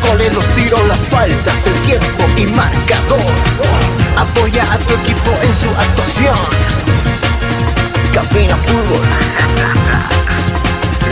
[0.00, 3.20] los goles, los tiros, las faltas, el tiempo y marcador.
[4.16, 6.36] Apoya a tu equipo en su actuación.
[8.12, 9.00] Cabina Fútbol.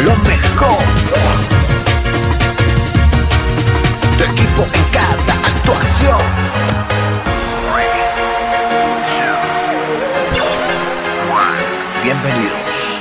[0.05, 0.79] Lo mejor.
[4.19, 6.21] Tu equipo en cada actuación.
[12.03, 13.01] Bienvenidos.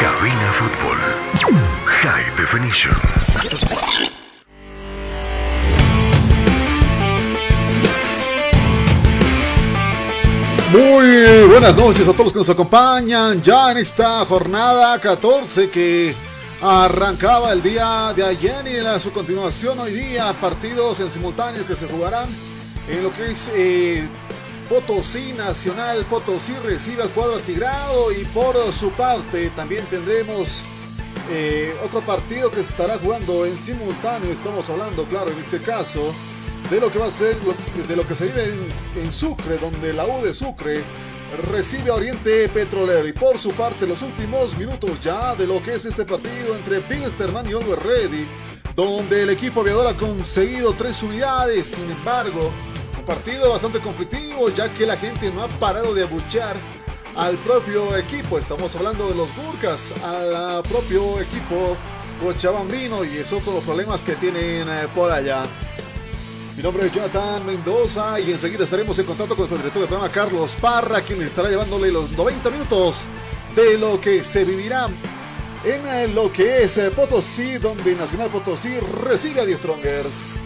[0.00, 0.98] Cabina Fútbol.
[1.86, 3.27] High Definition.
[10.72, 16.16] Muy buenas noches a todos los que nos acompañan ya en esta jornada 14 que
[16.60, 21.76] arrancaba el día de ayer y en su continuación hoy día partidos en simultáneo que
[21.76, 22.28] se jugarán
[22.88, 24.04] en lo que es eh,
[24.68, 26.04] Potosí Nacional.
[26.06, 30.60] Potosí recibe al cuadro atigrado y por su parte también tendremos
[31.30, 34.32] eh, otro partido que estará jugando en simultáneo.
[34.32, 36.14] Estamos hablando, claro, en este caso
[36.70, 38.54] de lo que va a ser, de lo que se vive
[38.96, 40.82] en, Sucre, donde la U de Sucre
[41.50, 43.06] recibe a Oriente Petrolero.
[43.06, 46.80] Y por su parte, los últimos minutos ya de lo que es este partido entre
[46.80, 48.28] Pilsterman y Always Ready,
[48.74, 51.68] donde el equipo aviador ha conseguido tres unidades.
[51.68, 52.52] Sin embargo,
[52.98, 56.56] un partido bastante conflictivo, ya que la gente no ha parado de abuchear
[57.18, 58.38] al propio equipo.
[58.38, 61.76] Estamos hablando de los Burcas, al propio equipo
[62.22, 65.42] cochabambino y es otro de los problemas que tienen eh, por allá.
[66.56, 70.12] Mi nombre es Jonathan Mendoza y enseguida estaremos en contacto con nuestro director del programa
[70.12, 73.04] Carlos Parra, quien estará llevándole los 90 minutos
[73.54, 74.88] de lo que se vivirá
[75.64, 80.36] en eh, lo que es eh, Potosí, donde Nacional Potosí recibe a The Strongers.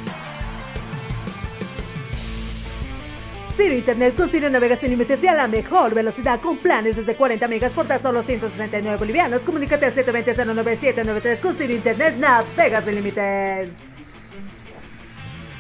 [3.56, 7.14] Ciro Internet con Ciro navegas sin límites y a la mejor velocidad con planes desde
[7.14, 9.42] 40 megas por tan solo 169 bolivianos.
[9.42, 13.70] Comunícate al 720-09793 con Ciro Internet navegas sin límites.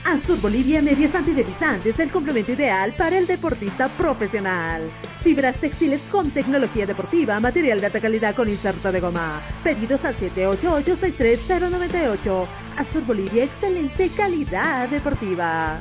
[0.04, 4.82] Azur Bolivia Medias Antideslizantes, el complemento ideal para el deportista profesional.
[5.22, 9.40] Fibras textiles con tecnología deportiva, material de alta calidad con inserto de goma.
[9.62, 12.46] Pedidos al 788-63098.
[12.76, 15.78] Azur Bolivia, excelente calidad deportiva.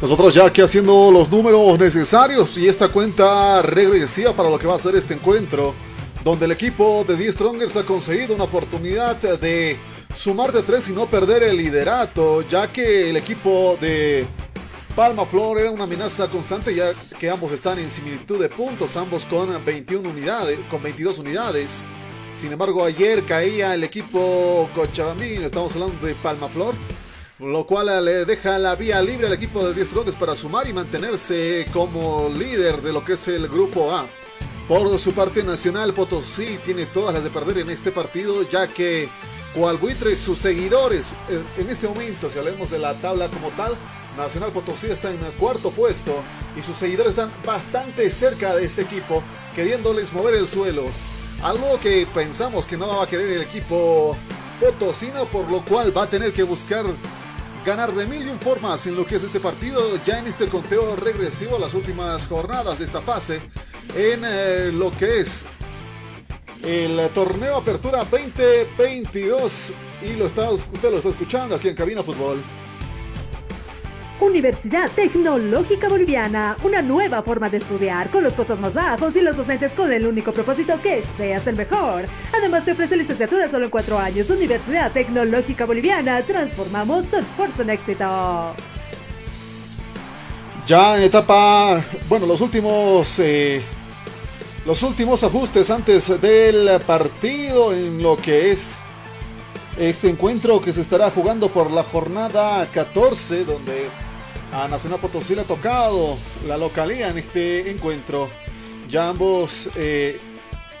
[0.00, 4.76] Nosotros ya aquí haciendo los números necesarios y esta cuenta regresiva para lo que va
[4.76, 5.74] a ser este encuentro,
[6.22, 9.76] donde el equipo de The Strongers ha conseguido una oportunidad de
[10.14, 14.24] sumar de tres y no perder el liderato, ya que el equipo de
[14.94, 19.24] Palma Flor era una amenaza constante, ya que ambos están en similitud de puntos, ambos
[19.24, 21.82] con 21 unidades, con 22 unidades.
[22.36, 26.76] Sin embargo, ayer caía el equipo Cochabambino, estamos hablando de Palma Flor,
[27.38, 30.72] lo cual le deja la vía libre al equipo de 10 Strongers para sumar y
[30.72, 34.06] mantenerse como líder de lo que es el grupo A.
[34.66, 39.08] Por su parte, Nacional Potosí tiene todas las de perder en este partido, ya que
[39.54, 43.76] Coalbuitre y sus seguidores, eh, en este momento, si hablamos de la tabla como tal,
[44.16, 46.12] Nacional Potosí está en el cuarto puesto
[46.58, 49.22] y sus seguidores están bastante cerca de este equipo,
[49.54, 50.84] queriéndoles mover el suelo.
[51.42, 54.16] Algo que pensamos que no va a querer el equipo
[54.60, 56.84] potosino, por lo cual va a tener que buscar
[57.64, 60.48] ganar de mil y un formas en lo que es este partido, ya en este
[60.48, 63.40] conteo regresivo, las últimas jornadas de esta fase,
[63.94, 65.44] en eh, lo que es
[66.62, 69.72] el torneo Apertura 2022
[70.02, 72.42] y lo está, usted lo está escuchando aquí en Cabina Fútbol.
[74.20, 79.36] Universidad Tecnológica Boliviana, una nueva forma de estudiar con los costos más bajos y los
[79.36, 82.04] docentes con el único propósito que seas el mejor.
[82.36, 84.28] Además te ofrece licenciatura solo en cuatro años.
[84.30, 88.54] Universidad Tecnológica Boliviana, transformamos tu esfuerzo en éxito.
[90.66, 93.62] Ya en etapa, bueno, los últimos, eh,
[94.66, 98.76] los últimos ajustes antes del partido en lo que es
[99.78, 103.88] este encuentro que se estará jugando por la jornada 14, donde
[104.52, 106.16] a Nacional Potosí le ha tocado
[106.46, 108.28] la localía en este encuentro.
[108.88, 110.18] Ya ambos, eh,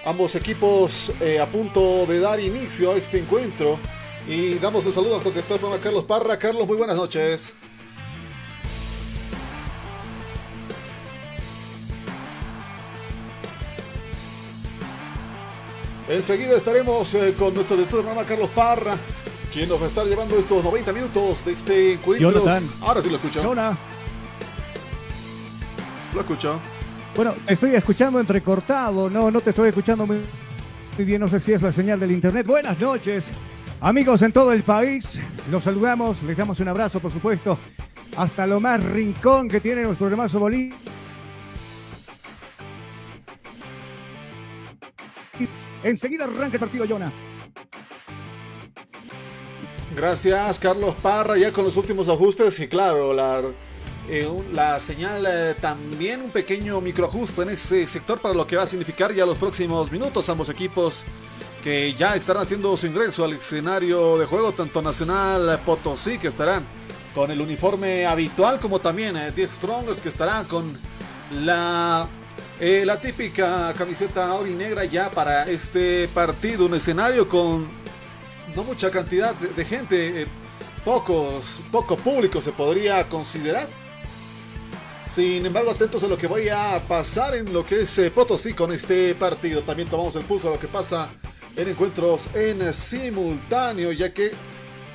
[0.04, 3.78] ambos equipos eh, a punto de dar inicio a este encuentro.
[4.26, 6.38] Y damos el saludo a nuestro programa, Carlos Parra.
[6.38, 7.54] Carlos, muy buenas noches.
[16.08, 18.96] Enseguida estaremos eh, con nuestro director del programa, Carlos Parra,
[19.58, 22.30] quien nos va a estar llevando estos 90 minutos de este encuentro.
[22.30, 22.62] Jonathan.
[22.80, 23.42] Ahora sí lo escucho.
[23.42, 23.76] Jonah.
[26.14, 26.60] Lo escucho.
[27.16, 29.10] Bueno, te estoy escuchando entrecortado.
[29.10, 30.20] No, no te estoy escuchando muy,
[30.98, 31.20] bien.
[31.20, 32.46] No sé si es la señal del internet.
[32.46, 33.32] Buenas noches,
[33.80, 35.20] amigos en todo el país.
[35.50, 37.58] Los saludamos, les damos un abrazo, por supuesto,
[38.16, 40.76] hasta lo más rincón que tiene nuestro hermoso Bolivia.
[45.82, 47.12] Enseguida arranca el partido, Jonah.
[49.98, 52.60] Gracias, Carlos Parra, ya con los últimos ajustes.
[52.60, 53.42] Y claro, la,
[54.08, 58.62] eh, la señal eh, también un pequeño microajuste en ese sector para lo que va
[58.62, 60.28] a significar ya los próximos minutos.
[60.28, 61.04] Ambos equipos
[61.64, 66.28] que ya estarán haciendo su ingreso al escenario de juego, tanto Nacional eh, Potosí que
[66.28, 66.64] estarán
[67.12, 70.78] con el uniforme habitual como también eh, The Strongers que estarán con
[71.32, 72.06] la
[72.60, 77.68] la típica camiseta negra ya para este partido, un escenario con
[78.58, 80.26] no mucha cantidad de, gente, eh,
[80.84, 83.68] pocos, poco público se podría considerar.
[85.06, 88.54] Sin embargo, atentos a lo que vaya a pasar en lo que es eh, Potosí
[88.54, 89.62] con este partido.
[89.62, 91.08] También tomamos el pulso a lo que pasa
[91.54, 94.32] en encuentros en simultáneo, ya que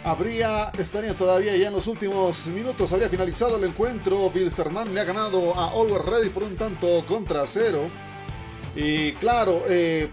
[0.03, 4.29] habría, estaría todavía ya en los últimos minutos, habría finalizado el encuentro.
[4.29, 7.89] Bilsterman le ha ganado a Always Ready por un tanto contra cero.
[8.75, 10.09] Y claro, eh,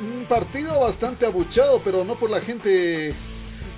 [0.00, 3.12] un partido bastante abuchado, pero no por la gente,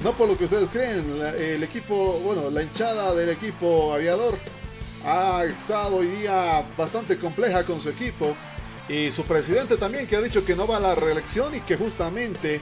[0.03, 1.19] no por lo que ustedes creen.
[1.19, 4.37] La- el equipo, bueno, la hinchada del equipo aviador
[5.05, 8.35] ha estado hoy día bastante compleja con su equipo.
[8.89, 11.77] Y su presidente también que ha dicho que no va a la reelección y que
[11.77, 12.61] justamente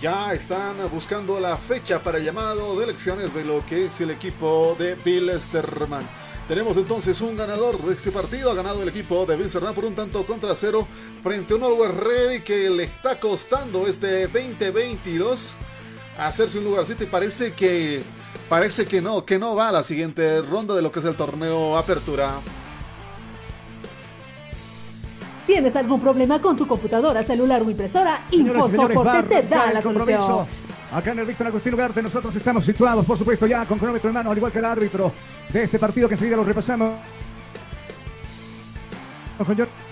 [0.00, 4.74] ya están buscando la fecha para llamado de elecciones de lo que es el equipo
[4.78, 6.08] de Bill Sterman.
[6.48, 8.50] Tenemos entonces un ganador de este partido.
[8.50, 10.88] Ha ganado el equipo de Sterman por un tanto contra cero
[11.22, 15.54] frente a un Always Ready que le está costando este 2022
[16.18, 18.02] hacerse un lugarcito y parece que
[18.48, 21.16] parece que no, que no va a la siguiente ronda de lo que es el
[21.16, 22.40] torneo Apertura.
[25.46, 28.22] ¿Tienes algún problema con tu computadora, celular o impresora?
[28.30, 30.26] InfoSoporte te da la compromiso.
[30.26, 30.57] solución.
[30.92, 34.14] Acá en el Víctor Agustín Ugarte nosotros estamos situados, por supuesto, ya con cronómetro en
[34.14, 35.12] mano, al igual que el árbitro
[35.52, 36.94] de este partido que enseguida lo repasamos.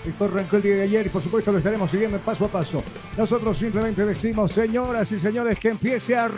[0.05, 2.83] Esto arrancó el día de ayer y por supuesto lo estaremos siguiendo paso a paso.
[3.15, 6.29] Nosotros simplemente decimos, señoras y señores, que empiece a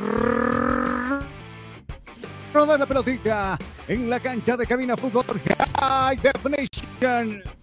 [2.53, 3.57] rodar la pelotita
[3.87, 5.25] en la cancha de cabina fútbol
[5.79, 7.58] High Definition.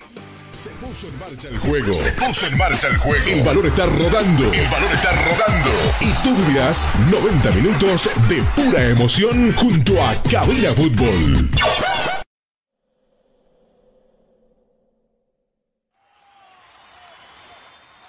[0.67, 1.93] Se puso en marcha el juego.
[1.93, 3.25] Se puso en marcha el juego.
[3.29, 4.53] El balón está rodando.
[4.53, 5.71] El balón está rodando.
[6.01, 11.49] Y tú vivirás 90 minutos de pura emoción junto a Cabina Fútbol.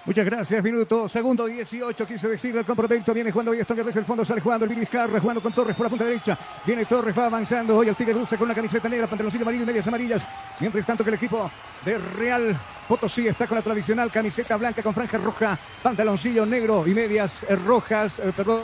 [0.08, 4.06] Muchas gracias, minuto, segundo 18, quise decir, el compromiso viene jugando hoy Stronger desde el
[4.06, 7.26] fondo, sale jugando el Vizcarra, jugando con Torres por la punta derecha, viene Torres, va
[7.26, 10.26] avanzando, hoy el Tigre luce con una camiseta negra, pantaloncillo amarillo y medias amarillas,
[10.62, 11.52] mientras tanto que el equipo
[11.84, 12.58] de Real
[12.88, 17.58] Potosí está con la tradicional camiseta blanca con franja roja, pantaloncillo negro y medias eh,
[17.58, 18.62] rojas, eh, perdón,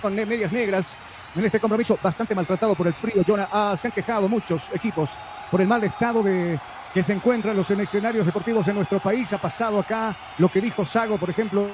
[0.00, 0.94] con medias negras,
[1.34, 5.10] en este compromiso bastante maltratado por el frío, Jonah, Ah, se han quejado muchos equipos
[5.50, 6.56] por el mal estado de
[6.92, 9.32] que se encuentran los escenarios deportivos en nuestro país.
[9.32, 11.66] Ha pasado acá lo que dijo Sago, por ejemplo,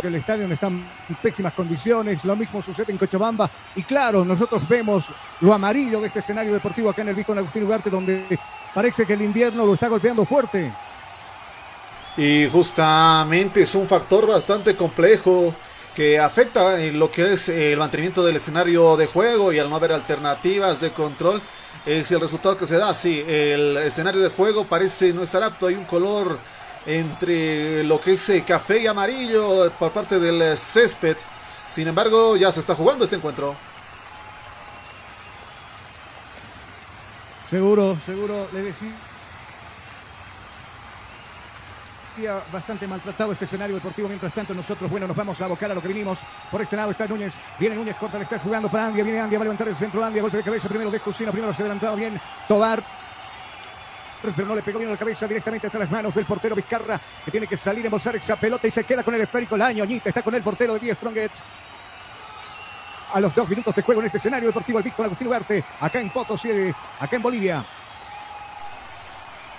[0.00, 0.84] que el estadio está en
[1.20, 5.04] pésimas condiciones, lo mismo sucede en Cochabamba y claro, nosotros vemos
[5.40, 8.38] lo amarillo de este escenario deportivo acá en el Víctor Agustín Ugarte donde
[8.74, 10.72] parece que el invierno lo está golpeando fuerte.
[12.16, 15.54] Y justamente es un factor bastante complejo
[15.94, 19.76] que afecta en lo que es el mantenimiento del escenario de juego y al no
[19.76, 21.42] haber alternativas de control
[21.86, 22.92] es el resultado que se da.
[22.94, 25.66] Sí, el escenario de juego parece no estar apto.
[25.66, 26.38] Hay un color
[26.86, 31.16] entre lo que es eh, café y amarillo por parte del eh, césped.
[31.68, 33.54] Sin embargo, ya se está jugando este encuentro.
[37.48, 38.62] Seguro, seguro, le
[42.52, 44.06] Bastante maltratado este escenario deportivo.
[44.06, 46.18] Mientras tanto, nosotros, bueno, nos vamos a abocar a lo que vinimos.
[46.50, 47.34] Por este lado está Núñez.
[47.58, 49.02] Viene Núñez, corta, le está jugando para Andia.
[49.02, 50.04] Viene Andia, va a levantar el centro.
[50.04, 50.68] Andia, golpe de cabeza.
[50.68, 52.20] Primero de Cocina, primero se adelantaba bien.
[52.46, 52.82] Tobar.
[54.22, 57.30] Pero no le pegó bien la cabeza directamente hasta las manos del portero Vizcarra, que
[57.30, 59.56] tiene que salir a embolsar esa pelota y se queda con el esférico.
[59.56, 61.42] La ñoñita está con el portero de 10 Strongets.
[63.14, 66.00] A los dos minutos de juego en este escenario deportivo, el Víctor Agustín Ugarte, acá
[66.00, 66.50] en Potosí,
[67.00, 67.64] acá en Bolivia.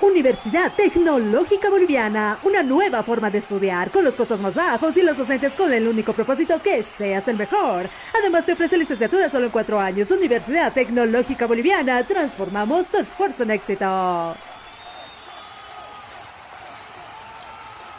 [0.03, 5.17] Universidad Tecnológica Boliviana, una nueva forma de estudiar con los costos más bajos y los
[5.17, 7.88] docentes con el único propósito que seas el mejor.
[8.19, 10.12] Además te ofrece licenciatura solo en cuatro años.
[10.12, 14.36] Universidad Tecnológica Boliviana, transformamos tu esfuerzo en éxito.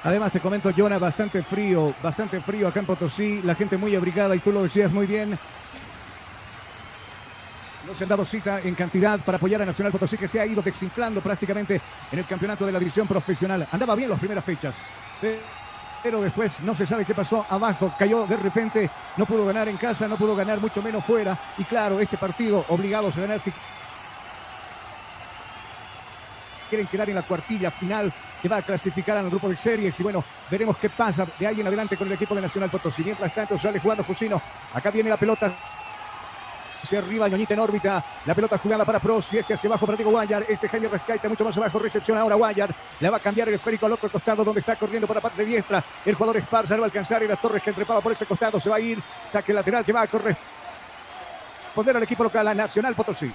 [0.03, 4.37] Además, te comento, Jonah, bastante frío, bastante frío acá en Potosí, la gente muy abrigada
[4.37, 5.39] y tú lo decías muy bien.
[7.87, 10.47] No se han dado cita en cantidad para apoyar a Nacional Potosí, que se ha
[10.47, 13.67] ido desinflando prácticamente en el campeonato de la división profesional.
[13.71, 14.77] Andaba bien las primeras fechas,
[16.03, 17.93] pero después no se sabe qué pasó abajo.
[17.99, 18.89] Cayó de repente,
[19.19, 21.39] no pudo ganar en casa, no pudo ganar mucho menos fuera.
[21.59, 23.53] Y claro, este partido obligados a ganar si
[26.71, 28.11] quieren quedar en la cuartilla final
[28.41, 30.01] que va a clasificar al grupo de series.
[30.01, 33.05] Y bueno, veremos qué pasa de ahí en adelante con el equipo de Nacional Potosí.
[33.05, 34.41] Mientras tanto, sale jugando Jusino.
[34.73, 35.53] Acá viene la pelota.
[36.85, 38.05] Hacia arriba, Ñoñita en órbita.
[38.27, 40.45] La pelota jugada para Pros y este hacia abajo para Diego Guayar.
[40.47, 41.79] Este Jaime Rescaita mucho más abajo.
[41.79, 42.69] Recepción ahora Guayar.
[43.01, 45.47] Le va a cambiar el esférico al otro costado donde está corriendo por la parte
[45.47, 45.83] diestra.
[46.05, 48.61] El jugador Esparza no va a alcanzar y las Torres que entrepaba por ese costado
[48.61, 48.99] se va a ir.
[49.31, 50.37] Saque lateral que va a correr.
[51.75, 53.33] Poner al equipo local a Nacional Potosí.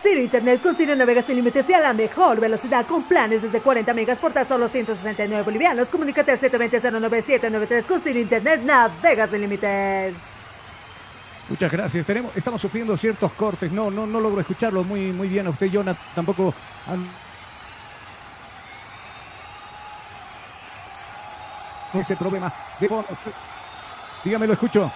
[0.00, 3.60] Ciro Internet con Ciro navega sin límites y a la mejor velocidad con planes desde
[3.60, 5.88] 40 megas por tan solo 169 bolivianos.
[5.88, 10.35] Comunícate al 720-09793 con Ciro Internet navega sin límites.
[11.48, 12.06] Muchas gracias.
[12.34, 13.70] Estamos sufriendo ciertos cortes.
[13.70, 16.04] No, no, no logro escucharlo muy, muy bien a usted, Jonathan.
[16.14, 16.54] Tampoco.
[21.94, 22.52] Ese problema.
[24.24, 24.90] Dígame, lo escucho.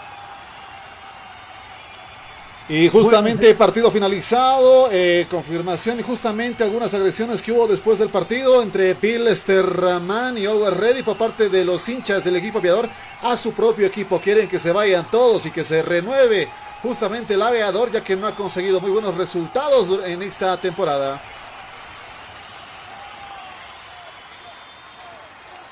[2.70, 8.62] Y justamente partido finalizado, eh, confirmación y justamente algunas agresiones que hubo después del partido
[8.62, 12.88] entre Pilsterman y Always Ready por parte de los hinchas del equipo aviador
[13.22, 14.20] a su propio equipo.
[14.20, 16.48] Quieren que se vayan todos y que se renueve
[16.80, 21.20] justamente el aviador ya que no ha conseguido muy buenos resultados en esta temporada.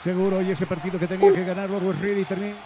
[0.02, 2.56] Seguro, y ese partido que tenía que ganar Always Ready termina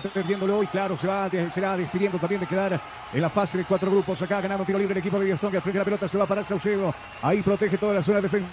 [0.00, 2.80] perdiéndolo y claro, se va, será despidiendo también de quedar
[3.12, 4.20] en la fase de cuatro grupos.
[4.22, 6.44] Acá ganando tiro libre el equipo de Dios Frente a la pelota se va para
[6.44, 6.94] Saucedo.
[7.22, 8.48] Ahí protege toda la zona defensiva.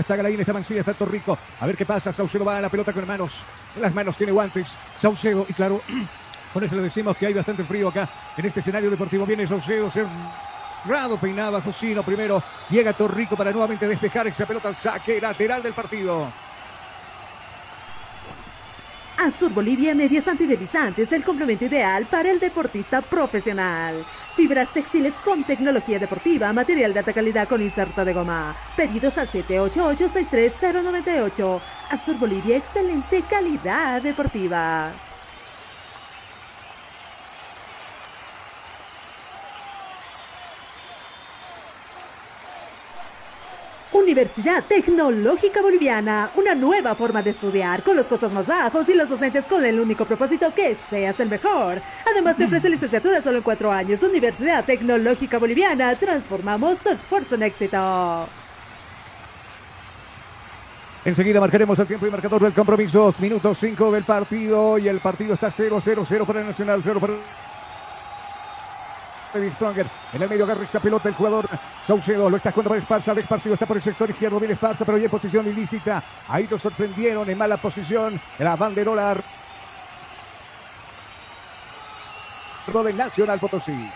[0.00, 1.38] Está Galaín, está Mancilla, está Torrico.
[1.60, 2.12] A ver qué pasa.
[2.12, 3.32] Saucedo va a la pelota con manos.
[3.80, 4.76] Las manos tiene guantes.
[4.98, 5.80] Saucedo, y claro,
[6.52, 9.24] con eso le decimos que hay bastante frío acá en este escenario deportivo.
[9.24, 12.42] Viene Saucedo, cerrado, peinaba Josino primero.
[12.68, 16.28] Llega Torrico para nuevamente despejar esa pelota al saque lateral del partido.
[19.18, 24.06] Azur Bolivia Medias Antideslizantes, el complemento ideal para el deportista profesional.
[24.36, 28.54] Fibras textiles con tecnología deportiva, material de alta calidad con inserto de goma.
[28.76, 31.60] Pedidos al 788-63098.
[31.90, 34.92] Azur Bolivia, excelente calidad deportiva.
[43.92, 49.08] Universidad Tecnológica Boliviana, una nueva forma de estudiar con los costos más bajos y los
[49.08, 51.80] docentes con el único propósito que seas el mejor.
[52.10, 54.02] Además te ofrece licenciatura solo en cuatro años.
[54.02, 58.28] Universidad Tecnológica Boliviana, transformamos tu esfuerzo en éxito.
[61.06, 63.14] Enseguida marcaremos el tiempo y marcador del compromiso.
[63.20, 67.14] Minutos 5 del partido y el partido está 0-0-0 para el Nacional, 0 para
[69.54, 69.86] Stronger.
[70.12, 71.48] En el medio agarra esa pelota el jugador
[71.86, 72.30] Saucedo.
[72.30, 73.12] Lo está jugando para Esparza.
[73.12, 74.38] El Esparcido está por el sector izquierdo.
[74.38, 76.02] Viene Esparza, pero ya en posición ilícita.
[76.28, 78.20] Ahí lo sorprendieron en mala posición.
[78.38, 79.16] La banderola
[82.84, 83.90] del Nacional Potosí.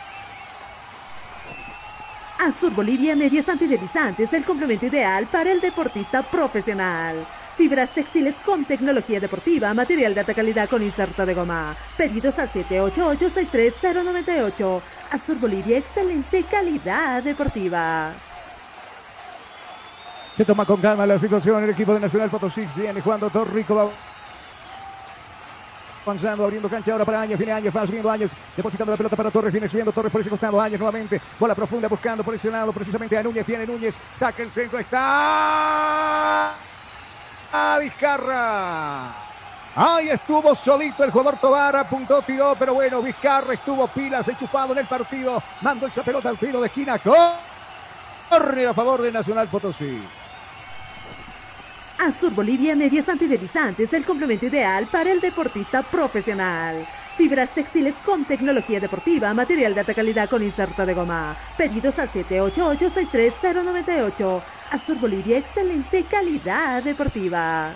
[2.39, 7.17] Azur Bolivia Medias Antideslizantes, el complemento ideal para el deportista profesional.
[7.57, 11.77] Fibras textiles con tecnología deportiva, material de alta calidad con inserto de goma.
[11.97, 14.81] Pedidos al 788-63098.
[15.11, 18.13] Azur Bolivia, excelente calidad deportiva.
[20.37, 22.67] Se toma con calma la situación el equipo de Nacional Potosí.
[22.75, 23.93] Viene jugando Torrico.
[26.05, 29.31] Avanzando, abriendo cancha ahora para Años, viene Años, va subiendo Años, depositando la pelota para
[29.31, 33.23] Torres, viene subiendo Torres por ese costado, Años nuevamente, bola profunda buscando lado, precisamente a
[33.23, 36.55] Núñez, viene Núñez, saca el centro, está
[37.53, 39.13] a Vizcarra.
[39.75, 44.81] Ahí estuvo solito el jugador Tobar, apuntó, tiró, pero bueno, Vizcarra estuvo pilas, enchufado en
[44.81, 50.03] el partido, mandó esa pelota al tiro de esquina, corre a favor de Nacional Potosí.
[51.99, 56.85] Azur Bolivia Medias Antideslizantes, el complemento ideal para el deportista profesional.
[57.17, 61.37] Fibras textiles con tecnología deportiva, material de alta calidad con inserto de goma.
[61.57, 64.43] Pedidos al 788-63098.
[64.73, 67.75] Azur Bolivia, excelente calidad deportiva.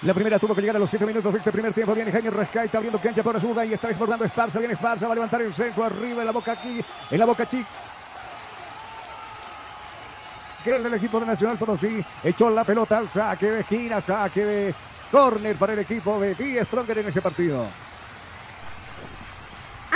[0.00, 1.94] La primera tuvo que llegar a los 7 minutos de este primer tiempo.
[1.94, 4.58] Viene Jaime Rescaita abriendo cancha por Azuda y está desbordando Esparza.
[4.60, 7.46] Viene Esparza, va a levantar el centro arriba en la boca aquí, en la boca
[7.46, 7.68] chica.
[10.64, 14.42] Que el del equipo de Nacional Potosí echó la pelota al saque de esquina, saque
[14.42, 14.74] de
[15.12, 17.66] córner para el equipo de Die Stronger en ese partido.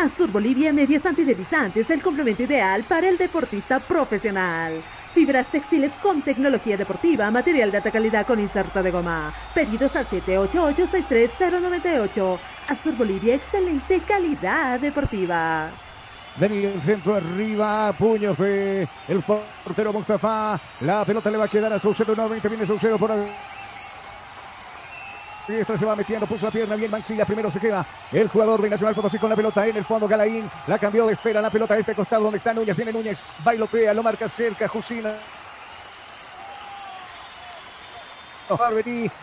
[0.02, 4.82] Azur Bolivia Medias Antideslizantes, el complemento ideal para el deportista profesional.
[5.14, 9.32] Fibras textiles con tecnología deportiva, material de alta calidad con inserto de goma.
[9.54, 12.38] Pedidos al 788-63098.
[12.66, 15.71] Azur Bolivia, excelente calidad deportiva.
[16.37, 20.59] Dani el centro arriba, puño de el portero Mustafa.
[20.80, 23.51] La pelota le va a quedar a Saucedo nuevamente, viene Saucedo por ahí.
[25.49, 28.62] Y esto se va metiendo, puso la pierna bien Mancilla, primero se queda el jugador
[28.62, 31.50] de Nacional Potosí con la pelota en el fondo, Galaín, la cambió de espera, la
[31.50, 35.14] pelota a este costado donde está Núñez, viene Núñez, bailotea, lo marca cerca, Jusina.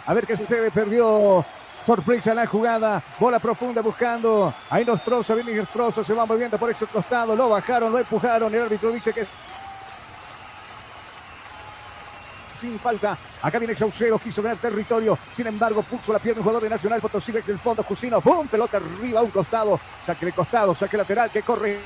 [0.05, 1.45] A ver qué sucede, perdió
[1.85, 6.85] sorpresa la jugada, bola profunda buscando, ahí Nostroza, viene Nostroza, se va moviendo por ese
[6.87, 9.25] costado, lo bajaron, lo empujaron, el árbitro dice que
[12.59, 13.17] sin falta.
[13.41, 15.17] Acá viene Saucedo, quiso ganar territorio.
[15.33, 17.83] Sin embargo, puso la pierna un jugador de Nacional Potosí desde el fondo.
[17.83, 18.47] Cusino, ¡pum!
[18.47, 19.79] Pelota arriba, un costado.
[20.05, 21.79] Saque de costado, saque lateral que corre.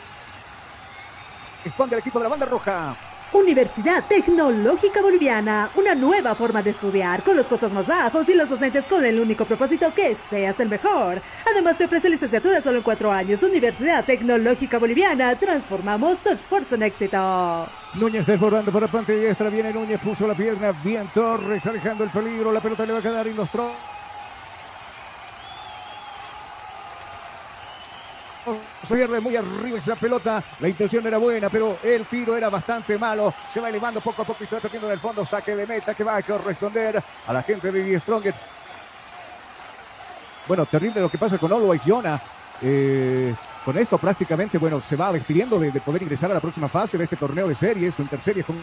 [1.64, 3.13] Responde el equipo de la banda roja.
[3.34, 8.48] Universidad Tecnológica Boliviana, una nueva forma de estudiar con los costos más bajos y los
[8.48, 11.20] docentes con el único propósito que seas el mejor.
[11.50, 13.42] Además te ofrece licenciatura solo en cuatro años.
[13.42, 17.68] Universidad Tecnológica Boliviana, transformamos tu esfuerzo en éxito.
[17.96, 22.12] Núñez desbordando por la parte diestra, viene Núñez, puso la pierna, bien Torres, alejando el
[22.12, 23.50] peligro, la pelota le va a quedar en los
[28.88, 30.44] se pierde muy arriba esa pelota.
[30.60, 33.34] La intención era buena, pero el tiro era bastante malo.
[33.54, 35.26] Se va elevando poco a poco y se va perdiendo en el fondo.
[35.26, 38.38] Saque de meta que va a corresponder a la gente de Die Strongest.
[40.48, 41.82] Bueno, terrible lo que pasa con Olo y
[42.62, 43.34] Eh,
[43.66, 47.06] con esto prácticamente, bueno, se va despidiendo de, poder ingresar a la próxima fase de
[47.06, 48.58] este torneo de series o interseries con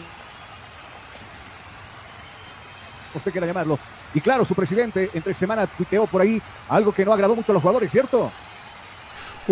[3.13, 3.77] usted quiera llamarlo.
[4.13, 7.53] Y claro, su presidente entre semana tuiteó por ahí algo que no agradó mucho a
[7.53, 8.31] los jugadores, ¿cierto?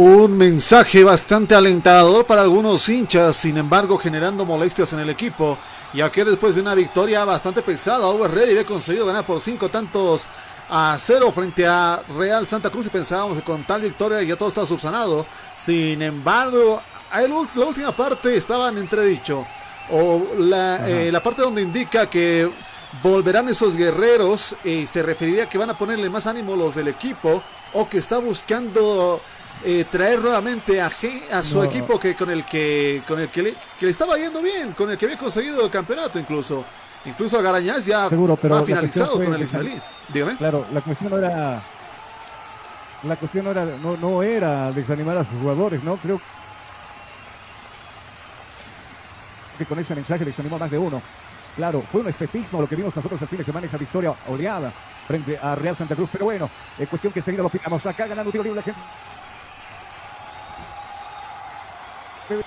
[0.02, 5.58] Un mensaje bastante alentador para algunos hinchas, sin embargo generando molestias en el equipo,
[5.94, 9.68] ya que después de una victoria bastante pesada, Over Ready había conseguido ganar por cinco
[9.68, 10.30] tantos
[10.70, 14.48] a cero frente a Real Santa Cruz y pensábamos que con tal victoria ya todo
[14.48, 15.26] estaba subsanado.
[15.54, 16.82] Sin embargo,
[17.12, 19.46] la última parte estaba en entredicho,
[19.92, 22.50] o la, eh, la parte donde indica que
[23.04, 27.44] volverán esos guerreros y se referiría que van a ponerle más ánimo los del equipo
[27.74, 29.20] o que está buscando
[29.64, 30.90] eh, traer nuevamente a,
[31.32, 34.90] a su equipo que con el que con el que le, estaba yendo bien, con
[34.90, 36.64] el que había conseguido el campeonato incluso.
[37.06, 39.82] Incluso Garañaz ya ha finalizado con el.
[40.14, 40.36] Dígame.
[40.38, 41.62] Claro, la cuestión no era
[43.04, 45.96] la cuestión no era no, no era desanimar a sus jugadores, ¿no?
[45.98, 46.20] Creo
[49.58, 51.02] que con ese mensaje les animó a más de uno.
[51.56, 54.72] Claro, fue un espejismo lo que vimos nosotros el fin de semana, esa victoria oleada
[55.08, 58.30] frente a Real Santa Cruz, pero bueno, es cuestión que seguido lo picamos acá ganando
[58.30, 58.80] un tiro libre la gente.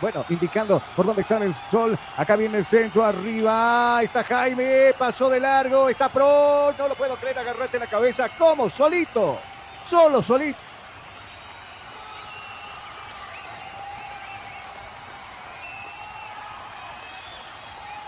[0.00, 1.98] Bueno, indicando por dónde sale el sol.
[2.16, 4.00] Acá viene el centro, arriba.
[4.02, 6.72] Está Jaime, pasó de largo, está pro.
[6.78, 8.28] No lo puedo creer, agarrate la cabeza.
[8.38, 8.70] ¿Cómo?
[8.70, 9.38] Solito.
[9.88, 10.58] Solo, solito.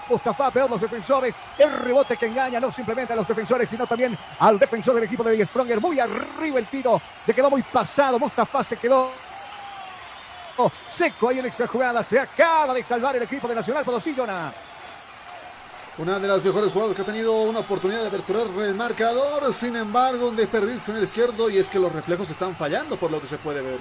[0.08, 1.37] Mustafa, peor los defensores.
[1.58, 5.24] El rebote que engaña no simplemente a los defensores, sino también al defensor del equipo
[5.24, 5.80] de Stronger.
[5.80, 7.00] Muy arriba el tiro.
[7.26, 8.18] Le quedó muy pasado.
[8.18, 9.10] Mustafa se quedó
[10.92, 12.02] seco ahí en esa jugada.
[12.04, 14.14] Se acaba de salvar el equipo de Nacional Potosí,
[15.98, 19.52] Una de las mejores jugadas que ha tenido una oportunidad de aperturar el marcador.
[19.52, 23.10] Sin embargo, un desperdicio en el izquierdo y es que los reflejos están fallando por
[23.10, 23.78] lo que se puede ver.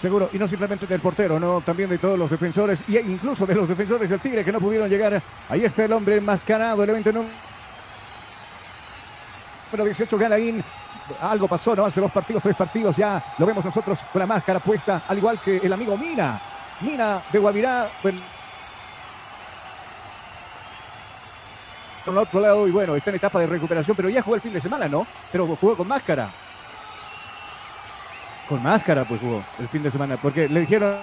[0.00, 3.54] Seguro, y no simplemente del portero, no, también de todos los defensores, e incluso de
[3.54, 5.22] los defensores del Tigre que no pudieron llegar.
[5.48, 7.32] Ahí está el hombre enmascarado, el evento número
[9.72, 10.62] 18, Galaín,
[11.20, 11.84] algo pasó, ¿no?
[11.84, 15.38] Hace dos partidos, tres partidos ya lo vemos nosotros con la máscara puesta, al igual
[15.38, 16.40] que el amigo Mina.
[16.80, 17.88] Mina de Guavirá.
[18.02, 18.20] Bueno,
[22.04, 24.52] por otro lado, y bueno, está en etapa de recuperación, pero ya jugó el fin
[24.52, 25.06] de semana, ¿no?
[25.32, 26.28] Pero jugó con máscara.
[28.48, 30.96] Con máscara, pues jugó el fin de semana, porque le dijeron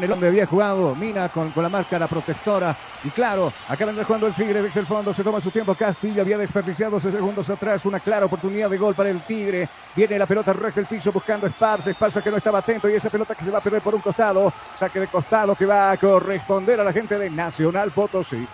[0.00, 2.74] el donde había jugado Mina con, con la máscara protectora.
[3.04, 5.12] Y claro, acá vendrá jugando el Tigre desde el fondo.
[5.12, 5.74] Se toma su tiempo.
[5.74, 7.84] Castillo había desperdiciado segundos atrás.
[7.84, 9.68] Una clara oportunidad de gol para el Tigre.
[9.94, 11.90] Viene la pelota recta el piso buscando Esparza.
[11.90, 12.88] Esparza que no estaba atento.
[12.88, 14.52] Y esa pelota que se va a perder por un costado.
[14.78, 18.46] Saque de costado que va a corresponder a la gente de Nacional Potosí.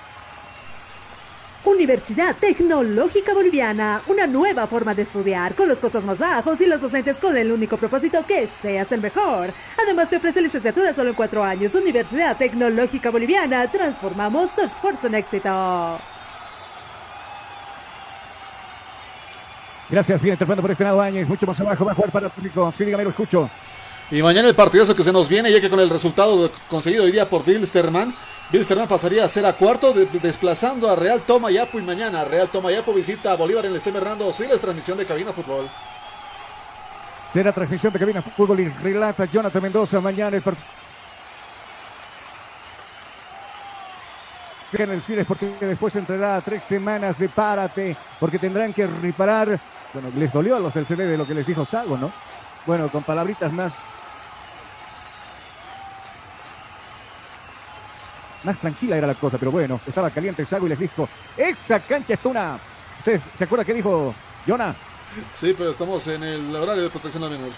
[1.68, 6.80] Universidad Tecnológica Boliviana, una nueva forma de estudiar con los costos más bajos y los
[6.80, 9.50] docentes con el único propósito que seas el mejor.
[9.82, 11.74] Además te ofrece licenciatura solo en cuatro años.
[11.74, 16.00] Universidad Tecnológica Boliviana, transformamos tu esfuerzo en éxito.
[19.90, 22.72] Gracias, viene interpretando por este lado Áñez, mucho más abajo, va a jugar para Atlético.
[22.76, 23.48] Sí, dígame, lo escucho.
[24.10, 27.12] Y mañana el partidazo que se nos viene, ya que con el resultado conseguido hoy
[27.12, 28.14] día por Bilsterman,
[28.50, 32.72] Bilsterman pasaría a ser a cuarto, desplazando a Real Toma Yapo y mañana Real Toma
[32.72, 35.68] Yapo visita a Bolívar en el Esteban Hernando Siles, transmisión de Cabina Fútbol.
[37.30, 40.66] Será transmisión de Cabina Fútbol y relata Jonathan Mendoza mañana el partido.
[44.72, 49.60] en el Siles porque después entrará tres semanas de párate porque tendrán que reparar.
[49.92, 52.10] Bueno, les dolió a los del CD de lo que les dijo Sago, ¿no?
[52.64, 53.74] Bueno, con palabritas más
[58.48, 61.06] Más tranquila era la cosa, pero bueno, estaba caliente el Sago y les dijo,
[61.36, 62.58] esa cancha está una...
[62.98, 64.14] ¿Ustedes se acuerdan qué dijo
[64.46, 64.74] Jonah?
[65.34, 67.50] Sí, pero estamos en el horario de protección al menor.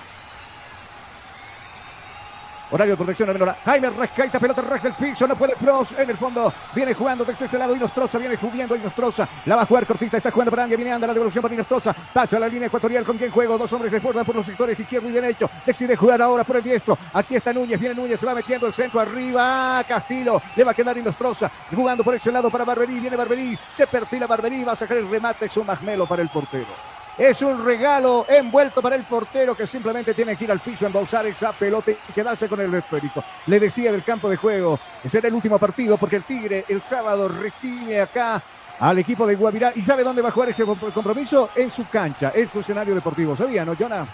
[2.70, 3.54] Horario de protección a menor.
[3.64, 6.52] Jaime rescaita, pelota res del piso, no puede Cross en el fondo.
[6.74, 9.28] Viene jugando desde ese lado Inostroza, viene subiendo Inostroza.
[9.46, 11.92] La va a jugar cortita, está jugando para Andia, viene anda la devolución para Inostroza.
[11.92, 13.58] Pasa la línea ecuatorial con quien juego.
[13.58, 15.50] Dos hombres desbordan por los sectores izquierdo y derecho.
[15.66, 16.96] Decide jugar ahora por el diestro.
[17.12, 19.82] Aquí está Núñez, viene Núñez, se va metiendo el centro arriba.
[19.86, 21.50] Castillo, le va a quedar Inostroza.
[21.74, 23.58] Jugando por ese lado para Barberí, viene Barberí.
[23.74, 25.46] Se perfila Barberí, va a sacar el remate.
[25.46, 25.66] Es un
[26.06, 26.99] para el portero.
[27.18, 31.26] Es un regalo envuelto para el portero que simplemente tiene que ir al piso, embolsar
[31.26, 33.22] esa pelota y quedarse con el esférico.
[33.46, 37.28] Le decía del campo de juego, será el último partido porque el Tigre el sábado
[37.28, 38.42] recibe acá
[38.80, 39.72] al equipo de Guavirá.
[39.76, 41.50] ¿Y sabe dónde va a jugar ese compromiso?
[41.54, 42.32] En su cancha.
[42.34, 43.36] Es funcionario deportivo.
[43.36, 44.06] ¿Sabía, no, Jonah?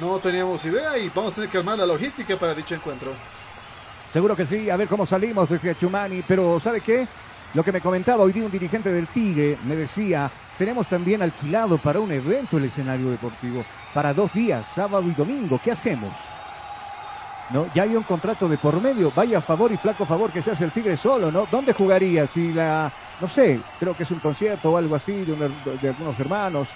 [0.00, 3.12] No teníamos idea y vamos a tener que armar la logística para dicho encuentro.
[4.12, 4.70] Seguro que sí.
[4.70, 6.22] A ver cómo salimos desde Chumani.
[6.26, 7.06] Pero ¿sabe qué?
[7.52, 10.30] Lo que me comentaba hoy día un dirigente del Tigre me decía,
[10.60, 15.58] tenemos también alquilado para un evento el escenario deportivo, para dos días, sábado y domingo.
[15.64, 16.12] ¿Qué hacemos?
[17.48, 17.66] ¿No?
[17.74, 20.64] Ya hay un contrato de por medio, vaya favor y flaco favor que se hace
[20.64, 21.48] el Tigre solo, ¿no?
[21.50, 22.26] ¿Dónde jugaría?
[22.26, 22.92] Si la,
[23.22, 26.68] no sé, creo que es un concierto o algo así de, de algunos hermanos,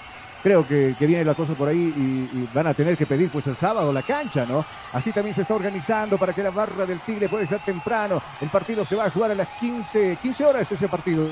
[0.43, 1.93] creo que, viene la cosa por ahí
[2.33, 4.65] y, van a tener que pedir pues el sábado la cancha, ¿no?
[4.95, 8.23] Así también se está organizando para que la barra del Tigre pueda ser temprano.
[8.41, 11.29] El partido se va a jugar a las 15, 15 horas ese partido.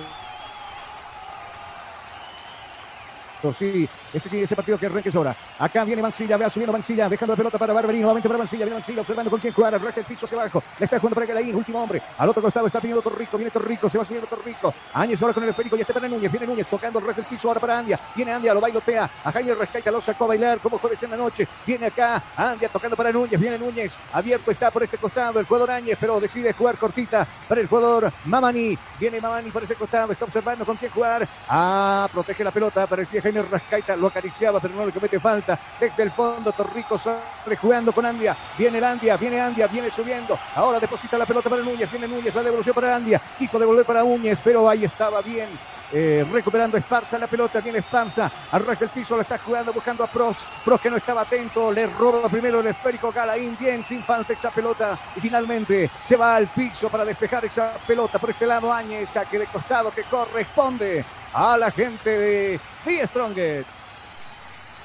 [3.50, 5.34] Sí, ese, ese partido que arranque es hora.
[5.58, 8.78] Acá viene Mancilla, ve subiendo Mancilla, dejando la pelota para Barberín, nuevamente para Mancilla, viene
[8.78, 11.54] Mancilla observando con quién jugar, arranca el piso hacia abajo, le está jugando para Galaín,
[11.54, 15.20] último hombre, al otro costado está pidiendo Torrico, viene Torrico, se va subiendo Torrico, Áñez
[15.22, 17.60] ahora con el esférico y este para Núñez, viene Núñez tocando el del piso ahora
[17.60, 21.02] para Andia, viene Andia, lo bailotea, a Jaime Rescaita lo sacó a bailar como jueves
[21.02, 24.98] en la noche, viene acá, Andia tocando para Núñez, viene Núñez, abierto está por este
[24.98, 29.62] costado el jugador Áñez, pero decide jugar cortita para el jugador Mamani, viene Mamani por
[29.62, 34.60] este costado, está observando con quién jugar, ah, protege la pelota, parecía Rascaita, lo acariciaba,
[34.60, 35.58] pero no le comete falta.
[35.80, 38.36] Desde el fondo, Torrico sale jugando con Andia.
[38.58, 40.38] Viene el Andia, viene Andia, viene subiendo.
[40.56, 41.90] Ahora deposita la pelota para Núñez.
[41.90, 43.20] Viene Núñez, la devolución para Andia.
[43.38, 45.48] Quiso devolver para Núñez, pero ahí estaba bien.
[45.94, 50.06] Eh, recuperando Esparza la pelota, viene Esparza, arranca el piso, lo está jugando, buscando a
[50.06, 54.32] Pros, Pros que no estaba atento, le roba primero el esférico Galaín, bien, sin falta
[54.32, 58.72] esa pelota, y finalmente se va al piso para despejar esa pelota por este lado
[58.72, 63.68] Áñez, saque de costado que corresponde a la gente de The Strongest.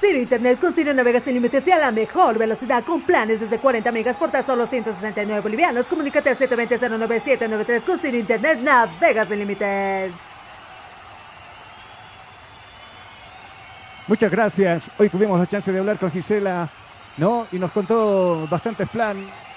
[0.00, 3.58] Ciro Internet con Ciro Navegas sin límites y a la mejor velocidad con planes desde
[3.58, 5.86] 40 megas por tan solo 169 bolivianos.
[5.86, 10.27] Comunícate al 720-09793 con Ciro Internet Navegas sin límites.
[14.08, 14.90] Muchas gracias.
[14.96, 16.68] Hoy tuvimos la chance de hablar con Gisela,
[17.18, 17.46] ¿no?
[17.52, 19.47] Y nos contó bastantes planes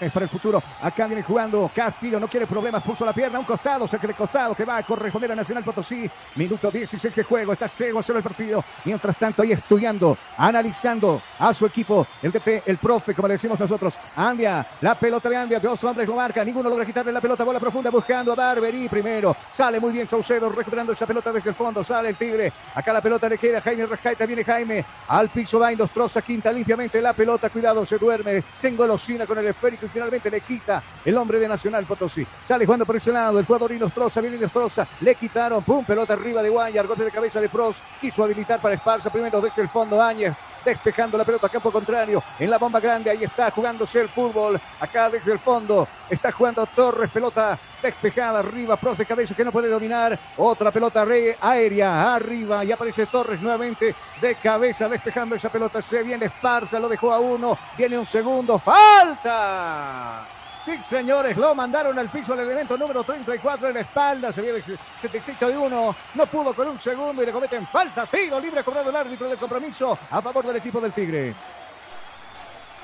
[0.00, 0.62] es para el futuro.
[0.82, 4.54] Acá viene jugando Castillo, no quiere problemas, puso la pierna un costado, se de costado
[4.54, 6.08] que va a corresponder a Nacional Potosí.
[6.36, 8.64] Minuto 16 de juego, está ciego solo el partido.
[8.84, 13.58] Mientras tanto, ahí estudiando, analizando a su equipo, el DP, el profe, como le decimos
[13.58, 13.94] nosotros.
[14.16, 17.60] Andia, la pelota de Andia, dos hombres lo marca, ninguno logra quitarle la pelota, bola
[17.60, 19.36] profunda buscando a Barberí primero.
[19.52, 22.52] Sale muy bien Saucedo, recuperando esa pelota desde el fondo, sale el Tigre.
[22.74, 27.00] Acá la pelota le queda Jaime Rescaita, viene Jaime al piso, va troza quinta limpiamente
[27.00, 31.38] la pelota, cuidado, se duerme, se engolosina con el esférico finalmente le quita el hombre
[31.38, 32.26] de Nacional Potosí.
[32.46, 36.42] Sale jugando por ese lado el jugador Inostroza, viene Inostroza, le quitaron, pum, pelota arriba
[36.42, 40.00] de Guayar, golpe de cabeza de Pros, quiso habilitar para Esparza, primero desde el fondo
[40.02, 43.10] Áñez, despejando la pelota a campo contrario en la bomba grande.
[43.10, 44.60] Ahí está jugándose el fútbol.
[44.80, 49.52] Acá desde el fondo está jugando Torres, pelota despejada arriba, pros de cabeza que no
[49.52, 50.18] puede dominar.
[50.36, 51.06] Otra pelota
[51.40, 55.82] aérea arriba y aparece Torres nuevamente de cabeza despejando esa pelota.
[55.82, 57.56] Se viene Esparza, lo dejó a uno.
[57.76, 60.37] Viene un segundo, falta.
[60.68, 64.34] Sí, señores, lo mandaron al piso al elemento número 34 en la espalda.
[64.34, 65.96] Se viene 76 de uno.
[66.14, 68.04] No pudo con un segundo y le cometen falta.
[68.04, 71.34] Tiro libre cobrado el árbitro del compromiso a favor del equipo del Tigre.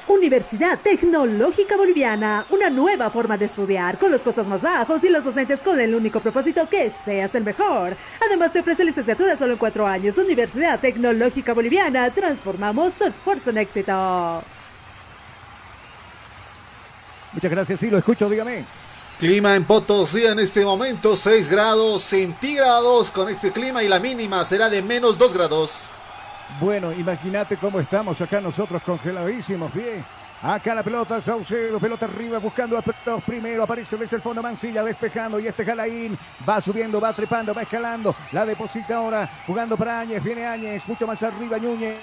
[0.08, 5.24] Universidad Tecnológica Boliviana, una nueva forma de estudiar con los costos más bajos y los
[5.24, 7.96] docentes con el único propósito que seas el mejor.
[8.26, 10.16] Además te ofrece licenciatura solo en cuatro años.
[10.16, 14.42] Universidad Tecnológica Boliviana, transformamos tu esfuerzo en éxito.
[17.34, 18.64] Muchas gracias, sí, lo escucho, dígame.
[19.18, 24.44] Clima en Potosí en este momento 6 grados centígrados con este clima y la mínima
[24.44, 25.88] será de menos 2 grados.
[26.60, 30.04] Bueno, imagínate cómo estamos acá nosotros congeladísimos, bien.
[30.42, 32.82] Acá la pelota, Saucedo, pelota arriba buscando a
[33.24, 37.62] primero, aparece desde el fondo Mancilla despejando y este Jalaín va subiendo, va trepando, va
[37.62, 41.96] escalando, la deposita ahora jugando para Áñez, viene Áñez, mucho más arriba Núñez.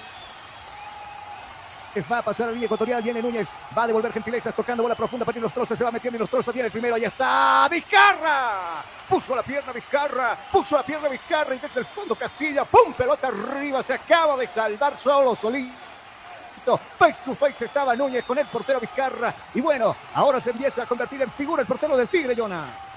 [2.09, 4.95] Va a pasar a la línea ecuatorial, viene Núñez, va a devolver gentilezas, tocando bola
[4.95, 9.35] profunda para Nostroza, se va metiendo y Nostroza viene el primero, ahí está, Vizcarra, puso
[9.35, 13.93] la pierna Vizcarra, puso la pierna Vizcarra desde el fondo Castilla, pum, pelota arriba, se
[13.93, 16.77] acaba de salvar solo, solito.
[16.97, 19.33] Face to face estaba Núñez con el portero Vizcarra.
[19.53, 22.90] Y bueno, ahora se empieza a convertir en figura el portero del Tigre, Jonah.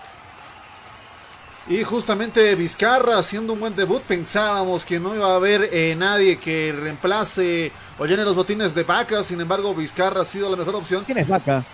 [1.67, 6.37] Y justamente Vizcarra haciendo un buen debut, pensábamos que no iba a haber eh, nadie
[6.39, 10.75] que reemplace o llene los botines de vaca, sin embargo Vizcarra ha sido la mejor
[10.75, 11.05] opción.
[11.05, 11.65] ¿Quién es vaca?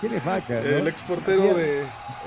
[0.00, 0.58] ¿Quién es vaca?
[0.58, 1.84] El exportero de,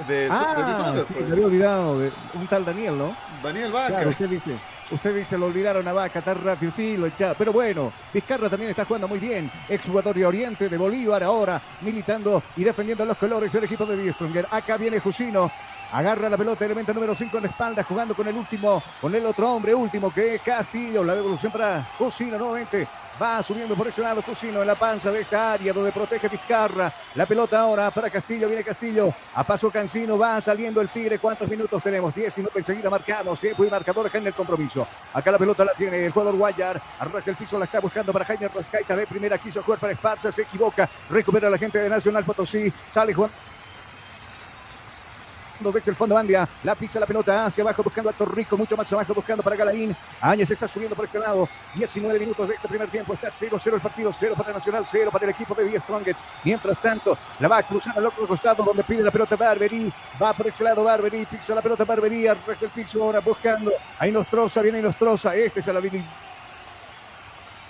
[0.07, 3.15] de, ah, de, sí, había olvidado de un tal Daniel, ¿no?
[3.41, 3.87] Daniel Vaca.
[3.87, 4.51] Claro, usted dice.
[4.91, 6.97] Usted dice, lo olvidaron a Vaca tan rápido, sí.
[7.37, 9.49] Pero bueno, Vizcarra también está jugando muy bien.
[9.67, 14.47] Exjugador de Oriente de Bolívar ahora, militando y defendiendo los colores del equipo de Diestronger.
[14.51, 15.49] Acá viene Jusino.
[15.91, 19.25] Agarra la pelota, elemento número 5 en la espalda, jugando con el último, con el
[19.25, 21.03] otro hombre último que es Castillo.
[21.03, 22.87] La devolución para Jusino nuevamente.
[23.21, 26.91] Va subiendo por ese lado Cusino en la panza de esta área donde protege Vizcarra.
[27.13, 28.47] La pelota ahora para Castillo.
[28.47, 29.13] Viene Castillo.
[29.36, 30.17] A paso Cancino.
[30.17, 31.19] Va saliendo el Tigre.
[31.19, 32.13] ¿Cuántos minutos tenemos?
[32.15, 33.39] 10 y no enseguida marcamos.
[33.39, 34.88] Tiempo y marcador acá en el compromiso.
[35.13, 36.82] Acá la pelota la tiene el jugador Guayar.
[36.99, 37.60] Arranca el piso.
[37.60, 38.95] La está buscando para Jaime Rascaita.
[38.95, 40.32] De primera quiso jugar para Esparza.
[40.32, 40.89] Se equivoca.
[41.10, 42.73] Recupera la gente de Nacional Potosí.
[42.91, 43.30] Sale Juan
[45.59, 46.47] desde el fondo Andia.
[46.63, 49.95] La pisa la pelota hacia abajo buscando a Torrico, mucho más abajo buscando para Galaín.
[50.21, 51.47] Áñez está subiendo por este lado.
[51.75, 53.13] 19 minutos de este primer tiempo.
[53.13, 56.19] Está 0-0 el partido, 0 para Nacional, 0 para el equipo de 10 Strongets.
[56.43, 59.91] Mientras tanto, la va a cruzar al otro costado donde pide la pelota Barberi.
[60.21, 63.71] Va por ese lado Barberi, pisa la pelota Barberi, arranca el piso ahora buscando.
[63.99, 65.35] Ahí Nostroza, viene Nostroza.
[65.35, 66.05] Este es el habilidad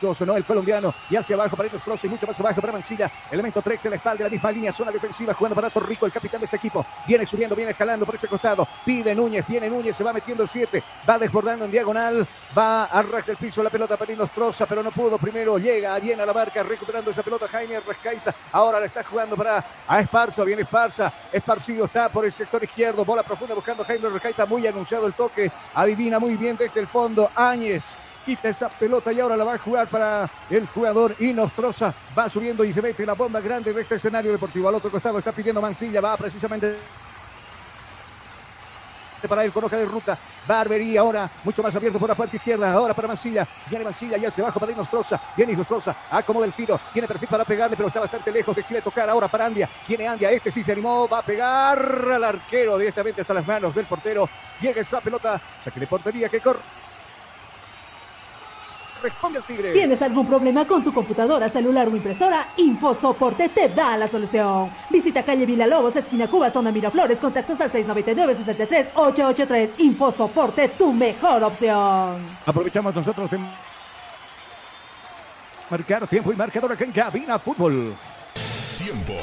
[0.04, 0.36] ¿no?
[0.36, 3.10] El colombiano y hacia abajo para Cross y mucho más abajo para Mancilla.
[3.32, 6.42] Elemento 3 en la espalda, la misma línea, zona defensiva, jugando para Torrico, el capitán
[6.42, 6.86] de este equipo.
[7.08, 8.68] Viene subiendo, viene escalando por ese costado.
[8.84, 13.00] Pide Núñez, viene Núñez, se va metiendo el 7, va desbordando en diagonal, va a
[13.00, 15.18] arrasar el piso la pelota para Inostroza, pero no pudo.
[15.18, 18.36] Primero llega bien a la barca, recuperando esa pelota Jaime Rescaita.
[18.52, 21.12] Ahora la está jugando para a Esparza, viene Esparza.
[21.32, 24.46] Esparcido está por el sector izquierdo, bola profunda buscando Jaime Rescaita.
[24.46, 27.30] Muy anunciado el toque, adivina muy bien desde el fondo.
[27.36, 27.84] Áñez
[28.26, 31.94] quita esa pelota y ahora la va a jugar para el jugador Inostroza.
[32.18, 34.70] Va subiendo y se mete la bomba grande de este escenario deportivo.
[34.70, 36.76] Al otro costado está pidiendo Mancilla, va precisamente
[39.28, 40.18] para él con hoja de ruta.
[40.48, 42.74] Barbería ahora, mucho más abierto por la parte izquierda.
[42.74, 43.48] Ahora para Mancilla.
[43.70, 45.20] Viene Mancilla y hacia abajo para Inostroza.
[45.36, 45.96] Viene Inostroza.
[46.12, 46.80] Acomoda el tiro.
[46.92, 48.56] Tiene perfil para pegarle, pero está bastante lejos.
[48.56, 49.70] Decide tocar ahora para Andia.
[49.88, 50.32] Viene Andia.
[50.32, 51.08] Este sí se animó.
[51.08, 51.80] Va a pegar
[52.14, 54.28] al arquero directamente hasta las manos del portero.
[54.60, 55.40] Llega esa pelota.
[55.64, 56.60] Saque de portería que corre
[59.04, 59.74] responde el Tigre.
[59.74, 62.48] ¿Tienes algún problema con tu computadora, celular o impresora?
[62.58, 64.72] InfoSoporte te da la solución.
[64.90, 69.70] Visita calle Lobos, esquina Cuba, zona Miraflores, contactos al 699-63-883.
[69.78, 72.18] InfoSoporte, tu mejor opción.
[72.46, 73.40] Aprovechamos nosotros de
[75.70, 77.94] marcar tiempo y marcador aquí en Cabina Fútbol.
[78.78, 79.14] Tiempo.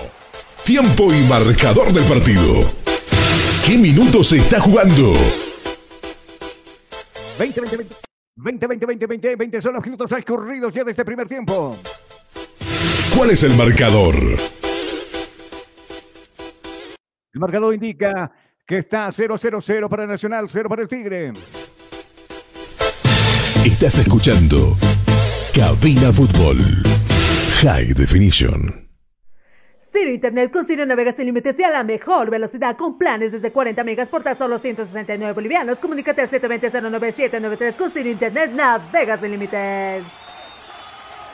[0.64, 2.71] Tiempo y marcador del partido.
[3.66, 5.14] ¿Qué minutos se está jugando?
[7.38, 8.10] 20, 20, 20.
[8.42, 11.76] 20, 20, 20, 20, 20 son los minutos transcurridos ya de este primer tiempo.
[13.14, 14.14] ¿Cuál es el marcador?
[17.33, 18.33] El marcador indica
[18.66, 21.33] que está 0, 0, 0 para el Nacional, 0 para el Tigre.
[23.64, 24.76] Estás escuchando
[25.55, 26.59] Cabina Fútbol
[27.62, 28.89] High Definition.
[29.92, 33.50] Ciro Internet con Ciro Navega sin límites y a la mejor velocidad con planes desde
[33.50, 35.79] 40 megas por tan solo 169 bolivianos.
[35.79, 40.05] Comunícate al 720-09793 con Ciro Internet Navega sin límites.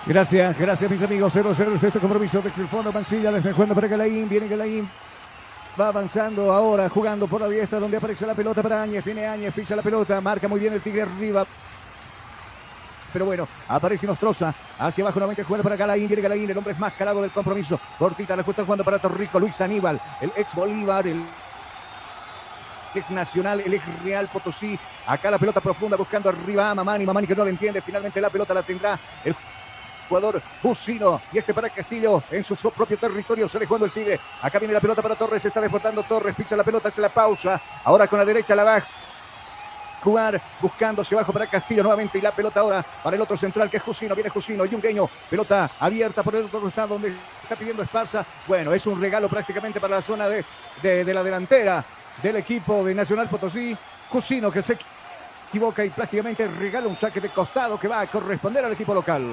[0.06, 1.34] Gracias, gracias mis amigos.
[1.34, 4.28] 0-0 es este compromiso de fondo Mancilla desde jugando para Galaín.
[4.28, 4.88] Viene Galaín.
[5.78, 9.04] Va avanzando ahora, jugando por la diestra donde aparece la pelota para Áñez.
[9.04, 11.46] Viene Áñez, pisa la pelota, marca muy bien el Tigre arriba
[13.16, 16.79] pero bueno, aparece Nostroza, hacia abajo nuevamente juega para Galaín, viene Galaín, el hombre es
[16.79, 21.07] más calado del compromiso, cortita, la está jugando para Torrico, Luis Aníbal, el ex Bolívar,
[21.07, 21.24] el
[22.94, 27.26] ex Nacional, el ex Real Potosí, acá la pelota profunda buscando arriba a Mamani, Mamani
[27.26, 29.35] que no le entiende, finalmente la pelota la tendrá el
[30.11, 31.18] jugador Busino.
[31.33, 33.48] Y este para Castillo en su, su propio territorio.
[33.48, 34.20] Se le jugando el Tigre.
[34.42, 35.44] Acá viene la pelota para Torres.
[35.44, 36.37] Está desbordando Torres.
[36.37, 37.61] Pisa la pelota, hace la pausa.
[37.83, 38.87] Ahora con la derecha la baja
[40.06, 43.78] jugar, buscándose abajo para Castillo nuevamente y la pelota ahora para el otro central que
[43.78, 48.24] es Jusino, viene Jusino, Yungueño, pelota abierta por el otro costado donde está pidiendo Esparza,
[48.46, 50.44] bueno, es un regalo prácticamente para la zona de,
[50.80, 51.84] de, de la delantera
[52.22, 53.76] del equipo de Nacional Potosí,
[54.08, 54.78] Jusino que se
[55.48, 59.24] equivoca y prácticamente regala un saque de costado que va a corresponder al equipo local.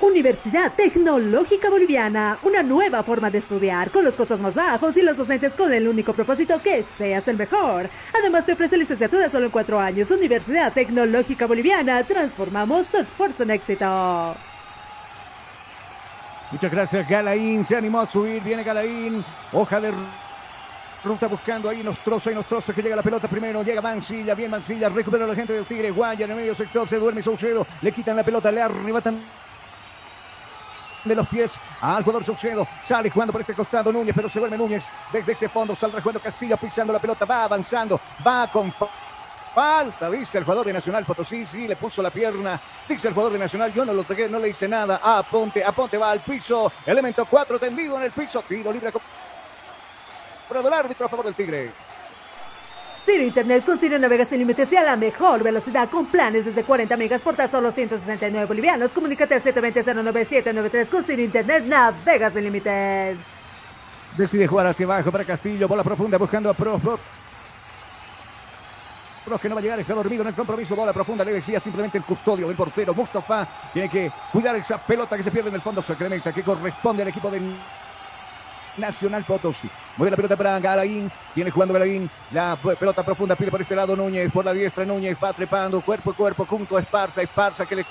[0.00, 5.16] Universidad Tecnológica Boliviana, una nueva forma de estudiar con los costos más bajos y los
[5.16, 7.88] docentes con el único propósito que seas el mejor.
[8.18, 10.10] Además te ofrece licenciatura solo en cuatro años.
[10.10, 14.36] Universidad Tecnológica Boliviana, transformamos tu esfuerzo en éxito.
[16.52, 17.64] Muchas gracias, Galaín.
[17.64, 18.42] Se animó a subir.
[18.42, 19.24] Viene Galaín.
[19.52, 19.92] Hoja de
[21.04, 23.62] ruta buscando ahí Nostroza y Nostroza que llega la pelota primero.
[23.64, 24.34] Llega Mancilla.
[24.34, 24.88] Bien Mancilla.
[24.88, 25.90] Recupera la gente del Tigre.
[25.90, 26.86] Guaya en el medio sector.
[26.86, 27.66] Se duerme Saucedo.
[27.82, 28.52] Le quitan la pelota.
[28.52, 29.18] Le arrebatan
[31.08, 32.66] de los pies al jugador Saucedo.
[32.84, 34.86] Sale jugando por este costado Núñez, pero se duerme Núñez.
[35.12, 37.24] Desde ese fondo saldrá jugando Castillo pisando la pelota.
[37.24, 38.00] Va avanzando.
[38.26, 38.72] Va con
[39.56, 43.32] falta, dice el jugador de Nacional Potosí, sí, le puso la pierna, dice el jugador
[43.32, 46.10] de Nacional, yo no lo toqué, no le hice nada, a Ponte, a Ponte va
[46.10, 48.92] al piso, elemento 4 tendido en el piso, tiro libre
[50.46, 51.72] para el árbitro a favor del Tigre.
[53.06, 56.64] Ciro Internet con Ciro navega sin límites y a la mejor velocidad con planes desde
[56.64, 58.90] 40 megas por tan solo 169 bolivianos.
[58.90, 63.16] Comunícate al 720-09793 con Ciro Internet navega sin límites.
[64.16, 66.80] Decide jugar hacia abajo para Castillo, bola profunda buscando a Pro.
[66.80, 66.98] Pro
[69.24, 71.60] Pro que no va a llegar, está dormido en el compromiso, bola profunda, le decía
[71.60, 72.92] simplemente el custodio del portero.
[72.92, 77.02] Mustafa tiene que cuidar esa pelota que se pierde en el fondo, Sacramento, que corresponde
[77.02, 77.40] al equipo de
[78.78, 79.68] Nacional Potosí.
[79.96, 81.10] Mueve la pelota para Galaín.
[81.34, 82.08] Tiene jugando Galaín.
[82.32, 84.30] La pelota profunda pide por este lado Núñez.
[84.32, 87.22] Por la diestra Núñez va trepando cuerpo a cuerpo junto a Esparza.
[87.22, 87.84] Esparza que le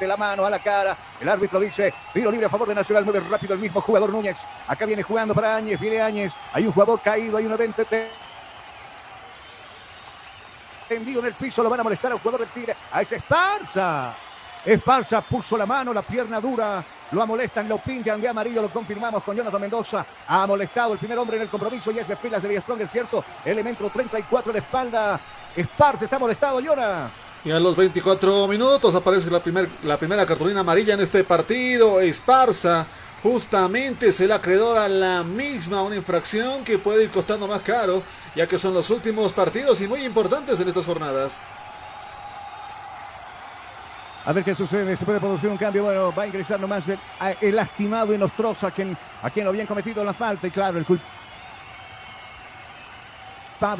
[0.00, 0.96] de la mano a la cara.
[1.20, 3.04] El árbitro dice tiro libre a favor de Nacional.
[3.04, 4.38] Mueve rápido el mismo jugador Núñez.
[4.66, 5.78] Acá viene jugando para Áñez.
[5.78, 6.32] Viene Áñez.
[6.52, 7.36] Hay un jugador caído.
[7.36, 7.82] Hay un evento
[10.88, 11.62] tendido en el piso.
[11.62, 12.74] Lo van a molestar al jugador del Tigre.
[12.92, 14.14] A ese Esparza.
[14.64, 16.82] Esparza puso la mano, la pierna dura.
[17.12, 20.06] Lo molestan, lo pintan de amarillo, lo confirmamos con Jonathan Mendoza.
[20.28, 22.90] Ha molestado el primer hombre en el compromiso y es de filas de Villastron, es
[22.90, 23.24] cierto.
[23.44, 25.20] Elemento 34 de espalda.
[25.56, 27.10] Esparza está molestado, Jonah.
[27.44, 32.00] Y a los 24 minutos aparece la, primer, la primera cartulina amarilla en este partido.
[32.00, 32.86] Esparza
[33.22, 38.02] justamente es el acreedor a la misma, una infracción que puede ir costando más caro,
[38.36, 41.42] ya que son los últimos partidos y muy importantes en estas jornadas.
[44.26, 45.84] A ver qué sucede, se puede producir un cambio.
[45.84, 46.84] Bueno, va a ingresar nomás
[47.40, 50.46] el, lastimado y Nostroza, a quien, a quien lo habían cometido la falta.
[50.46, 51.08] Y claro, el culpable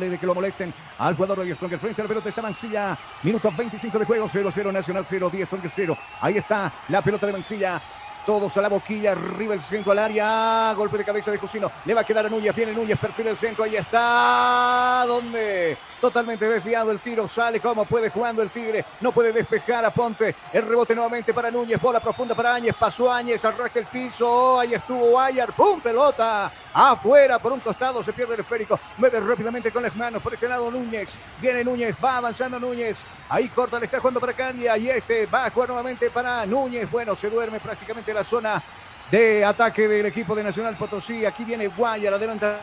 [0.09, 1.79] de que lo molesten al jugador de Stronger.
[1.79, 2.97] Frente a la pelota está Mancilla.
[3.23, 4.29] Minutos 25 de juego.
[4.29, 5.99] 0-0 Nacional 0-10 Stronger 0.
[6.23, 7.81] Ahí está la pelota de Mancilla.
[8.27, 10.73] Todos a la boquilla, arriba el centro al área.
[10.75, 11.71] Golpe de cabeza de Cusino.
[11.85, 12.55] Le va a quedar a Núñez.
[12.55, 13.65] Viene Núñez, perfil del centro.
[13.65, 15.05] Ahí está.
[15.07, 15.77] ¿Dónde?
[16.01, 17.29] Totalmente desviado el tiro.
[17.29, 18.85] Sale como puede jugando el Tigre.
[19.01, 20.35] No puede despejar a Ponte.
[20.53, 21.81] El rebote nuevamente para Núñez.
[21.81, 22.75] Bola profunda para Áñez.
[22.79, 23.45] Pasó Áñez.
[23.45, 24.61] Arrastra el piso.
[24.61, 25.53] Ahí estuvo Ayar.
[25.53, 25.81] ¡Pum!
[25.81, 26.51] Pelota.
[26.73, 28.03] Afuera por un costado.
[28.05, 28.79] Se pierde el esférico.
[28.99, 30.23] Mueve rápidamente con las manos.
[30.23, 31.11] Por este lado Núñez.
[31.41, 31.97] Viene Núñez.
[32.03, 32.99] Va avanzando Núñez.
[33.29, 33.79] Ahí corta.
[33.79, 34.77] Le está jugando para Candia.
[34.79, 36.91] Y este va a jugar nuevamente para Núñez.
[36.91, 38.63] Bueno, se duerme prácticamente la zona
[39.11, 41.25] de ataque del equipo de Nacional Potosí.
[41.25, 42.15] Aquí viene Guayar.
[42.15, 42.59] Adelanta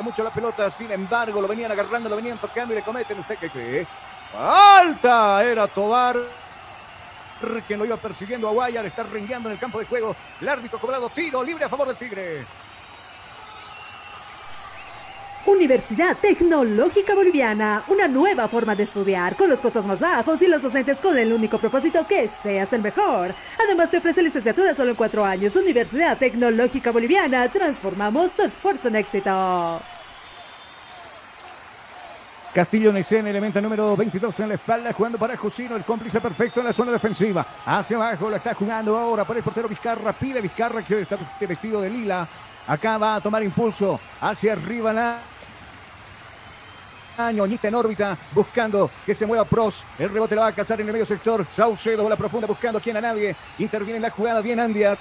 [0.00, 3.18] mucho la pelota, sin embargo, lo venían agarrando, lo venían tocando y le cometen.
[3.18, 3.86] ¿Usted qué cree?
[4.38, 5.42] ¡Alta!
[5.44, 6.16] Era Tobar
[7.66, 10.14] que lo iba persiguiendo a Guayar, está ringueando en el campo de juego.
[10.40, 12.44] El árbitro cobrado tiro libre a favor del Tigre.
[15.48, 20.60] Universidad Tecnológica Boliviana, una nueva forma de estudiar con los costos más bajos y los
[20.60, 23.34] docentes con el único propósito que seas el mejor.
[23.64, 25.56] Además te ofrece licenciatura solo en cuatro años.
[25.56, 29.80] Universidad Tecnológica Boliviana, transformamos tu esfuerzo en éxito.
[32.52, 36.66] Castillo Necen, elemento número 22 en la espalda, jugando para Jusino, el cómplice perfecto en
[36.66, 37.46] la zona defensiva.
[37.64, 40.12] Hacia abajo, la está jugando ahora para el portero Vizcarra.
[40.12, 42.28] Pide Vizcarra que está vestido de lila.
[42.66, 45.18] Acá va a tomar impulso hacia arriba la
[47.18, 49.82] Ñoñita en órbita, buscando que se mueva Pros.
[49.98, 51.44] El rebote lo va a cazar en el medio sector.
[51.54, 53.34] Saucedo, bola profunda, buscando quién a nadie.
[53.58, 54.96] Interviene en la jugada, bien Andia.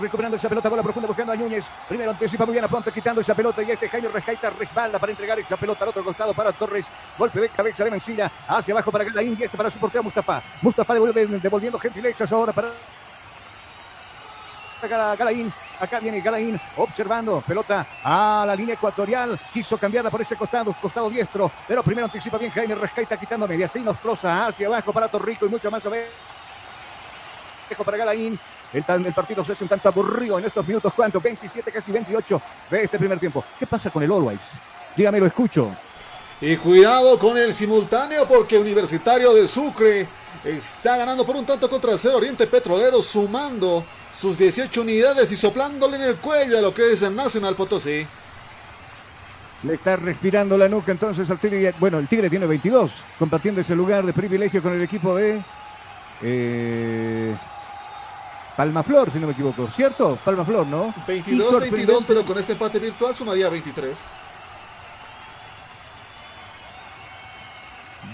[0.00, 1.64] Recuperando esa pelota, bola profunda, buscando a Núñez.
[1.88, 3.62] Primero anticipa muy bien a Ponte, quitando esa pelota.
[3.62, 6.86] Y este Jaime Rescaita respalda para entregar esa pelota al otro costado para Torres.
[7.16, 8.30] Golpe de cabeza de Mencilla.
[8.48, 10.42] Hacia abajo para Galaín y este para su portero Mustafa.
[10.62, 12.72] Mustafa devolviendo gentilezas ahora para
[14.86, 15.52] Galaín.
[15.80, 17.42] Acá viene Galaín observando.
[17.46, 19.38] Pelota a la línea ecuatorial.
[19.52, 21.50] Quiso cambiarla por ese costado, costado diestro.
[21.66, 23.68] Pero primero anticipa bien Jaime Rescaita quitando media.
[23.82, 26.10] Nos troza hacia abajo para Torrico y mucho más a ver.
[27.84, 28.38] Para Galaín.
[28.72, 30.92] El, el, partido se hace un tanto aburrido en estos minutos.
[30.94, 31.20] ¿Cuánto?
[31.20, 33.42] 27, casi 28 de este primer tiempo.
[33.58, 34.40] ¿Qué pasa con el Always?
[34.94, 35.74] Dígame, lo escucho.
[36.40, 40.06] Y cuidado con el simultáneo porque Universitario de Sucre
[40.44, 43.84] está ganando por un tanto contra cero Oriente Petrolero sumando
[44.20, 48.06] sus 18 unidades y soplándole en el cuello a lo que es el Nacional Potosí.
[49.62, 51.74] Le está respirando la nuca entonces al Tigre.
[51.78, 55.40] Bueno, el Tigre tiene 22, compartiendo ese lugar de privilegio con el equipo de
[56.22, 57.36] eh,
[58.56, 60.18] Palmaflor, si no me equivoco, ¿cierto?
[60.24, 60.94] Palmaflor, ¿no?
[61.06, 63.96] 22, 22, pero con este empate virtual sumaría 23.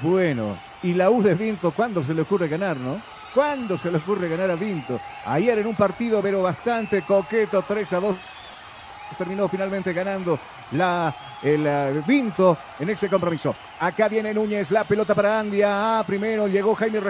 [0.03, 3.01] Bueno, y la U de Vinto, ¿cuándo se le ocurre ganar, no?
[3.35, 5.01] ¿Cuándo se le ocurre ganar a Vinto?
[5.27, 8.17] Ayer en un partido, pero bastante coqueto, 3 a 2.
[9.19, 10.39] Terminó finalmente ganando
[10.73, 11.13] la,
[11.43, 13.55] el uh, Vinto en ese compromiso.
[13.81, 15.99] Acá viene Núñez, la pelota para Andia.
[15.99, 17.01] Ah, primero llegó Jaime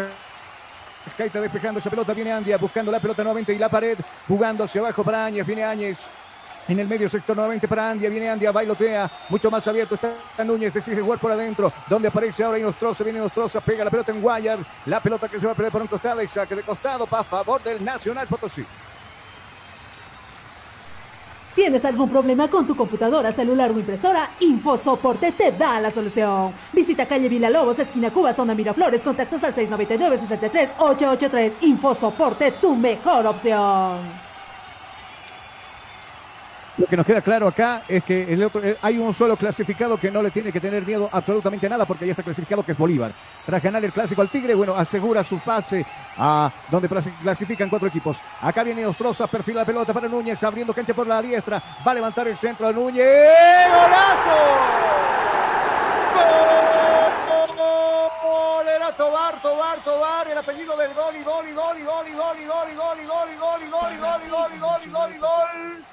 [1.05, 2.14] Rescaita despejando esa pelota.
[2.14, 3.99] Viene Andia buscando la pelota nuevamente y la pared.
[4.27, 5.47] Jugando hacia abajo para Áñez.
[5.47, 5.99] Viene Áñez.
[6.66, 10.72] En el medio sector nuevamente para Andia, viene Andia, bailotea, mucho más abierto está Núñez,
[10.72, 14.58] decide jugar por adentro, donde aparece ahora Inostroza, viene Inostroza, pega la pelota en Guayar,
[14.86, 17.22] la pelota que se va a perder por un costado y saque de costado para
[17.22, 18.64] favor del Nacional Potosí.
[21.54, 24.30] ¿Tienes algún problema con tu computadora, celular o impresora?
[24.40, 26.52] InfoSoporte te da la solución.
[26.72, 31.52] Visita calle Villalobos, esquina Cuba, zona Miraflores, contactos al 699-63-883.
[31.60, 34.24] InfoSoporte, tu mejor opción.
[36.77, 40.20] Lo que nos queda claro acá es que eh, hay un solo clasificado que no
[40.22, 43.12] le tiene que tener miedo absolutamente nada porque ya está clasificado que es Bolívar.
[43.47, 45.87] Tras ganar el clásico al Tigre, bueno, asegura su pase
[46.18, 46.89] a donde
[47.22, 48.16] clasifican cuatro equipos.
[48.41, 51.62] Acá viene Ostroza, perfila la pelota para Núñez, abriendo cancha por la diestra.
[51.87, 53.07] Va a levantar el centro a Núñez.
[53.68, 54.75] ¡Golazo!
[56.14, 56.44] ¡Gol!
[58.96, 62.38] Tobar, Tobar, Tobar, el apellido del gol y gol y gol y gol y gol
[62.38, 64.58] y gol y gol y gol y gol y gol y gol y gol y
[64.58, 65.84] gol y gol y gol.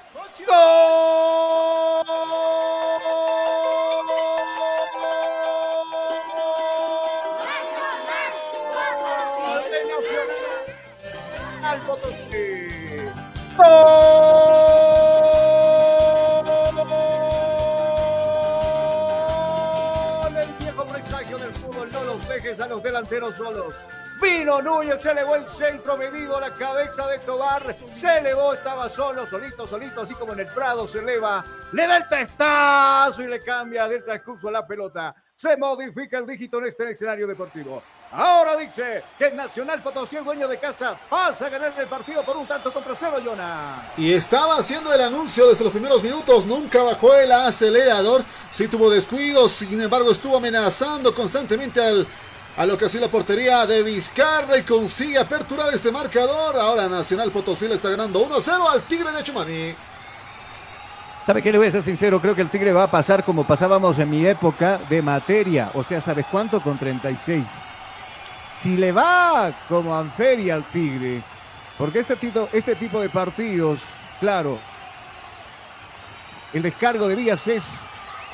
[13.57, 14.61] ¡Gol!
[14.61, 14.70] El
[21.91, 23.74] no los dejes a los delanteros solos.
[24.22, 27.76] Vino Núñez, se elevó el centro medido a la cabeza de Tobar.
[27.95, 31.43] Se elevó, estaba solo, solito, solito, así como en el Prado se eleva.
[31.72, 35.16] Le da el testazo y le cambia del transcurso a la pelota.
[35.36, 37.82] Se modifica el dígito en este escenario deportivo.
[38.14, 42.36] Ahora dice que Nacional Potosí, el dueño de casa, pasa a ganar el partido por
[42.36, 43.91] un tanto contra cero, Jonah.
[43.97, 48.89] Y estaba haciendo el anuncio desde los primeros minutos, nunca bajó el acelerador, sí tuvo
[48.89, 52.05] descuidos, sin embargo estuvo amenazando constantemente al
[52.57, 56.57] a lo que sido la portería de Vizcarra y consigue aperturar este marcador.
[56.57, 59.74] Ahora Nacional Potosí le está ganando 1 a 0 al Tigre de Chumaní.
[61.26, 62.20] ¿Sabe qué le voy a ser sincero?
[62.20, 65.72] Creo que el Tigre va a pasar como pasábamos en mi época de materia.
[65.76, 66.59] O sea, ¿sabes cuánto?
[66.62, 67.45] Con 36.
[68.62, 71.22] Si le va como Anferia al Tigre,
[71.78, 73.80] porque este tipo, este tipo de partidos,
[74.20, 74.59] claro,
[76.53, 77.64] el descargo de días es,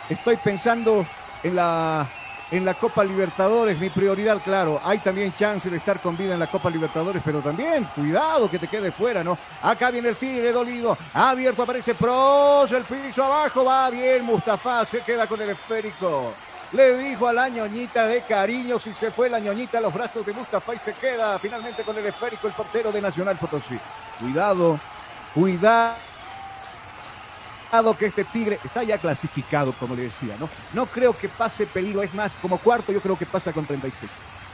[0.10, 1.06] estoy pensando
[1.44, 2.08] en la
[2.52, 3.80] en la Copa Libertadores.
[3.80, 7.42] Mi prioridad, claro, hay también chance de estar con vida en la Copa Libertadores, pero
[7.42, 9.38] también cuidado que te quede fuera, ¿no?
[9.62, 15.02] Acá viene el Tigre dolido, abierto, aparece Pros, el piso abajo, va bien, Mustafa se
[15.02, 16.34] queda con el esférico.
[16.74, 20.26] Le dijo a la ñoñita de cariño si se fue la ñoñita a los brazos
[20.26, 23.80] de Mustafa y se queda finalmente con el esférico el portero de Nacional Potosí.
[24.20, 24.78] Cuidado,
[25.34, 25.96] cuidado
[27.98, 30.50] que este Tigre está ya clasificado, como le decía, ¿no?
[30.74, 34.12] No creo que pase peligro, es más, como cuarto yo creo que pasa con 36.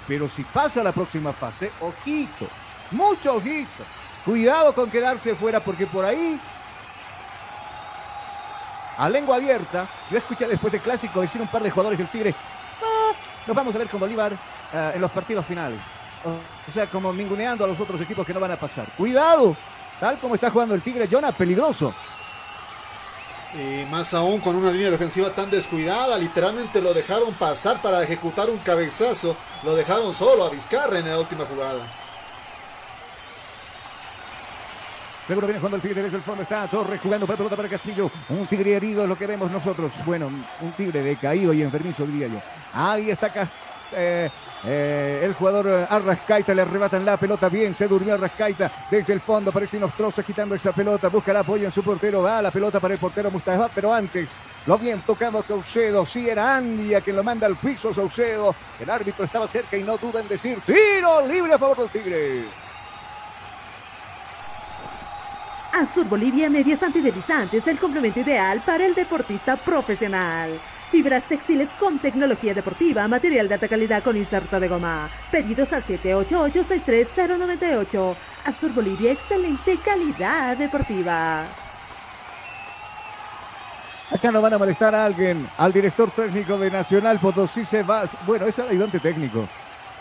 [0.07, 2.47] Pero si pasa la próxima fase, ojito,
[2.91, 3.83] mucho ojito.
[4.25, 6.39] Cuidado con quedarse fuera porque por ahí,
[8.97, 12.33] a lengua abierta, yo escuché después del clásico decir un par de jugadores del Tigre,
[12.81, 13.11] ah,
[13.47, 15.79] nos vamos a ver con Bolívar uh, en los partidos finales.
[16.25, 18.87] O sea, como ninguneando a los otros equipos que no van a pasar.
[18.97, 19.55] Cuidado,
[19.99, 21.93] tal como está jugando el Tigre, Jonah, peligroso.
[23.53, 28.49] Y más aún con una línea defensiva tan descuidada, literalmente lo dejaron pasar para ejecutar
[28.49, 31.85] un cabezazo, lo dejaron solo a Vizcarra en la última jugada.
[35.27, 36.43] Seguro viene jugando el Tigre desde el fondo.
[36.43, 38.11] Está Torres jugando para pelota para Castillo.
[38.29, 39.91] Un Tigre herido es lo que vemos nosotros.
[40.05, 40.29] Bueno,
[40.61, 42.41] un Tigre decaído y enfermizo, diría yo.
[42.73, 43.31] Ahí está
[43.95, 44.29] eh,
[44.65, 49.51] eh, el jugador Arrascaita le arrebatan la pelota bien, se durmió Arrascaita desde el fondo,
[49.51, 52.93] parece Nostroza quitando esa pelota, busca el apoyo en su portero, va la pelota para
[52.93, 54.29] el portero Mustafa, pero antes
[54.65, 59.25] lo habían tocado Saucedo, sí era Andia quien lo manda al piso Saucedo, el árbitro
[59.25, 62.43] estaba cerca y no duda en decir tiro libre a favor del Tigre.
[65.73, 70.51] Azur Bolivia Medias Antideslizantes, el complemento ideal para el deportista profesional.
[70.91, 75.09] Fibras textiles con tecnología deportiva, material de alta calidad con inserto de goma.
[75.31, 78.15] Pedidos al 788-63098.
[78.45, 81.45] Azur Bolivia, excelente calidad deportiva.
[84.11, 88.07] Acá no van a molestar a alguien, al director técnico de Nacional Potosí se va.
[88.27, 89.47] Bueno, es el ayudante técnico.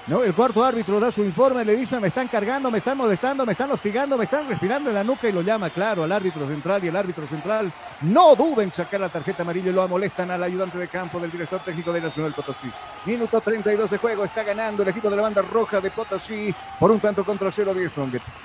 [0.06, 0.22] ¿No?
[0.22, 3.52] El cuarto árbitro da su informe, le dice, me están cargando, me están molestando, me
[3.52, 6.84] están hostigando, me están respirando en la nuca y lo llama, claro, al árbitro central
[6.84, 7.72] y el árbitro central
[8.02, 11.30] no duden en sacar la tarjeta amarilla y lo molestan al ayudante de campo del
[11.30, 12.70] director técnico de Nacional Potosí.
[13.06, 16.90] Minuto 32 de juego, está ganando el equipo de la banda roja de Potosí por
[16.90, 17.92] un tanto contra 0 10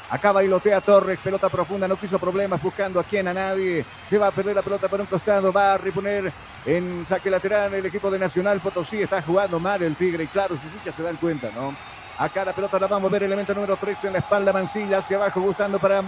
[0.09, 3.85] Acaba y lotea Torres, pelota profunda, no quiso problemas buscando a quien a nadie.
[4.09, 6.31] Se va a perder la pelota por un costado, va a reponer
[6.67, 9.01] en saque lateral el equipo de Nacional Potosí.
[9.01, 11.73] Está jugando mal el Tigre y claro, sus hinchas se dan cuenta, ¿no?
[12.19, 15.17] Acá la pelota la vamos a ver, elemento número 3 en la espalda, Mancilla hacia
[15.17, 16.01] abajo, gustando para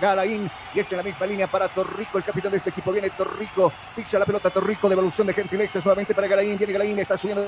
[0.00, 3.08] Galaín y este en la misma línea para Torrico, el capitán de este equipo viene
[3.10, 7.46] Torrico, pisa la pelota Torrico, devolución de gentileza nuevamente para Galaín, viene Galaín, está subiendo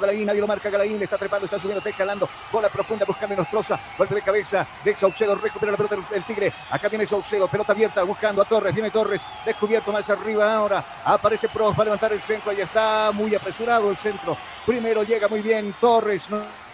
[0.00, 3.78] Galaín, nadie lo marca, Galaín está trepando, está subiendo, está escalando, bola profunda buscando Nostroza,
[3.96, 8.02] golpe de cabeza de Saucedo, recupera la pelota del Tigre, acá viene Saucedo, pelota abierta
[8.02, 12.20] buscando a Torres, viene Torres, descubierto más arriba ahora, aparece Pros, va a levantar el
[12.20, 14.36] centro, ahí está muy apresurado el centro,
[14.66, 16.68] primero llega muy bien Torres, no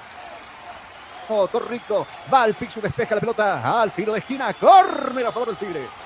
[1.50, 4.52] Torrico va al fixo, despeja la pelota al tiro de esquina.
[4.54, 6.03] Córner a favor del Tigre.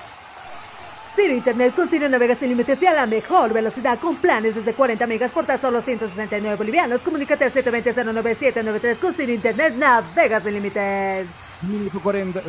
[1.19, 4.73] Ciro Internet con Ciro Navega sin límites y a la mejor velocidad con planes desde
[4.73, 7.01] 40 megas por tan solo 169 bolivianos.
[7.01, 11.27] Comunícate al 720-09793 con Internet Navega sin límites.
[11.63, 12.41] Minuto 40.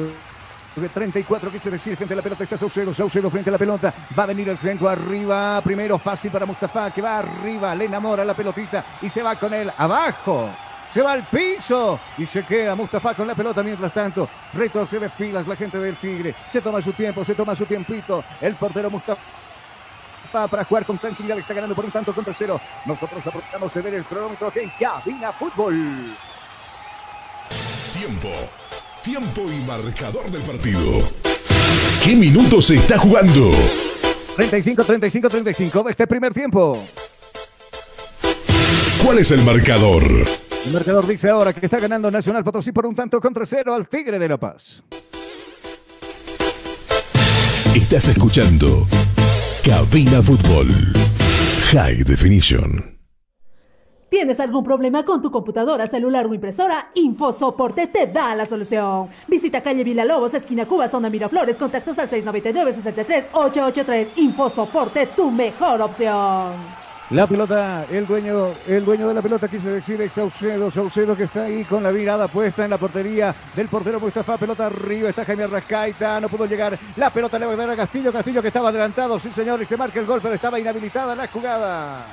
[0.95, 4.23] 34, quise decir, frente a la pelota está Saucedo, Saucedo frente a la pelota, va
[4.23, 8.35] a venir el centro arriba, primero fácil para Mustafa, que va arriba, le enamora la
[8.35, 10.49] pelotita y se va con él abajo,
[10.93, 14.29] se va al piso y se queda Mustafa con la pelota mientras tanto.
[14.55, 16.35] Retrocede filas la gente del Tigre.
[16.53, 18.25] Se toma su tiempo, se toma su tiempito.
[18.41, 19.21] El portero Mustafa
[20.33, 21.39] para jugar con tranquilidad.
[21.39, 22.61] Está ganando por un tanto contra cero.
[22.87, 26.15] Nosotros aprovechamos de ver el cronómetro que en Cabina Fútbol.
[27.93, 28.31] Tiempo.
[29.03, 31.09] Tiempo y marcador del partido.
[32.05, 33.53] ¿Qué minutos se está jugando?
[34.37, 36.83] 35, 35, 35 este primer tiempo.
[39.03, 40.03] ¿Cuál es el marcador?
[40.67, 43.89] El marcador dice ahora que está ganando Nacional Potosí por un tanto contra cero al
[43.89, 44.83] Tigre de La Paz.
[47.75, 48.87] Estás escuchando
[49.65, 50.69] Cabina Fútbol
[51.73, 52.99] High Definition.
[54.11, 56.91] ¿Tienes algún problema con tu computadora, celular o impresora?
[56.95, 59.09] InfoSoporte te da la solución.
[59.29, 64.09] Visita calle Villalobos, esquina Cuba, zona Miraflores, contactos al 699-63-883.
[64.17, 66.90] InfoSoporte, tu mejor opción.
[67.11, 71.25] La pelota, el dueño, el dueño de la pelota quise decir es Saucedo, Saucedo que
[71.25, 75.25] está ahí con la mirada puesta en la portería del portero Mustafa, pelota arriba, está
[75.25, 78.47] Jaime Arrascaita, no pudo llegar, la pelota le va a dar a Castillo, Castillo que
[78.47, 82.05] estaba adelantado, sí señor, y se marca el gol, pero estaba inhabilitada la jugada.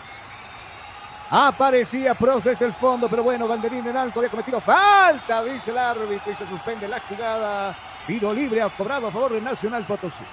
[1.29, 5.77] Aparecía Pros desde el fondo, pero bueno, banderín en alto, había cometido falta, dice el
[5.77, 7.75] árbitro, y se suspende la jugada.
[8.07, 10.25] Tiro libre ha cobrado a favor del Nacional Potosí.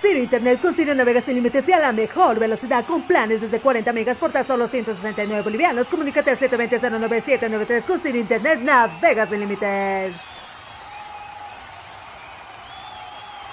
[0.00, 3.60] Ciro Internet con Ciro Navega sin límites y a la mejor velocidad con planes desde
[3.60, 5.86] 40 megas por tan solo 169 bolivianos.
[5.88, 10.14] Comunícate al 720-09793 con Internet Navega sin límites.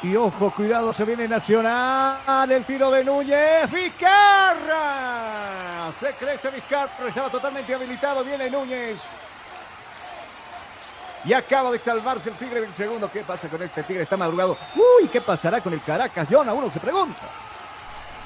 [0.04, 2.52] Y ojo, cuidado, se viene Nacional.
[2.52, 3.70] El tiro de Núñez.
[3.72, 4.82] Vizcarra.
[6.00, 7.08] Se crece Vizcarra.
[7.08, 8.24] Estaba totalmente habilitado.
[8.24, 9.02] Viene Núñez.
[11.26, 13.10] Y acaba de salvarse el Tigre en segundo.
[13.12, 14.04] ¿Qué pasa con este Tigre?
[14.04, 14.58] Está madrugado.
[14.76, 16.28] Uy, ¿qué pasará con el Caracas?
[16.30, 17.22] John, uno se pregunta.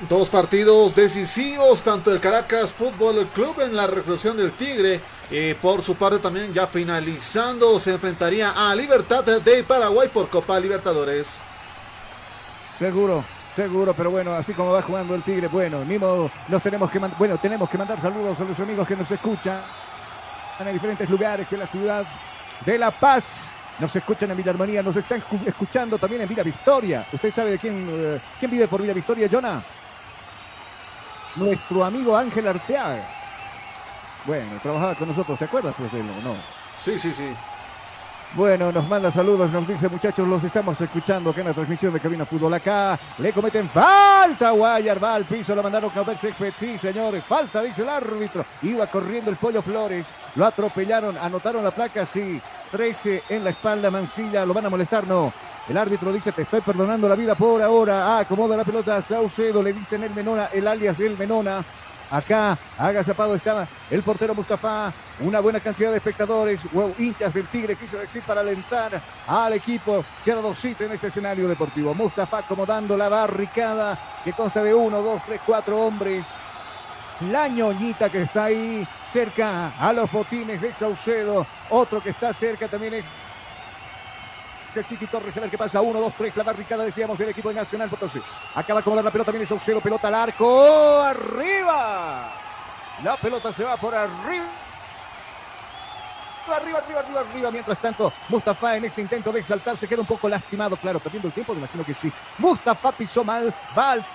[0.10, 5.00] Dos partidos decisivos, tanto el Caracas Fútbol Club en la recepción del Tigre.
[5.30, 10.60] y por su parte también ya finalizando, se enfrentaría a Libertad de Paraguay por Copa
[10.60, 11.42] Libertadores.
[12.80, 13.24] Seguro,
[13.56, 16.98] seguro, pero bueno, así como va jugando el Tigre, bueno, ni modo, nos tenemos que
[16.98, 19.62] bueno, tenemos que mandar saludos a los amigos que nos escuchan
[20.60, 22.06] en diferentes lugares de la ciudad
[22.66, 23.52] de La Paz.
[23.80, 27.06] Nos escuchan en Villa Armonía, nos están escuchando también en Villa Victoria.
[27.12, 29.62] ¿Usted sabe de quién, eh, quién vive por Villa Victoria, Jonah?
[31.36, 33.04] Nuestro amigo Ángel Arteaga.
[34.26, 36.36] Bueno, trabajaba con nosotros, ¿te acuerdas pues, de él no?
[36.84, 37.34] Sí, sí, sí.
[38.34, 42.00] Bueno, nos manda saludos, nos dice muchachos, los estamos escuchando acá en la transmisión de
[42.00, 42.98] Cabina Fútbol acá.
[43.18, 46.18] Le cometen falta, Guayar va al piso, lo mandaron a ver
[46.58, 48.46] Sí, señores, falta, dice el árbitro.
[48.62, 52.42] Iba corriendo el Pollo Flores, lo atropellaron, anotaron la placa, sí.
[52.72, 55.34] 13 en la espalda, Mancilla, lo van a molestar, no.
[55.68, 58.16] El árbitro dice, te estoy perdonando la vida por ahora.
[58.16, 61.64] Ah, acomoda la pelota Saucedo, le dicen el Menona, el alias del Menona.
[62.12, 64.92] Acá, agazapado estaba el portero Mustafa.
[65.22, 70.04] Una buena cantidad de espectadores, wow, hinchas del Tigre, quiso decir, para alentar al equipo.
[70.26, 71.94] Se ha dado cita en este escenario deportivo.
[71.94, 76.26] Mustafa acomodando la barricada que consta de uno, dos, tres, cuatro hombres.
[77.32, 81.46] La ñoñita que está ahí cerca a los botines de Saucedo.
[81.70, 83.06] Otro que está cerca también es
[84.80, 85.82] el Chiqui Torres, a ver qué pasa.
[85.82, 88.22] Uno, dos, tres, la barricada, decíamos, del equipo de Nacional Potosí.
[88.56, 92.32] Acaba de acomodar la pelota, viene Saucedo, pelota al arco, arriba.
[93.04, 94.46] La pelota se va por arriba.
[96.56, 97.52] Arriba, arriba, arriba, arriba.
[97.52, 100.76] Mientras tanto, Mustafa en ese intento de exaltar se queda un poco lastimado.
[100.76, 102.12] Claro, perdiendo el tiempo, me imagino que sí.
[102.40, 104.06] Mustafa pisó mal, va al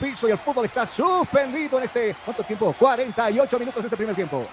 [0.00, 2.74] piso y el fútbol está suspendido en este, ¿cuánto tiempo?
[2.78, 4.46] 48 minutos de este primer tiempo.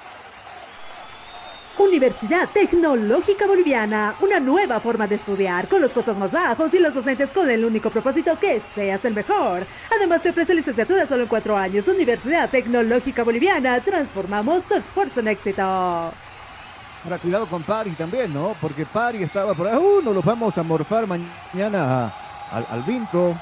[1.77, 6.93] Universidad Tecnológica Boliviana, una nueva forma de estudiar, con los costos más bajos y los
[6.93, 9.65] docentes con el único propósito que seas el mejor.
[9.95, 11.87] Además te ofrece licenciatura solo en cuatro años.
[11.87, 15.61] Universidad Tecnológica Boliviana, transformamos tu esfuerzo en éxito.
[15.61, 18.55] Ahora cuidado con Pari también, ¿no?
[18.59, 22.11] Porque Pari estaba por ahí, uh, nos los vamos a morfar mañana
[22.51, 22.83] al, al,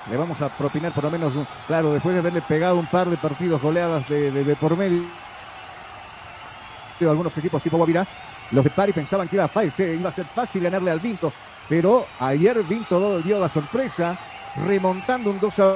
[0.10, 1.34] le vamos a propinar por lo menos,
[1.68, 5.04] claro, después de haberle pegado un par de partidos goleadas de, de por medio
[7.02, 8.06] algunos equipos tipo Guavirá,
[8.52, 11.32] los de Pari pensaban que iba a, iba a ser fácil ganarle al Vinto,
[11.68, 14.18] pero ayer Vinto dio la sorpresa,
[14.66, 15.76] remontando un 2 a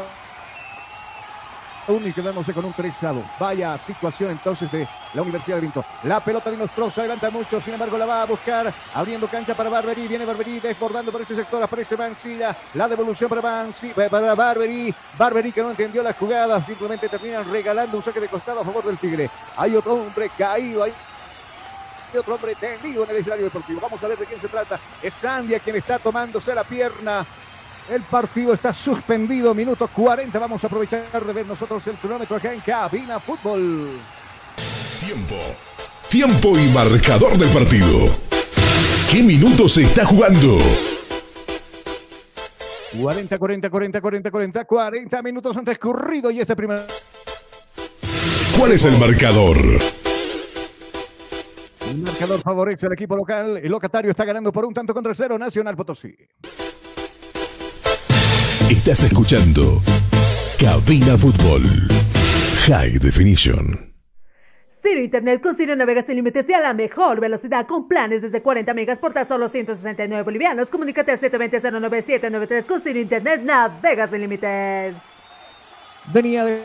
[1.88, 3.24] 1 y quedándose con un 3 a 2.
[3.39, 5.84] Vaya situación entonces de la Universidad de Vinto.
[6.03, 9.70] La pelota de Nostroza adelanta mucho, sin embargo la va a buscar, abriendo cancha para
[9.70, 14.93] Barberi, viene Barberi desbordando por ese sector, aparece Mancilla, la devolución para Mancilla, para Barberi,
[15.17, 18.86] Barberi que no entendió la jugada, simplemente terminan regalando un saque de costado a favor
[18.86, 19.30] del Tigre.
[19.57, 20.93] Hay otro hombre caído ahí
[22.18, 23.80] otro hombre tendido en el escenario deportivo.
[23.82, 24.80] Vamos a ver de quién se trata.
[25.01, 27.26] Es Sandia quien está tomándose la pierna.
[27.89, 30.38] El partido está suspendido, minuto 40.
[30.38, 33.99] Vamos a aprovechar de ver nosotros el cronómetro acá en Cabina Fútbol.
[34.99, 35.36] Tiempo.
[36.07, 38.16] Tiempo y marcador del partido.
[39.12, 40.60] ¿Qué minutos se está jugando?
[42.99, 46.86] 40, 40, 40, 40, 40, 40 minutos han transcurrido y este primer.
[48.57, 49.57] ¿Cuál es el marcador?
[51.89, 53.57] El marcador favorece al equipo local.
[53.57, 55.39] El locatario está ganando por un tanto contra cero.
[55.39, 56.15] Nacional Potosí.
[58.69, 59.81] Estás escuchando
[60.59, 61.63] Cabina Fútbol
[62.67, 63.91] High Definition.
[64.83, 68.41] Ciro Internet con Ciro Navegas sin límites y a la mejor velocidad con planes desde
[68.41, 70.69] 40 megas por tan solo 169 bolivianos.
[70.69, 74.95] Comunícate al 720-09793 con Ciro Internet Navegas sin límites.
[76.13, 76.61] Venía de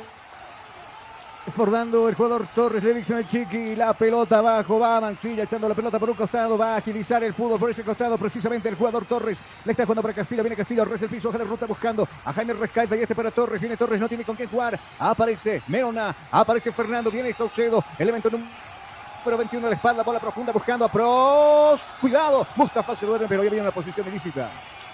[1.47, 5.75] Desbordando el jugador Torres, le dicen el Chiqui, la pelota abajo, va Mancilla echando la
[5.75, 9.05] pelota por un costado, va a agilizar el fútbol por ese costado, precisamente el jugador
[9.05, 12.33] Torres, le está jugando para Castillo, viene Castillo, res del piso, la ruta buscando a
[12.33, 16.15] Jaime Rescalda y este para Torres, viene Torres, no tiene con quién jugar, aparece Meona,
[16.31, 21.85] aparece Fernando, viene Saucedo, elemento número 21 de la espalda, bola profunda buscando a Pros,
[22.01, 24.49] cuidado, Mustafa se duerme, pero ya había una posición ilícita.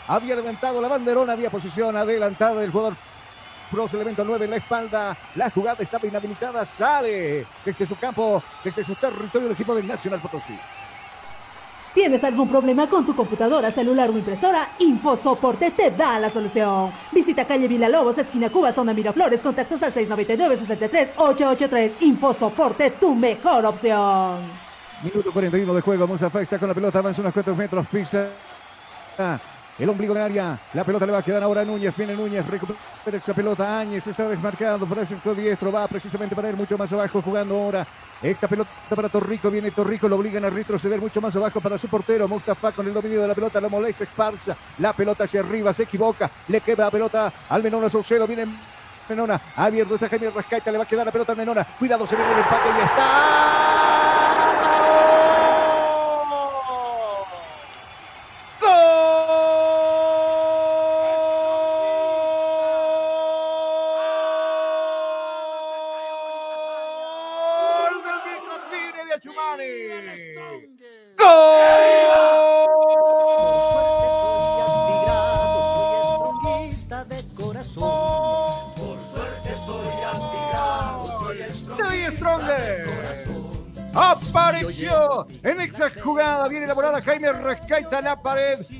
[0.09, 2.97] Había levantado la banderona, había posición adelantada del jugador
[3.71, 5.17] Pros, elemento 9 en la espalda.
[5.37, 6.67] La jugada estaba inhabilitada.
[6.67, 10.59] Sale desde su campo, desde su territorio el equipo del Nacional Potosí.
[11.95, 14.69] ¿Tienes algún problema con tu computadora, celular o impresora?
[14.79, 16.93] InfoSoporte te da la solución.
[17.11, 21.91] Visita calle Lobos, esquina Cuba, zona Miraflores, contactos al 699-63-883.
[22.01, 24.39] InfoSoporte, tu mejor opción.
[25.03, 28.29] Minuto 41 de juego, Mustafa está con la pelota, avanza unos cuantos metros, pisa
[29.81, 30.59] el ombligo de área.
[30.75, 31.97] La pelota le va a quedar ahora a Núñez.
[31.97, 32.77] Viene Núñez, recupera
[33.15, 33.81] esa pelota.
[33.81, 35.73] Áñez está desmarcado por el centro diestro.
[35.73, 37.87] Va precisamente para ir mucho más abajo jugando ahora.
[38.23, 39.51] Esta pelota para Torrico.
[39.51, 40.07] Viene Torrico.
[40.09, 42.29] Lo obligan a retroceder mucho más abajo para su portero.
[42.29, 43.61] Mustafa con el dominio de la pelota.
[43.61, 44.05] Lo molesta.
[44.05, 44.55] Esparza.
[44.79, 45.73] La pelota hacia arriba.
[45.73, 46.31] Se equivoca.
[46.49, 48.27] Le queda la pelota al Menona Saucedo.
[48.27, 48.47] Viene
[49.09, 49.41] Menona.
[49.57, 50.71] Abierto está Jaime Rascaita.
[50.71, 51.65] Le va a quedar la pelota al Menona.
[51.65, 52.07] Cuidado.
[52.07, 53.70] Se viene el empate y está.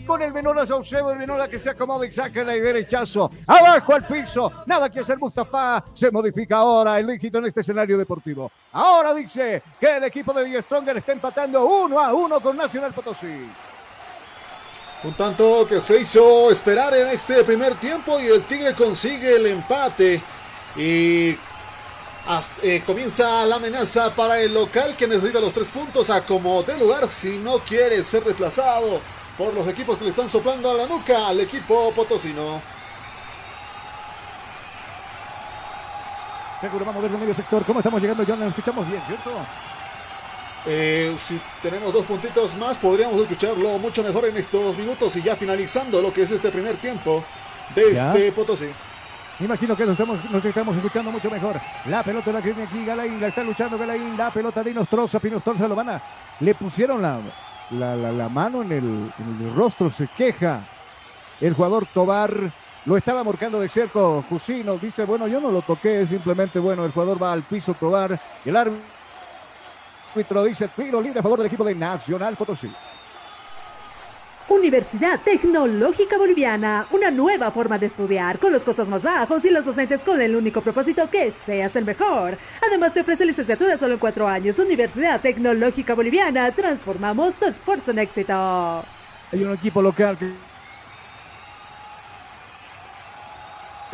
[0.07, 1.11] Con el menor a Saucedo.
[1.13, 3.31] El menor que se acomoda y saca el derechazo.
[3.47, 4.53] Abajo al piso.
[4.67, 5.85] Nada que hacer Mustafa.
[5.95, 8.51] Se modifica ahora el dígito en este escenario deportivo.
[8.73, 12.93] Ahora dice que el equipo de Die Stronger está empatando uno a uno con Nacional
[12.93, 13.51] Potosí.
[15.03, 19.47] Un tanto que se hizo esperar en este primer tiempo y el Tigre consigue el
[19.47, 20.21] empate.
[20.77, 21.37] Y
[22.63, 26.79] eh, comienza la amenaza para el local que necesita los tres puntos a como de
[26.79, 29.01] lugar si no quiere ser desplazado
[29.37, 32.61] por los equipos que le están soplando a la nuca al equipo potosino.
[36.61, 37.65] Seguro vamos a ver el medio sector.
[37.65, 38.39] ¿Cómo estamos llegando, John?
[38.39, 39.31] Nos escuchamos bien, ¿cierto?
[40.67, 45.35] Eh, si tenemos dos puntitos más, podríamos escucharlo mucho mejor en estos minutos y ya
[45.37, 47.25] finalizando lo que es este primer tiempo
[47.75, 48.69] de este Potosí.
[49.41, 51.59] Imagino que nos estamos, nos estamos escuchando mucho mejor.
[51.87, 55.67] La pelota la tiene aquí Galaín, la está luchando Galaín, la pelota de Inostroza, Pinostroza
[55.67, 56.03] lo van a,
[56.41, 57.19] le pusieron la,
[57.71, 60.61] la, mano en el, rostro, se queja
[61.41, 62.51] el jugador Tobar,
[62.87, 66.93] lo estaba marcando de cerco Jusino, dice, bueno, yo no lo toqué, simplemente, bueno, el
[66.93, 71.75] jugador va al piso Tobar, el árbitro dice, tiro libre a favor del equipo de
[71.75, 72.71] Nacional Potosí.
[74.51, 79.65] Universidad Tecnológica Boliviana, una nueva forma de estudiar con los costos más bajos y los
[79.65, 82.37] docentes con el único propósito que seas el mejor.
[82.67, 84.59] Además te ofrece licenciatura solo en cuatro años.
[84.59, 88.33] Universidad Tecnológica Boliviana, transformamos tu esfuerzo en éxito.
[89.33, 90.33] Hay un equipo local que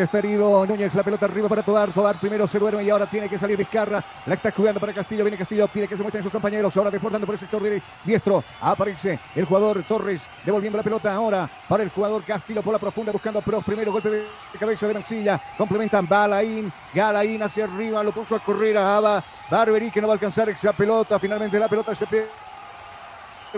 [0.05, 1.91] Ferido Núñez, la pelota arriba para Tobar.
[1.91, 4.03] Tobar primero se duerme y ahora tiene que salir Vizcarra.
[4.27, 5.25] La está jugando para Castillo.
[5.25, 6.77] Viene Castillo, pide que se muestren sus compañeros.
[6.77, 7.63] Ahora desbordando por el sector
[8.05, 8.45] diestro.
[8.61, 13.13] Aparece el jugador Torres devolviendo la pelota ahora para el jugador Castillo por la profunda
[13.13, 14.27] buscando a Primero golpe de
[14.59, 15.41] cabeza de Mancilla.
[15.57, 16.71] Complementan Balaín.
[16.93, 18.03] Galaín hacia arriba.
[18.03, 19.23] Lo puso a correr a Aba.
[19.49, 21.19] Barberi que no va a alcanzar esa pelota.
[21.19, 22.29] Finalmente la pelota se pierde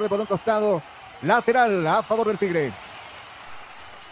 [0.08, 0.82] por un costado.
[1.22, 2.72] Lateral a favor del Tigre.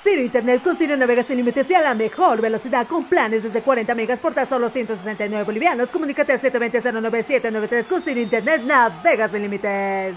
[0.06, 3.60] Ciro Internet con Ciro Navegas sin límites y a la mejor velocidad con planes desde
[3.60, 5.88] 40 megas por tan solo 169 bolivianos.
[5.88, 10.14] Comunícate al 720-09793 con Ciro Internet Navegas sin límites.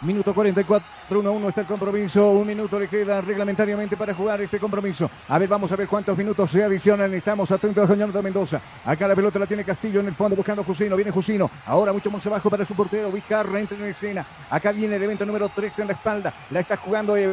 [0.00, 2.30] Minuto 44, 1-1 está el compromiso.
[2.30, 5.08] Un minuto le queda reglamentariamente para jugar este compromiso.
[5.28, 7.14] A ver, vamos a ver cuántos minutos se adicionan.
[7.14, 8.60] Estamos atentos a de Mendoza.
[8.84, 10.96] Acá la pelota la tiene Castillo en el fondo buscando a Jusino.
[10.96, 11.48] Viene Jusino.
[11.66, 13.12] Ahora mucho más abajo para su portero.
[13.12, 14.26] Vizcarra entra en escena.
[14.50, 16.34] Acá viene el evento número 13 en la espalda.
[16.50, 17.16] La está jugando.
[17.16, 17.30] Eh,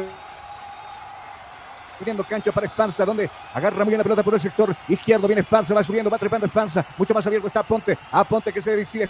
[2.02, 5.28] Subiendo cancha para Espanza, donde agarra muy bien la pelota por el sector izquierdo.
[5.28, 6.84] Viene Espanza, va subiendo, va trepando Espanza.
[6.98, 7.96] Mucho más abierto está Ponte.
[8.10, 9.08] A Ponte que se decide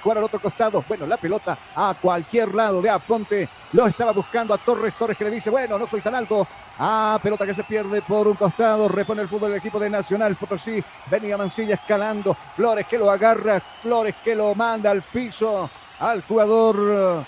[0.00, 0.84] jugar al otro costado.
[0.86, 3.48] Bueno, la pelota a cualquier lado de Aponte.
[3.72, 4.94] Lo estaba buscando a Torres.
[4.94, 6.46] Torres que le dice, bueno, no soy tan alto.
[6.78, 8.86] Ah, pelota que se pierde por un costado.
[8.86, 10.80] Repone el fútbol del equipo de Nacional Potosí.
[11.10, 12.36] Venía Mancilla escalando.
[12.54, 13.58] Flores que lo agarra.
[13.58, 15.68] Flores que lo manda al piso.
[15.98, 17.26] Al jugador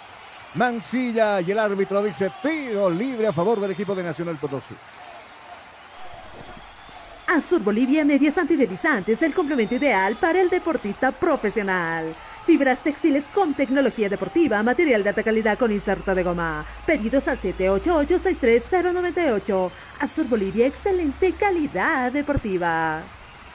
[0.55, 4.74] Mancilla y el árbitro dice tiro libre a favor del equipo de Nacional Potosí.
[7.26, 12.12] Azur Bolivia Medias Antideslizantes, el complemento ideal para el deportista profesional.
[12.44, 16.64] Fibras textiles con tecnología deportiva, material de alta calidad con inserto de goma.
[16.84, 19.70] Pedidos al 788-63098.
[20.01, 23.01] Azur Bolivia, excelente calidad deportiva.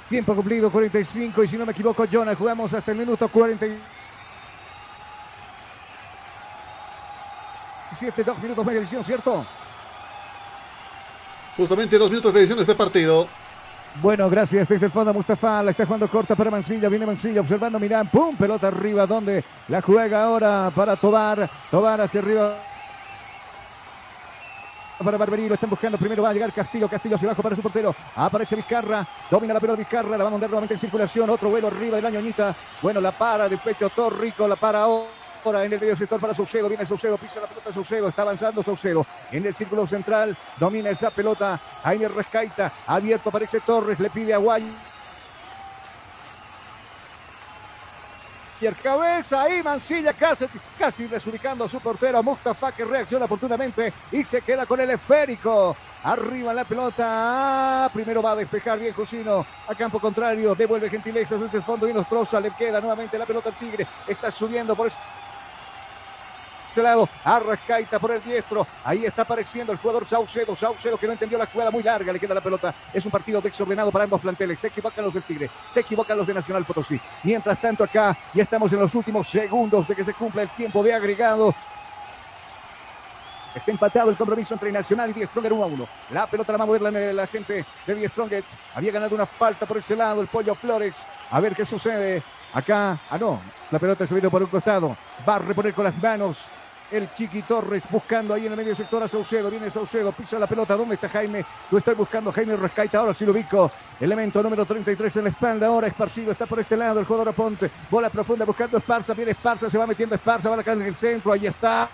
[0.08, 1.44] Tiempo cumplido, 45.
[1.44, 3.28] Y si no me equivoco, Jonah, jugamos hasta el minuto
[7.96, 8.24] 45.
[8.32, 9.46] dos minutos media edición, ¿cierto?
[11.58, 13.28] Justamente dos minutos de edición de este partido.
[14.02, 17.80] Bueno, gracias desde el fondo Mustafa, la está jugando corta para Mancilla, viene Mancilla observando
[17.80, 22.58] Mirán, pum, pelota arriba, donde la juega ahora para Tobar, Tobar hacia arriba
[25.04, 25.98] para Barberí, lo están buscando.
[25.98, 26.88] Primero va a llegar Castillo.
[26.88, 27.94] Castillo hacia abajo para su portero.
[28.16, 29.06] Aparece Vizcarra.
[29.30, 30.18] Domina la pelota Vizcarra.
[30.18, 31.30] La va a mandar nuevamente en circulación.
[31.30, 32.22] Otro vuelo arriba del año
[32.82, 34.48] Bueno, la para de pecho Torrico.
[34.48, 36.68] La para ahora en el medio sector para Saucedo.
[36.68, 38.08] Viene Saucedo, pisa la pelota Saucedo.
[38.08, 39.06] Está avanzando Saucedo.
[39.32, 41.60] En el círculo central domina esa pelota.
[41.84, 42.72] Jaime Rescaita.
[42.88, 44.00] Abierto aparece Torres.
[44.00, 44.66] Le pide a Guay.
[48.62, 50.46] Y el cabeza ahí Mancilla casi,
[50.80, 55.76] casi desubicando a su portero Mustafa que reacciona oportunamente y se queda con el esférico.
[56.04, 57.90] Arriba la pelota.
[57.94, 59.46] Primero va a despejar bien Cusino.
[59.68, 60.56] A campo contrario.
[60.56, 62.40] Devuelve gentileza desde el fondo y Nostroza.
[62.40, 63.88] Le queda nuevamente la pelota al Tigre.
[64.08, 65.02] Está subiendo por este
[66.82, 67.08] lado.
[67.24, 68.66] Arrascaita por el diestro.
[68.84, 70.56] Ahí está apareciendo el jugador Saucedo.
[70.56, 72.12] Saucedo que no entendió la jugada muy larga.
[72.12, 72.74] Le queda la pelota.
[72.94, 74.60] Es un partido desordenado para ambos planteles.
[74.60, 75.50] Se equivocan los del Tigre.
[75.74, 77.00] Se equivocan los de Nacional Potosí.
[77.24, 80.84] Mientras tanto acá ya estamos en los últimos segundos de que se cumpla el tiempo
[80.84, 81.54] de agregado.
[83.56, 85.88] Está empatado el compromiso entre Nacional y Die Stronger 1 a 1.
[86.12, 88.50] La pelota la va a mover la, gente de Die Strongets.
[88.76, 90.98] Había ganado una falta por ese lado el Pollo Flores.
[91.32, 92.22] A ver qué sucede.
[92.54, 93.40] Acá, ah no,
[93.72, 94.96] la pelota subido por un costado.
[95.28, 96.38] Va a reponer con las manos
[96.92, 99.50] el Chiqui Torres buscando ahí en el medio sector a Saucedo.
[99.50, 100.76] Viene Saucedo, pisa la pelota.
[100.76, 101.46] ¿Dónde está Jaime?
[101.72, 102.32] Lo estoy buscando.
[102.32, 103.00] Jaime Rescaita.
[103.00, 103.72] Ahora sí lo ubico.
[104.00, 105.68] Elemento número 33 en la espalda.
[105.68, 107.00] Ahora Esparcido está por este lado.
[107.00, 107.70] El jugador Aponte.
[107.90, 109.14] Bola profunda buscando Esparza.
[109.14, 109.70] Viene Esparza.
[109.70, 110.50] Se va metiendo Esparza.
[110.50, 111.32] Va a en el centro.
[111.32, 111.90] Ahí está.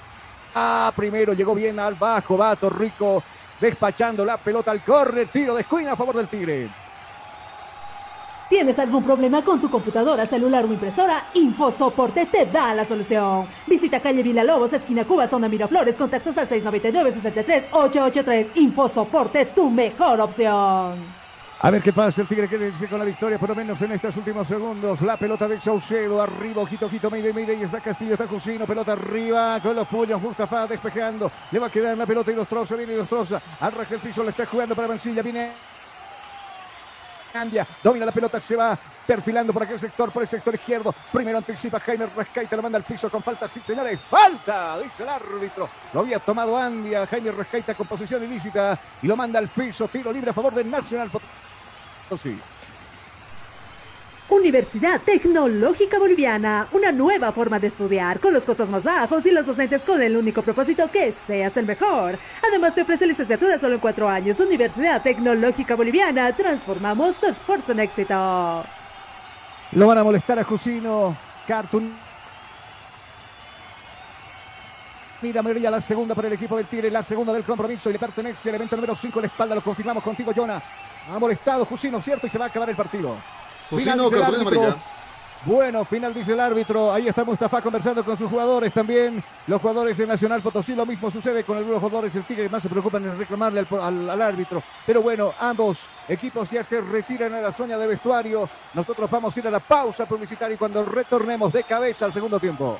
[0.54, 2.38] Ah, primero llegó bien al bajo.
[2.38, 3.24] Va Torrico
[3.60, 5.28] despachando la pelota al corre.
[5.28, 6.70] Tiro de esquina a favor del Tigre.
[8.52, 11.28] ¿Tienes algún problema con tu computadora, celular o impresora?
[11.36, 13.46] InfoSoporte te da la solución.
[13.66, 18.48] Visita calle Lobos, esquina Cuba, zona Miraflores, contactos al 699-63-883.
[18.56, 21.22] InfoSoporte, tu mejor opción.
[21.62, 23.94] A ver qué pasa, el Tigre que dice con la victoria, por lo menos en
[23.94, 25.00] estos últimos segundos.
[25.00, 28.92] La pelota de Saucedo, arriba, ojito, ojito, mide, mide, y está Castillo, está Cusino, pelota
[28.92, 31.32] arriba, con los puños, Mustafa despejando.
[31.52, 33.42] Le va a quedar la pelota y los trozos, viene y los trozos.
[33.62, 35.52] Arranca el piso, le está jugando para Mancilla, viene
[37.32, 40.94] cambia, domina la pelota, se va perfilando por aquel sector, por el sector izquierdo.
[41.12, 45.10] Primero anticipa Jaime Rescaita, lo manda al piso con falta, sí señores, falta, dice el
[45.10, 45.70] árbitro.
[45.94, 50.12] Lo había tomado Andia, Jaime Rescaita con posición ilícita y lo manda al piso, tiro
[50.12, 51.10] libre a favor del Nacional
[52.22, 52.38] Sí.
[54.32, 59.46] Universidad Tecnológica Boliviana, una nueva forma de estudiar con los costos más bajos y los
[59.46, 62.18] docentes con el único propósito que seas el mejor.
[62.48, 64.40] Además te ofrece licenciatura solo en cuatro años.
[64.40, 68.64] Universidad Tecnológica Boliviana, transformamos tu esfuerzo en éxito.
[69.74, 71.14] Lo van a molestar a Jusino,
[71.46, 71.92] Cartoon.
[75.22, 78.00] Mira, María, la segunda para el equipo del Tigre, la segunda del compromiso y le
[78.00, 79.56] pertenece el evento número 5 en la espalda.
[79.56, 80.62] Lo confirmamos contigo, Jonah.
[81.14, 82.28] Ha molestado Jusino, ¿cierto?
[82.28, 83.18] Y se va a acabar el partido.
[85.44, 86.94] Bueno, final dice el árbitro.
[86.94, 89.24] Ahí está Mustafa conversando con sus jugadores también.
[89.48, 90.76] Los jugadores de Nacional Potosí.
[90.76, 92.48] Lo mismo sucede con algunos jugadores del Tigre.
[92.48, 94.62] Más se preocupan en reclamarle al, árbitro.
[94.86, 98.48] Pero bueno, ambos equipos ya se retiran a la zona de vestuario.
[98.76, 102.40] Nosotros vamos a ir a la pausa publicitaria y cuando retornemos de cabeza al segundo
[102.40, 102.80] tiempo.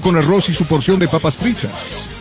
[0.00, 2.15] con arroz y su porción de papas fritas.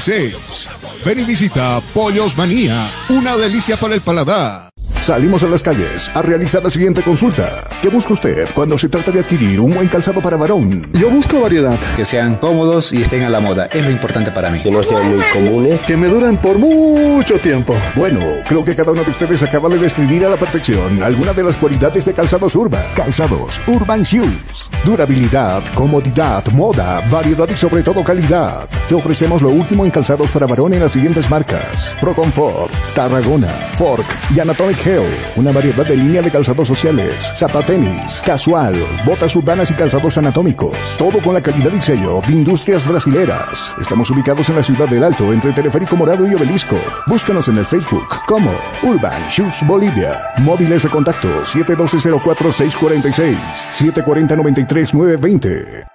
[0.00, 1.04] 752-81-646.
[1.04, 2.88] Ven y visita Pollos Manía.
[3.08, 4.71] Una delicia para el paladar.
[5.02, 7.64] Salimos a las calles a realizar la siguiente consulta.
[7.82, 10.88] ¿Qué busca usted cuando se trata de adquirir un buen calzado para varón?
[10.92, 11.76] Yo busco variedad.
[11.96, 13.66] Que sean cómodos y estén a la moda.
[13.66, 14.62] Es lo importante para mí.
[14.62, 15.82] Que no sean muy comunes.
[15.82, 17.74] Que me duran por mucho tiempo.
[17.96, 21.42] Bueno, creo que cada uno de ustedes acaba de describir a la perfección alguna de
[21.42, 22.84] las cualidades de calzados Urban.
[22.94, 24.70] Calzados Urban Shoes.
[24.84, 28.68] Durabilidad, comodidad, moda, variedad y sobre todo calidad.
[28.88, 31.96] Te ofrecemos lo último en calzados para varón en las siguientes marcas.
[32.00, 34.91] Pro Comfort, Tarragona, Fork y Anatomic
[35.36, 38.74] Una variedad de línea de calzados sociales, zapatenis, casual,
[39.06, 40.76] botas urbanas y calzados anatómicos.
[40.98, 43.74] Todo con la calidad y sello de Industrias Brasileras.
[43.80, 46.76] Estamos ubicados en la ciudad del Alto, entre Teleférico Morado y Obelisco.
[47.06, 48.50] Búscanos en el Facebook como
[48.82, 50.20] Urban Shoes Bolivia.
[50.38, 53.36] Móviles de contacto 712-04-646,
[53.78, 55.86] 740-93-920.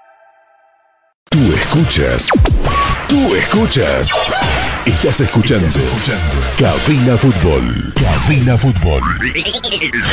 [1.29, 2.29] Tú escuchas.
[3.07, 4.11] Tú escuchas.
[4.87, 5.67] Estás escuchando.
[6.57, 7.93] Cabina Fútbol.
[7.93, 9.01] Cabina Fútbol.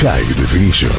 [0.02, 0.90] High Definition.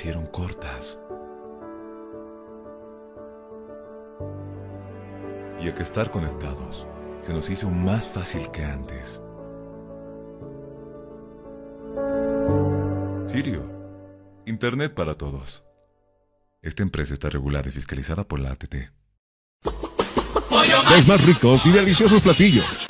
[0.00, 0.98] Hicieron cortas.
[5.60, 6.86] Y a que estar conectados
[7.20, 9.22] se nos hizo más fácil que antes.
[13.26, 13.62] Sirio,
[14.46, 15.64] Internet para todos.
[16.62, 18.74] Esta empresa está regulada y fiscalizada por la ATT.
[19.64, 22.89] Los más ricos y deliciosos platillos.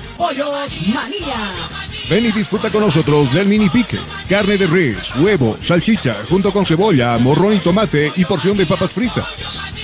[0.21, 1.51] Pollos María.
[2.07, 3.97] Ven y disfruta con nosotros del mini pique.
[4.29, 8.91] Carne de res, huevo, salchicha, junto con cebolla, morrón y tomate y porción de papas
[8.91, 9.25] fritas.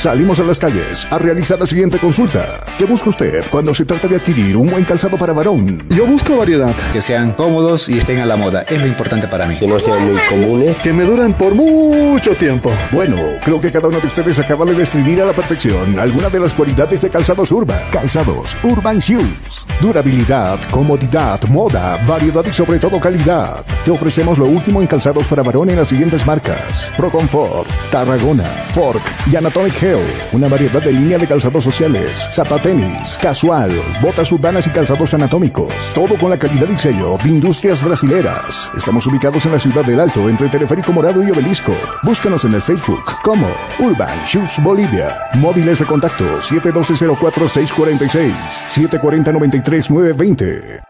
[0.00, 2.58] Salimos a las calles a realizar la siguiente consulta.
[2.78, 5.84] ¿Qué busca usted cuando se trata de adquirir un buen calzado para varón?
[5.90, 6.74] Yo busco variedad.
[6.90, 8.62] Que sean cómodos y estén a la moda.
[8.62, 9.58] Es lo importante para mí.
[9.58, 10.78] Que no sean muy comunes.
[10.78, 12.72] Que me duren por mucho tiempo.
[12.92, 16.40] Bueno, creo que cada uno de ustedes acaba de describir a la perfección alguna de
[16.40, 17.82] las cualidades de calzados Urban.
[17.92, 19.66] Calzados Urban Shoes.
[19.82, 23.66] Durabilidad, comodidad, moda, variedad y sobre todo calidad.
[23.84, 26.90] Te ofrecemos lo último en calzados para varón en las siguientes marcas.
[26.96, 29.89] Pro Comfort, Tarragona, Fork y Anatomic
[30.32, 35.72] Una variedad de línea de calzados sociales, zapatenis, casual, botas urbanas y calzados anatómicos.
[35.94, 38.70] Todo con la calidad y sello de Industrias Brasileras.
[38.76, 41.74] Estamos ubicados en la ciudad del Alto, entre Teleférico Morado y Obelisco.
[42.04, 43.48] Búscanos en el Facebook como
[43.80, 45.16] Urban Shoes Bolivia.
[45.34, 48.32] Móviles de contacto 712-04-646,
[48.74, 50.82] 740-93-920.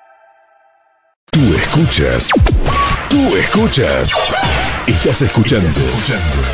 [1.32, 2.28] Tú escuchas.
[3.08, 4.12] Tú escuchas.
[4.86, 5.68] Estás escuchando.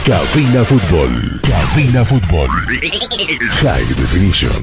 [0.04, 1.40] Cabina Fútbol.
[1.42, 2.48] Cabina Fútbol.
[3.62, 4.62] High Definition.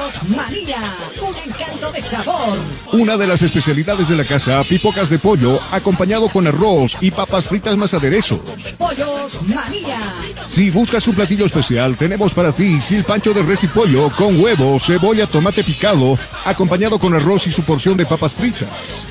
[0.11, 2.57] Pollos María, un encanto de sabor.
[2.93, 7.45] Una de las especialidades de la casa, pipocas de pollo, acompañado con arroz y papas
[7.45, 8.39] fritas más aderezos.
[8.77, 9.99] Pollos María.
[10.51, 14.79] Si buscas un platillo especial, tenemos para ti silpancho de res y pollo con huevo,
[14.79, 19.10] cebolla, tomate picado, acompañado con arroz y su porción de papas fritas.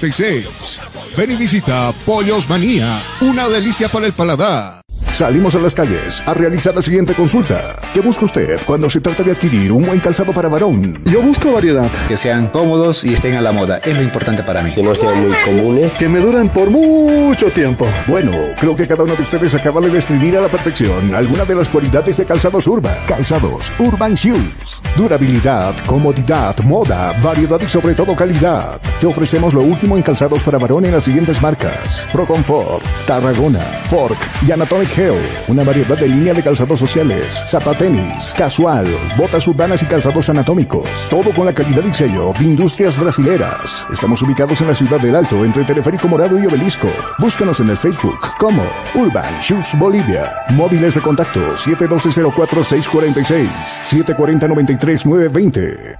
[0.01, 1.15] 752-81-646.
[1.15, 4.80] Ven y visita Pollos Manía, una delicia para el paladar.
[5.13, 7.75] Salimos a las calles a realizar la siguiente consulta.
[7.93, 10.99] ¿Qué busca usted cuando se trata de adquirir un buen calzado para varón?
[11.05, 11.91] Yo busco variedad.
[12.07, 13.79] Que sean cómodos y estén a la moda.
[13.79, 14.73] Es lo importante para mí.
[14.73, 15.93] Que no sean muy comunes.
[15.95, 17.87] Que me duren por mucho tiempo.
[18.07, 21.55] Bueno, creo que cada uno de ustedes acaba de describir a la perfección alguna de
[21.55, 22.95] las cualidades de calzados Urban.
[23.07, 24.81] Calzados Urban Shoes.
[24.95, 28.79] Durabilidad, comodidad, moda, variedad y sobre todo calidad.
[28.99, 32.07] Te ofrecemos lo último en calzados para varón en las siguientes marcas.
[32.11, 35.00] Pro Comfort, Tarragona, Fork y Anatomic
[35.47, 38.85] Una variedad de línea de calzados sociales, zapatenis, casual,
[39.17, 40.87] botas urbanas y calzados anatómicos.
[41.09, 43.87] Todo con la calidad y sello de Industrias Brasileras.
[43.91, 46.87] Estamos ubicados en la ciudad del Alto, entre Teleférico Morado y Obelisco.
[47.17, 48.61] Búscanos en el Facebook como
[48.93, 50.31] Urban Shoes Bolivia.
[50.49, 53.47] Móviles de contacto 712-04-646,
[53.89, 55.97] 740-93-920.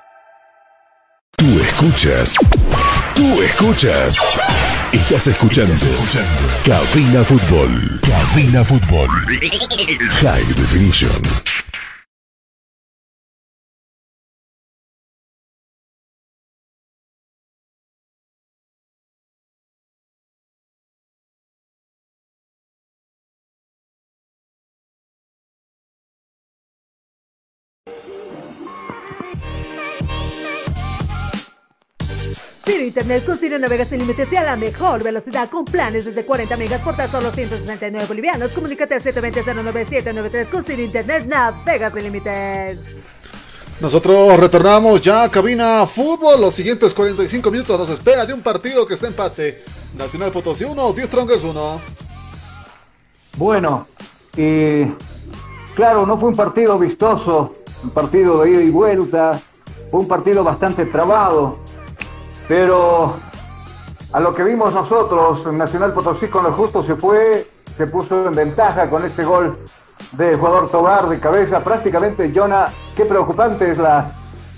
[1.37, 2.35] Tú escuchas.
[3.15, 4.19] Tú escuchas.
[4.91, 5.73] Estás escuchando.
[6.65, 7.99] Cabina Fútbol.
[8.01, 9.09] Cabina Fútbol.
[10.21, 11.21] High Definition.
[32.91, 36.57] Internet con Ciro navegas sin límites y a la mejor velocidad con planes desde 40
[36.57, 38.51] megas por tan solo 169 bolivianos.
[38.51, 42.79] Comunícate al 720-09793 con Ciro Internet navegas sin límites.
[43.79, 46.41] Nosotros retornamos ya a cabina fútbol.
[46.41, 49.63] Los siguientes 45 minutos nos espera de un partido que está empate.
[49.95, 51.81] Nacional Potosí 1, 10 Strongers 1.
[53.37, 53.87] Bueno,
[54.35, 54.83] y
[55.75, 57.53] claro, no fue un partido vistoso,
[57.85, 59.39] un partido de ida y vuelta,
[59.89, 61.57] fue un partido bastante trabado,
[62.47, 63.15] pero
[64.13, 68.33] a lo que vimos nosotros, Nacional Potosí con lo justo se fue, se puso en
[68.33, 69.55] ventaja con ese gol
[70.13, 74.11] de jugador Tobar de cabeza, prácticamente Jonah, qué preocupante es la,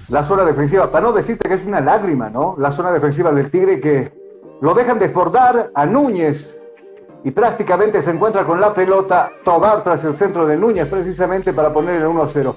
[0.10, 2.56] la zona defensiva, para no decirte que es una lágrima, ¿no?
[2.58, 4.12] La zona defensiva del Tigre que
[4.62, 6.50] lo dejan desbordar a Núñez
[7.24, 11.72] y prácticamente se encuentra con la pelota Tobar tras el centro de Núñez precisamente para
[11.72, 12.56] poner el 1-0.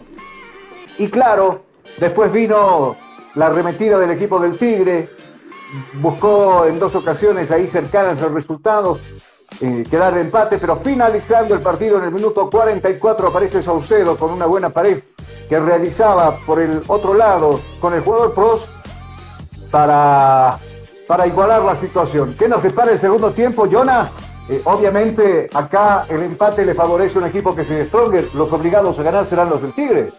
[0.99, 1.61] Y claro,
[1.99, 2.97] después vino
[3.37, 5.09] la arremetida del equipo del Tigre,
[6.01, 8.99] buscó en dos ocasiones ahí cercanas el resultado,
[9.61, 14.47] eh, quedar empate, pero finalizando el partido en el minuto 44 aparece Saucedo con una
[14.47, 15.03] buena pared
[15.49, 18.67] que realizaba por el otro lado con el jugador Pros
[19.71, 20.59] para,
[21.07, 22.35] para igualar la situación.
[22.39, 24.09] ¿Qué nos depara el segundo tiempo, Jonah?
[24.49, 28.99] Eh, obviamente acá el empate le favorece a un equipo que es Stronger, los obligados
[28.99, 30.13] a ganar serán los del Tigre.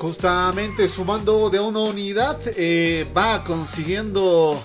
[0.00, 4.58] Justamente sumando de una unidad, eh, va consiguiendo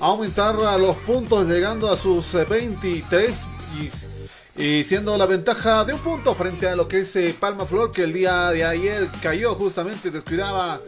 [0.00, 3.46] aumentar los puntos, llegando a sus eh, 23
[3.78, 7.66] y, y siendo la ventaja de un punto frente a lo que es eh, Palma
[7.66, 10.80] Flor, que el día de ayer cayó justamente, descuidaba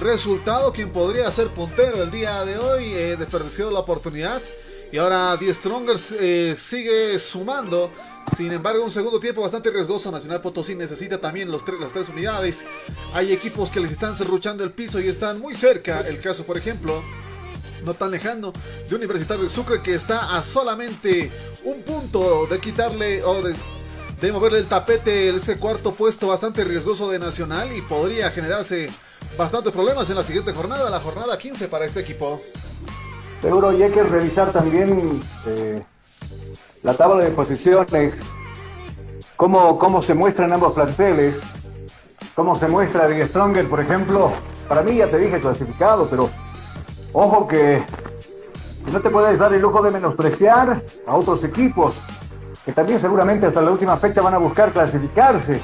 [0.00, 4.40] resultado, quien podría ser puntero el día de hoy, eh, desperdició la oportunidad.
[4.92, 7.90] Y ahora Die Strongers eh, sigue sumando.
[8.36, 10.10] Sin embargo, un segundo tiempo bastante riesgoso.
[10.10, 12.64] Nacional Potosí necesita también los tres, las tres unidades.
[13.12, 16.00] Hay equipos que les están cerruchando el piso y están muy cerca.
[16.00, 17.02] El caso, por ejemplo,
[17.84, 18.52] no tan lejano,
[18.88, 21.30] de Universitario de Sucre que está a solamente
[21.64, 23.54] un punto de quitarle o de,
[24.20, 28.88] de moverle el tapete ese cuarto puesto bastante riesgoso de Nacional y podría generarse
[29.36, 32.40] bastantes problemas en la siguiente jornada, la jornada 15 para este equipo.
[33.40, 35.82] Seguro, y hay que revisar también eh,
[36.82, 38.20] la tabla de posiciones,
[39.36, 41.40] cómo, cómo se muestran ambos planteles,
[42.34, 44.32] cómo se muestra Big Stronger, por ejemplo.
[44.68, 46.30] Para mí ya te dije clasificado, pero
[47.12, 47.82] ojo que
[48.90, 51.94] no te puedes dar el lujo de menospreciar a otros equipos
[52.64, 55.60] que también seguramente hasta la última fecha van a buscar clasificarse.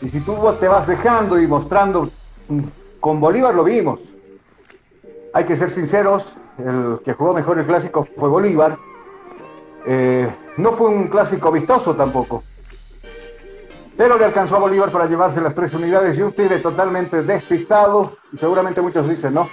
[0.00, 2.10] Y si tú te vas dejando y mostrando,
[2.48, 2.60] mm,
[3.00, 4.00] con Bolívar lo vimos.
[5.32, 6.24] Hay que ser sinceros,
[6.58, 8.76] el que jugó mejor el clásico fue Bolívar.
[9.86, 12.42] Eh, no fue un clásico vistoso tampoco.
[13.96, 18.12] Pero le alcanzó a Bolívar para llevarse las tres unidades y un Tigre totalmente despistado.
[18.32, 19.48] Y seguramente muchos dicen, ¿no?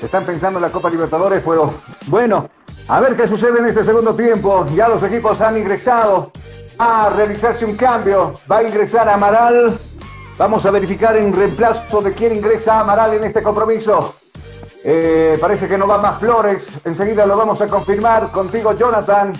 [0.00, 1.72] Están pensando en la Copa Libertadores, pero
[2.06, 2.48] bueno,
[2.88, 4.66] a ver qué sucede en este segundo tiempo.
[4.74, 6.32] Ya los equipos han ingresado
[6.78, 8.32] a realizarse un cambio.
[8.50, 9.78] Va a ingresar Amaral.
[10.38, 14.16] Vamos a verificar en reemplazo de quién ingresa Amaral en este compromiso.
[14.84, 16.66] Eh, parece que no va más Flores.
[16.84, 19.34] Enseguida lo vamos a confirmar contigo, Jonathan.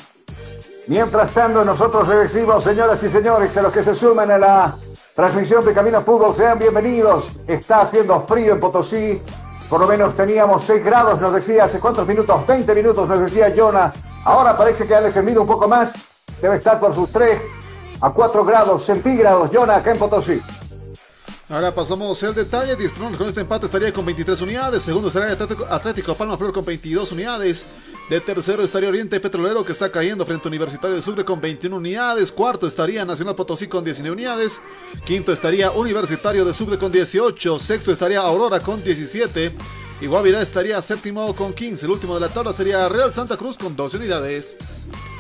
[0.88, 4.74] Mientras tanto, nosotros le decimos, señoras y señores, a los que se suman a la
[5.14, 7.26] transmisión de Camino Fútbol, sean bienvenidos.
[7.46, 9.22] Está haciendo frío en Potosí.
[9.70, 13.52] Por lo menos teníamos 6 grados, nos decía hace cuántos minutos, 20 minutos, nos decía
[13.56, 13.92] Jonah.
[14.24, 15.92] Ahora parece que ha descendido un poco más.
[16.40, 17.40] Debe estar por sus 3
[18.00, 20.42] a 4 grados centígrados, Jonah, acá en Potosí.
[21.52, 22.74] Ahora pasamos el detalle.
[22.76, 24.84] Distrón con este empate estaría con 23 unidades.
[24.84, 27.66] Segundo estaría Atlético, Atlético Palma Flor con 22 unidades.
[28.08, 31.76] De tercero estaría Oriente Petrolero que está cayendo frente a Universitario de Sucre con 21
[31.76, 32.32] unidades.
[32.32, 34.62] Cuarto estaría Nacional Potosí con 19 unidades.
[35.04, 37.58] Quinto estaría Universitario de Sucre con 18.
[37.58, 39.52] Sexto estaría Aurora con 17.
[40.00, 41.84] Y Guavirá estaría séptimo con 15.
[41.84, 44.56] El último de la tabla sería Real Santa Cruz con 12 unidades.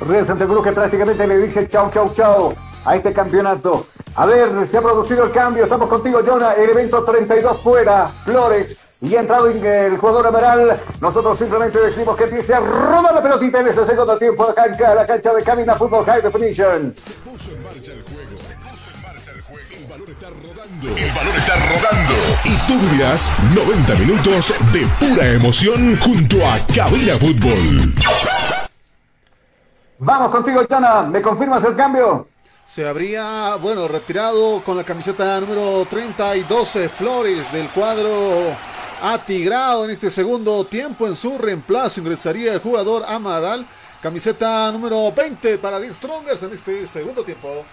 [0.00, 2.54] Real Santa Cruz que prácticamente le dice chau, chau, chau
[2.86, 3.86] a este campeonato.
[4.14, 5.64] A ver, se ha producido el cambio.
[5.64, 6.52] Estamos contigo, Jonah.
[6.52, 8.06] El evento 32 fuera.
[8.06, 10.78] Flores y ha entrado el jugador Amaral.
[11.00, 14.96] Nosotros simplemente decimos que empiece a rodar la pelotita en este segundo tiempo acá en
[14.96, 16.94] la cancha de Camina Fútbol High Definition.
[16.94, 18.36] Se puso en marcha el juego.
[18.36, 19.66] Se puso en marcha el juego.
[19.76, 20.96] El balón está rodando.
[20.96, 22.14] El balón está rodando.
[22.44, 27.94] Y tú vivirás 90 minutos de pura emoción junto a Cabina Fútbol.
[29.98, 31.02] Vamos contigo, Jana.
[31.02, 32.28] ¿Me confirmas el cambio?
[32.66, 38.56] Se habría, bueno, retirado con la camiseta número 32 Flores del cuadro
[39.02, 41.06] atigrado en este segundo tiempo.
[41.06, 43.66] En su reemplazo ingresaría el jugador Amaral,
[44.00, 47.64] camiseta número 20 para Dick Strongers en este segundo tiempo.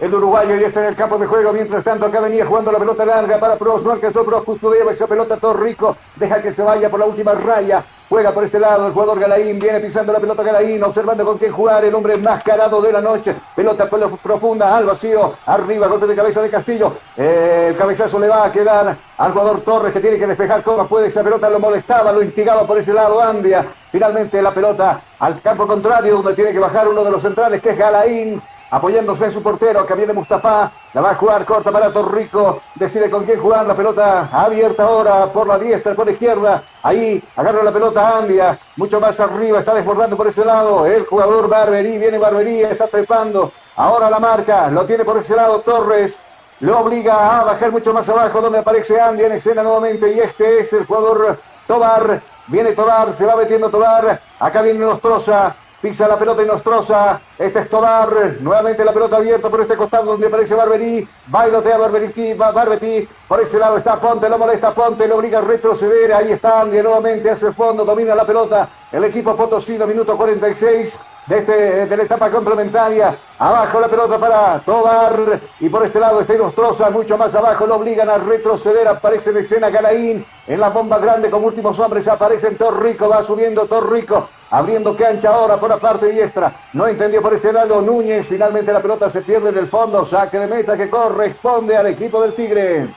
[0.00, 1.52] El uruguayo ya está en el campo de juego.
[1.52, 3.84] Mientras tanto, acá venía jugando la pelota larga para Pros.
[3.84, 4.44] No alcanzó Pros.
[4.44, 5.36] Custodia esa pelota.
[5.36, 7.84] Torrico deja que se vaya por la última raya.
[8.08, 11.52] Juega por este lado el jugador Galaín, viene pisando la pelota Galaín, observando con quién
[11.52, 13.36] jugar, el hombre enmascarado de la noche.
[13.54, 16.92] Pelota profunda al vacío, arriba, golpe de cabeza de Castillo.
[17.16, 21.06] el cabezazo le va a quedar al jugador Torres que tiene que despejar cómo puede
[21.06, 23.64] esa pelota, lo molestaba, lo instigaba por ese lado Andia.
[23.92, 27.70] Finalmente la pelota al campo contrario, donde tiene que bajar uno de los centrales, que
[27.70, 31.92] es Galaín apoyándose en su portero, que viene Mustafa, la va a jugar corta para
[31.92, 34.28] Torrico, decide con quién jugar, la pelota.
[34.32, 39.18] Abierta ahora por la diestra, por la izquierda, ahí agarra la pelota Andia, mucho más
[39.20, 44.18] arriba, está desbordando por ese lado, el jugador Barberí, viene Barberí, está trepando, ahora la
[44.18, 46.16] marca, lo tiene por ese lado Torres,
[46.60, 50.60] lo obliga a bajar mucho más abajo, donde aparece Andia en escena nuevamente, y este
[50.60, 56.18] es el jugador Tobar, viene Tobar, se va metiendo Tobar, acá viene Nostroza, Pisa la
[56.18, 57.20] pelota y Nostroza.
[57.38, 58.36] Este es Tobar.
[58.40, 61.08] Nuevamente la pelota abierta por este costado donde aparece Barberí.
[61.28, 62.34] Bailotea Barberí.
[62.34, 63.08] Barbetí.
[63.26, 64.28] Por ese lado está Ponte.
[64.28, 65.08] Lo molesta Ponte.
[65.08, 66.12] Lo obliga a retroceder.
[66.12, 67.86] Ahí está Andy nuevamente hacia el fondo.
[67.86, 68.68] Domina la pelota.
[68.92, 69.86] El equipo Potosino.
[69.86, 70.98] Minuto 46
[71.30, 73.16] de, este, de la etapa complementaria.
[73.38, 75.40] Abajo la pelota para Tobar.
[75.60, 76.90] Y por este lado está Nostroza.
[76.90, 77.66] Mucho más abajo.
[77.66, 78.88] Lo obligan a retroceder.
[78.88, 80.26] Aparece en escena Galaín.
[80.46, 82.08] En la bomba grande con últimos hombres.
[82.08, 83.08] Aparece Torrico.
[83.08, 86.52] Va subiendo Torrico abriendo cancha ahora por la parte diestra.
[86.72, 88.26] No entendió por ese lado Núñez.
[88.26, 90.04] Finalmente la pelota se pierde en el fondo.
[90.04, 92.88] Saque de meta que corresponde al equipo del Tigre.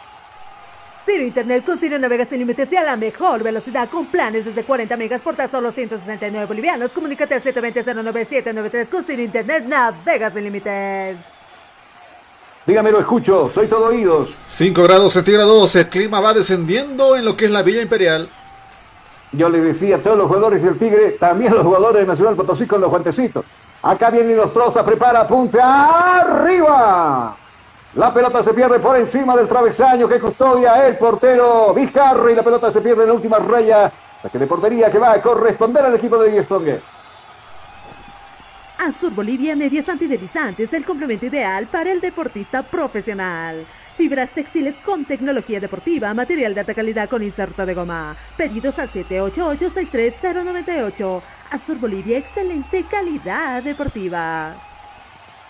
[1.05, 4.63] Ciro Internet con Ciro Navegas sin límites y a la mejor velocidad con planes desde
[4.63, 6.91] 40 megas por tan solo 169 bolivianos.
[6.91, 11.17] Comunícate al 720-09793 con Ciro Internet Navegas sin límites.
[12.65, 14.33] Dígame, lo escucho, soy todo oídos.
[14.47, 18.29] 5 grados centígrados, el clima va descendiendo en lo que es la Villa Imperial.
[19.33, 22.65] Yo le decía a todos los jugadores del Tigre, también los jugadores de Nacional Potosí
[22.65, 23.43] con los guantecitos.
[23.81, 27.35] Acá viene Nostroza, prepara, apunta, arriba.
[27.95, 32.41] La pelota se pierde por encima del travesaño que custodia el portero Vizcarra y la
[32.41, 33.91] pelota se pierde en la última raya.
[34.23, 36.79] La que de portería que va a corresponder al equipo de Diestongue.
[38.79, 43.63] Azur Bolivia Medias Antideslizantes, el complemento ideal para el deportista profesional.
[43.95, 48.15] Fibras textiles con tecnología deportiva, material de alta calidad con inserto de goma.
[48.35, 51.21] Pedidos al 788-63098.
[51.51, 54.72] Azur Bolivia, excelente calidad deportiva.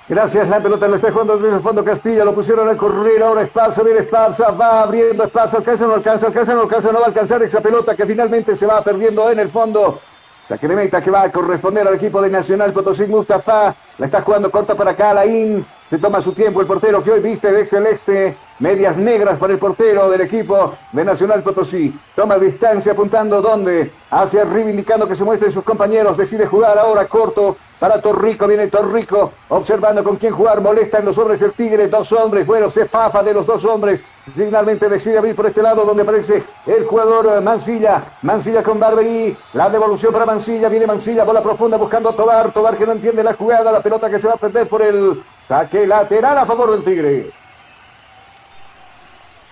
[0.10, 3.44] Gracias, la pelota le está jugando desde el fondo Castilla, lo pusieron a correr, ahora
[3.44, 7.08] Esparza, viene Esparza, va abriendo Esparza, alcanza, no alcanza, alcanza, no alcanza, no va a
[7.08, 10.02] alcanzar esa pelota que finalmente se va perdiendo en el fondo.
[10.48, 13.74] Saque de meta que va a corresponder al equipo de Nacional Potosí Mustafa.
[13.98, 15.66] La está jugando corta para acá, Alain.
[15.90, 18.36] Se toma su tiempo el portero que hoy viste de celeste.
[18.60, 21.98] Medias negras para el portero del equipo de Nacional Potosí.
[22.14, 23.90] Toma distancia apuntando donde.
[24.12, 26.18] Hacia arriba indicando que se muestren sus compañeros.
[26.18, 28.48] Decide jugar ahora corto para Torrico.
[28.48, 30.62] Viene Torrico observando con quién jugar.
[30.62, 31.90] Molesta en los hombres el Tigre.
[31.90, 32.48] Dos hombres.
[32.48, 34.02] Bueno, se fafa de los dos hombres.
[34.34, 38.02] Finalmente decide abrir por este lado donde aparece el jugador Mancilla.
[38.22, 39.36] Mancilla con Barberí.
[39.52, 40.70] La devolución para Mancilla.
[40.70, 41.26] Viene Mancilla.
[41.26, 42.54] Bola profunda buscando a Tobar.
[42.54, 43.70] Tobar que no entiende la jugada.
[43.70, 47.43] La pelota que se va a perder por el saque lateral a favor del Tigre.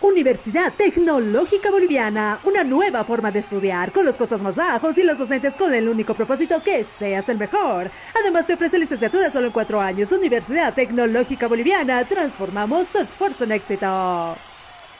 [0.02, 5.19] Universidad Tecnológica Boliviana, una nueva forma de estudiar con los costos más bajos y los
[5.19, 7.91] docentes con el único propósito que seas el mejor.
[8.19, 10.11] Además te ofrece licenciatura solo en cuatro años.
[10.11, 14.36] Universidad Tecnológica Boliviana, transformamos tu esfuerzo en éxito.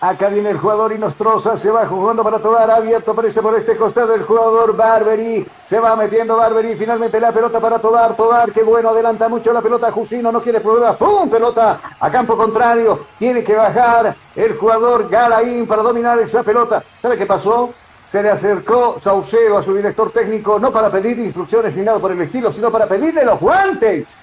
[0.04, 4.16] Acá viene el jugador Inostroza, se va jugando para tomar abierto, aparece por este costado
[4.16, 8.90] el jugador Barberi, se va metiendo Barberi, finalmente la pelota para Tobar, Tobar, que bueno,
[8.90, 11.30] adelanta mucho la pelota, Justino no quiere problemas, ¡pum!
[11.30, 16.82] Pelota a campo contrario, tiene que bajar el jugador Galaín para dominar esa pelota.
[17.00, 17.70] ¿Sabe qué pasó?
[18.10, 22.12] Se le acercó Saucedo a su director técnico, no para pedir instrucciones ni nada por
[22.12, 24.18] el estilo, sino para pedirle los guantes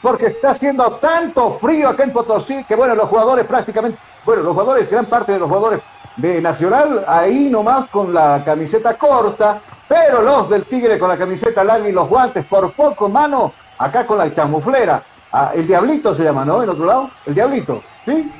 [0.00, 4.52] porque está haciendo tanto frío acá en Potosí que bueno, los jugadores prácticamente, bueno, los
[4.52, 5.80] jugadores, gran parte de los jugadores
[6.16, 11.62] de Nacional ahí nomás con la camiseta corta, pero los del Tigre con la camiseta
[11.62, 15.00] larga y los guantes por poco mano, acá con la chamuflera.
[15.32, 16.62] Ah, el Diablito se llama, ¿no?
[16.62, 18.32] En otro lado, el Diablito, ¿sí?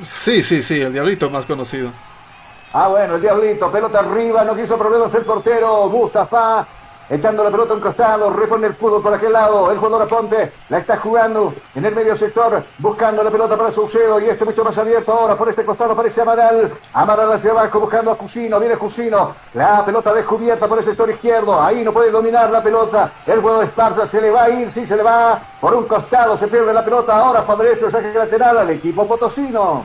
[0.00, 1.90] Sí, sí, sí, el Diablito más conocido.
[2.72, 6.66] Ah, bueno, el Diablito, pelota arriba, no quiso problemas el portero, Mustafa,
[7.08, 10.52] echando la pelota a un costado, repone el fútbol por aquel lado, el jugador Aponte
[10.68, 14.64] la está jugando en el medio sector, buscando la pelota para Saucedo y este mucho
[14.64, 18.76] más abierto ahora por este costado aparece Amaral, Amaral hacia abajo buscando a Cusino, viene
[18.76, 23.40] Cusino, la pelota descubierta por el sector izquierdo, ahí no puede dominar la pelota, el
[23.40, 26.48] jugador Esparza se le va a ir, sí se le va por un costado, se
[26.48, 29.84] pierde la pelota, ahora favorece el saque lateral al equipo potosino.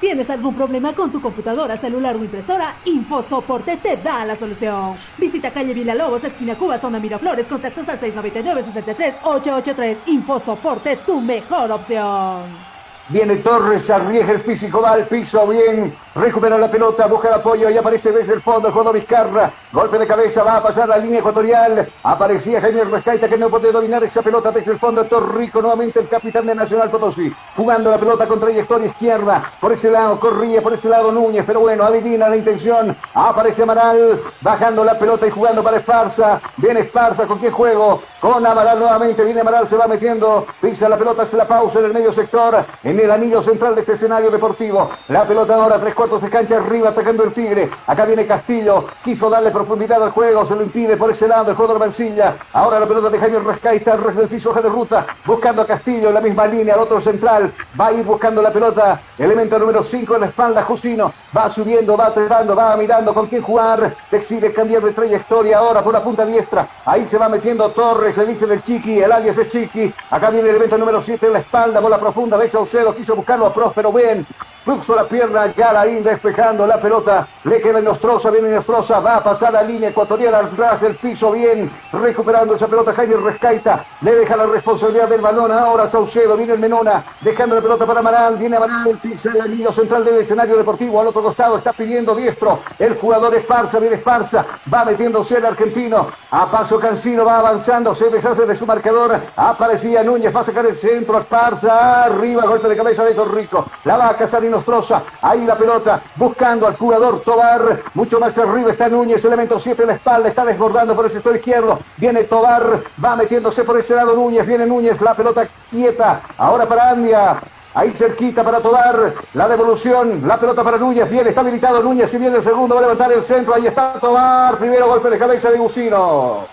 [0.00, 2.74] ¿Tienes algún problema con tu computadora, celular o impresora?
[2.86, 4.94] InfoSoporte te da la solución.
[5.18, 9.96] Visita calle Villalobos, esquina Cuba, zona Miraflores, contactos al 699-63-883.
[10.06, 12.69] InfoSoporte, tu mejor opción.
[13.10, 17.68] Viene Torres, arriesga el físico, va al piso, bien, recupera la pelota, busca el apoyo
[17.68, 19.50] y aparece desde el fondo el jugador Vizcarra.
[19.72, 21.88] Golpe de cabeza, va a pasar la línea ecuatorial.
[22.04, 25.04] Aparecía Jaime Rescaita que no puede dominar esa pelota desde el fondo.
[25.06, 29.42] Torrico, nuevamente el capitán de Nacional Potosí, jugando la pelota con trayectoria izquierda.
[29.60, 32.96] Por ese lado, corría por ese lado Núñez, pero bueno, adivina la intención.
[33.14, 36.40] Aparece Amaral, bajando la pelota y jugando para Esparza.
[36.58, 38.02] Viene Esparza, ¿con quién juego?
[38.20, 41.86] Con Amaral nuevamente, viene Amaral, se va metiendo, pisa la pelota, hace la pausa en
[41.86, 42.62] el medio sector.
[42.84, 44.90] En el anillo central de este escenario deportivo.
[45.08, 47.70] La pelota ahora, tres cuartos de cancha arriba, atacando el Tigre.
[47.86, 51.56] Acá viene Castillo, quiso darle profundidad al juego, se lo impide por ese lado el
[51.56, 52.36] jugador Mancilla.
[52.52, 55.66] Ahora la pelota de Jaime Rescaita, el resto del piso, hoja de ruta, buscando a
[55.66, 57.50] Castillo en la misma línea, al otro central.
[57.80, 61.10] Va a ir buscando la pelota, elemento número 5 en la espalda, Justino.
[61.34, 63.94] Va subiendo, va trepando, va mirando con quién jugar.
[64.10, 66.66] Decide cambiar de trayectoria ahora por la punta diestra.
[66.84, 69.92] Ahí se va metiendo Torres, le dice el Chiqui, el alias es Chiqui.
[70.10, 73.46] Acá viene el elemento número 7 en la espalda, bola profunda de Saucedo quiso buscarlo
[73.46, 74.26] a Próspero, bien,
[74.64, 79.54] Fluxo la pierna, Galaín despejando la pelota, le queda Nostroza, viene Nostroza, va a pasar
[79.54, 84.36] la línea ecuatorial al ras del piso, bien, recuperando esa pelota Jaime Rescaita, le deja
[84.36, 88.56] la responsabilidad del balón ahora Saucedo, viene el Menona, dejando la pelota para Amaral, viene
[88.56, 92.98] Amaral, pisa el anillo central del escenario deportivo, al otro costado está pidiendo diestro, el
[92.98, 98.44] jugador Esparza, viene Esparza, va metiéndose el argentino, a paso Cancino, va avanzando, se deshace
[98.44, 103.04] de su marcador, aparecía Núñez, va a sacar el centro, Esparza, arriba, golpe de cabeza
[103.04, 105.02] de Torrico, la va a cazar Nostroza.
[105.22, 107.80] Ahí la pelota buscando al jugador Tobar.
[107.94, 110.28] Mucho más arriba está Núñez, elemento 7 en la espalda.
[110.28, 111.78] Está desbordando por el sector izquierdo.
[111.96, 114.46] Viene Tobar, va metiéndose por ese lado Núñez.
[114.46, 116.20] Viene Núñez, la pelota quieta.
[116.38, 117.40] Ahora para Andia.
[117.72, 122.18] Ahí cerquita para Tobar, la devolución, la pelota para Núñez, bien, está habilitado Núñez, si
[122.18, 125.52] viene el segundo, va a levantar el centro, ahí está Tobar, primero golpe de cabeza
[125.52, 126.46] de Gusino.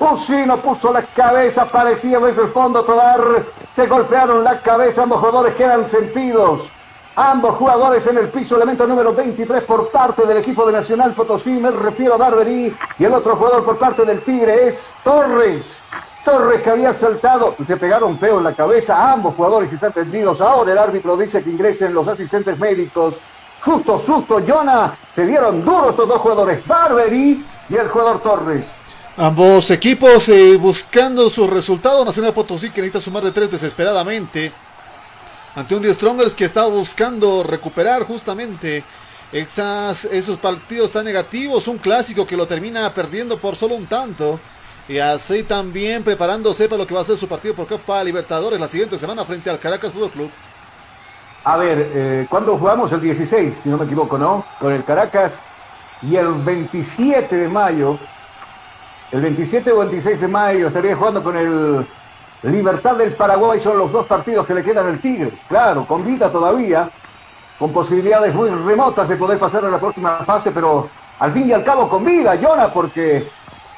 [0.00, 3.20] Gusino puso la cabeza, parecía desde el fondo Tobar,
[3.72, 6.62] se golpearon la cabeza, ambos jugadores quedan sentidos.
[7.20, 11.50] Ambos jugadores en el piso, elemento número 23 por parte del equipo de Nacional Potosí,
[11.50, 15.64] me refiero a Barberí, y el otro jugador por parte del Tigre es Torres.
[16.24, 20.40] Torres que había saltado, se pegaron feo en la cabeza, ambos jugadores están tendidos.
[20.40, 23.14] Ahora el árbitro dice que ingresen los asistentes médicos.
[23.64, 28.64] Susto, susto, Jonah, se dieron duros estos dos jugadores, Barberi y el jugador Torres.
[29.16, 32.04] Ambos equipos eh, buscando su resultado.
[32.04, 34.52] Nacional Potosí que necesita sumar de tres desesperadamente.
[35.58, 38.84] Ante un Die Strongers que está buscando recuperar justamente
[39.32, 41.66] esos partidos tan negativos.
[41.66, 44.38] Un clásico que lo termina perdiendo por solo un tanto.
[44.88, 48.60] Y así también preparándose para lo que va a ser su partido por Copa Libertadores
[48.60, 50.30] la siguiente semana frente al Caracas Fútbol Club.
[51.42, 52.92] A ver, eh, ¿cuándo jugamos?
[52.92, 54.44] El 16, si no me equivoco, ¿no?
[54.60, 55.32] Con el Caracas.
[56.02, 57.98] Y el 27 de mayo
[59.10, 61.86] el 27 o 26 de mayo estaría jugando con el
[62.42, 63.60] Libertad del Paraguay.
[63.60, 65.32] Son los dos partidos que le quedan al Tigre.
[65.48, 66.88] Claro, con vida todavía,
[67.58, 70.88] con posibilidades muy remotas de poder pasar a la próxima fase, pero
[71.18, 73.28] al fin y al cabo con vida, Jonah, porque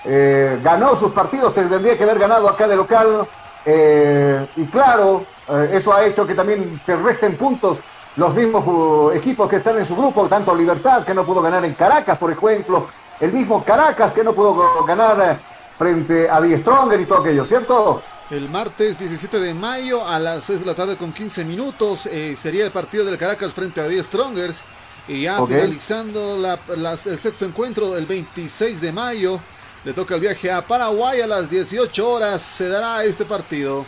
[0.04, 3.26] eh, ganó sus partidos, tendría que haber ganado acá de local.
[3.64, 7.78] Eh, y claro, eh, eso ha hecho que también se resten puntos
[8.16, 11.64] los mismos uh, equipos que están en su grupo, tanto Libertad, que no pudo ganar
[11.64, 12.88] en Caracas, por ejemplo,
[13.20, 15.38] el mismo Caracas que no pudo ganar
[15.78, 18.02] frente a Die Stronger y todo aquello, ¿cierto?
[18.30, 22.36] El martes 17 de mayo a las 6 de la tarde con 15 minutos eh,
[22.36, 24.62] sería el partido del Caracas frente a Die Strongers.
[25.08, 26.36] Y ya finalizando
[26.76, 29.40] el sexto encuentro el 26 de mayo,
[29.82, 32.40] le toca el viaje a Paraguay a las 18 horas.
[32.40, 33.84] Se dará este partido.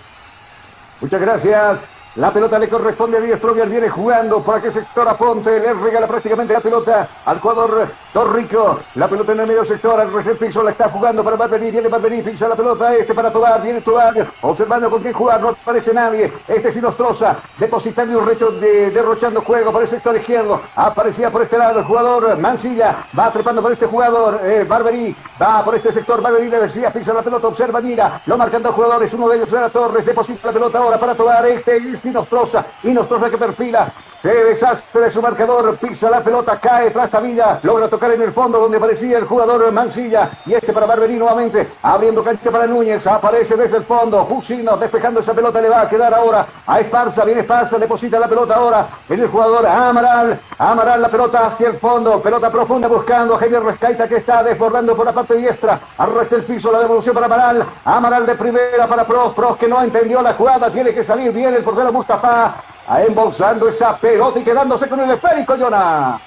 [1.01, 1.89] Muchas gracias.
[2.17, 6.07] La pelota le corresponde a Díaz Stronger, viene jugando para qué sector aponte, le regala
[6.07, 8.81] prácticamente la pelota al jugador Torrico.
[8.97, 12.21] La pelota en el medio sector, al Pixel la está jugando para Barberí, viene Barberí,
[12.21, 16.31] fixa la pelota, este para Tobar, viene Tobar, observando con quién jugar, no aparece nadie.
[16.47, 20.61] Este es Sinostroza, depositando un reto de, derrochando juego para el sector izquierdo.
[20.77, 25.65] Aparecía por este lado el jugador Mancilla, va trepando por este jugador eh, Barberí, va
[25.65, 29.31] por este sector, Barberí le decía, fixa la pelota, observa, mira, lo marcando jugadores, uno
[29.31, 33.31] de ellos era Torres, deposita la pelota ahora para Tobar, este y Nostroza, y Nostroza
[33.31, 33.93] que perfila,
[34.23, 38.31] se desastre de su marcador, pisa la pelota, cae tras Tavilla, logra tocar en el
[38.31, 43.05] fondo donde aparecía el jugador Mancilla, y este para Barberí nuevamente, abriendo cancha para Núñez,
[43.05, 47.25] aparece desde el fondo, Jusino despejando esa pelota, le va a quedar ahora a Esparza,
[47.25, 51.79] viene Esparza, deposita la pelota ahora en el jugador Amaral, Amaral la pelota hacia el
[51.79, 56.39] fondo, pelota profunda buscando a Javier Rescaita que está desbordando por la parte diestra, arrastra
[56.39, 60.23] el piso, la devolución para Amaral, Amaral de primera para Pros, Pros que no entendió
[60.23, 62.55] la jugada, tiene que salir bien el portero Mustafa,
[62.89, 66.19] embolsando esa pelota y quedándose con el esférico, Jonah.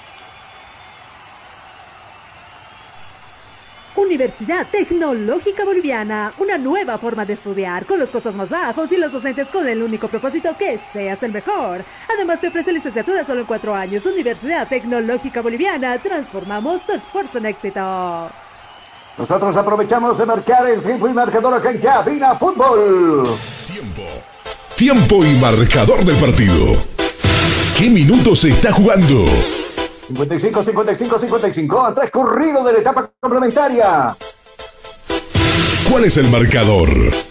[3.96, 9.10] Universidad Tecnológica Boliviana, una nueva forma de estudiar con los costos más bajos y los
[9.10, 11.82] docentes con el único propósito que seas el mejor.
[12.14, 14.04] Además te ofrece licenciatura solo en cuatro años.
[14.04, 18.30] Universidad Tecnológica Boliviana, transformamos tu esfuerzo en éxito.
[19.16, 23.26] Nosotros aprovechamos de marcar el tiempo y marcador acá en Cabina Fútbol.
[23.66, 24.02] Tiempo.
[24.76, 26.76] Tiempo y marcador del partido.
[27.78, 29.24] ¿Qué minutos se está jugando?
[30.06, 31.80] 55, 55, 55.
[31.80, 34.14] Ha transcurrido de la etapa complementaria.
[35.90, 36.90] ¿Cuál es el marcador?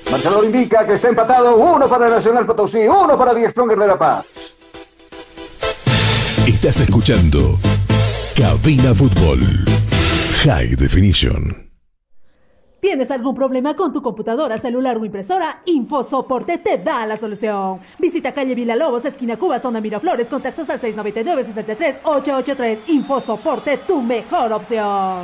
[0.10, 1.56] Marcador indica que está empatado.
[1.56, 4.26] Uno para Nacional Potosí, uno para Die Stronger de La Paz.
[6.48, 7.60] Estás escuchando
[8.36, 9.40] Cabina Fútbol.
[10.44, 11.65] High Definition.
[12.86, 15.62] ¿Tienes algún problema con tu computadora, celular o impresora?
[15.66, 17.80] InfoSoporte te da la solución.
[17.98, 22.78] Visita calle Villalobos, esquina Cuba, zona Miraflores, contactos al 699-63-883.
[22.86, 25.24] InfoSoporte, tu mejor opción.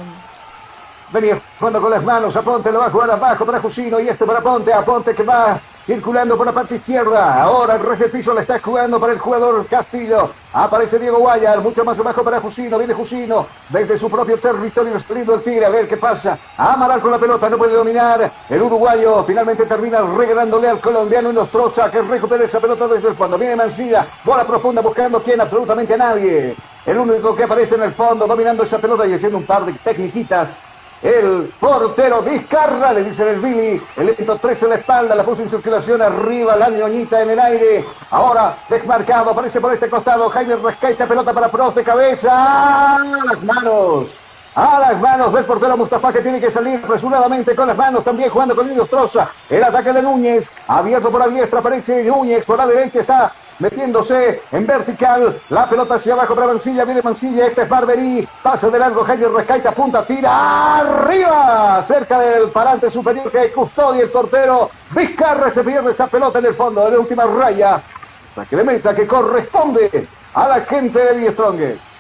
[1.14, 4.26] Venía jugando con las manos, Aponte lo va a jugar abajo para Jusino y este
[4.26, 7.42] para Aponte, Aponte que va circulando por la parte izquierda.
[7.42, 10.30] Ahora el rey piso le está jugando para el jugador Castillo.
[10.54, 12.78] Aparece Diego Guayar, mucho más abajo para Jusino.
[12.78, 15.66] Viene Jusino desde su propio territorio, saliendo el Tigre.
[15.66, 16.38] A ver qué pasa.
[16.58, 18.32] Amaral con la pelota, no puede dominar.
[18.50, 23.16] El uruguayo finalmente termina regalándole al colombiano y Nostroza que recupera esa pelota desde el
[23.16, 23.38] fondo.
[23.38, 26.56] Viene Mancilla, bola profunda buscando quién, absolutamente a nadie.
[26.86, 29.74] El único que aparece en el fondo, dominando esa pelota y haciendo un par de
[29.74, 30.60] tecniquitas
[31.02, 33.82] el portero Vizcarra, le dice el Billy.
[33.98, 37.40] El evento 3 en la espalda, la puso en circulación arriba, la ñoñita en el
[37.40, 37.86] aire.
[38.12, 40.30] Ahora desmarcado, aparece por este costado.
[40.30, 42.96] Jaime rescaita pelota para Prost de cabeza.
[42.96, 44.08] A las manos.
[44.54, 48.30] A las manos del portero Mustafa que tiene que salir apresuradamente con las manos, también
[48.30, 49.30] jugando con Niños Troza.
[49.50, 54.42] El ataque de Núñez, abierto por la diestra, aparece Núñez, por la derecha está metiéndose
[54.52, 58.80] en vertical, la pelota hacia abajo para Mancilla, viene Mancilla, este es Barberí, pasa de
[58.80, 65.52] largo, Jaime Rescaita, punta, tira arriba, cerca del parante superior que custodia el portero, Vizcarra
[65.52, 67.80] se pierde esa pelota en el fondo de la última raya,
[68.36, 71.91] la que le meta que corresponde a la gente de Die Strong.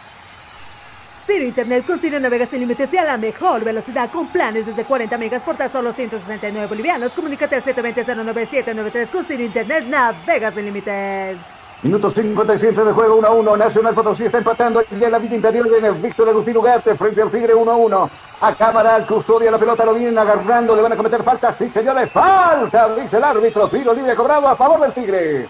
[1.25, 4.83] Ciro Internet con Ciro navegas sin límites y a la mejor velocidad con planes desde
[4.83, 7.11] 40 megas por tan solo 169 bolivianos.
[7.13, 11.37] Comunícate al 720-09793 con Ciro Internet navegas sin límites.
[11.83, 13.57] Minuto 57 de juego 1 a 1.
[13.57, 17.31] Nacional Potosí está empatando ya en la vida interior de Víctor Agustín Ugarte frente al
[17.31, 18.09] Tigre 1 a 1.
[18.41, 21.53] A cámara, custodia la pelota, lo vienen agarrando, le van a cometer falta.
[21.53, 23.67] Sí, señores, falta, dice el árbitro.
[23.67, 25.47] Tiro libre cobrado a favor del Tigre.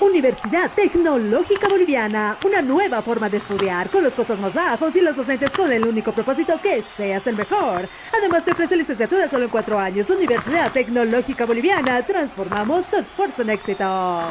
[0.00, 5.16] Universidad Tecnológica Boliviana, una nueva forma de estudiar con los costos más bajos y los
[5.16, 7.88] docentes con el único propósito que seas el mejor.
[8.16, 10.08] Además te ofrece licenciatura solo en cuatro años.
[10.10, 14.22] Universidad Tecnológica Boliviana, transformamos tu esfuerzo en éxito.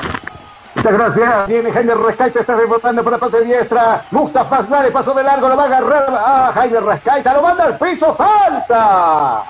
[0.75, 1.47] Muchas gracias.
[1.47, 4.05] Viene Jaime Rescaita, está rebotando por la parte diestra.
[4.11, 6.05] Mustafa Asnari, paso de largo, lo va a agarrar.
[6.09, 8.15] Ah, Jaime Rescaita, lo manda al piso.
[8.15, 9.43] ¡Falta!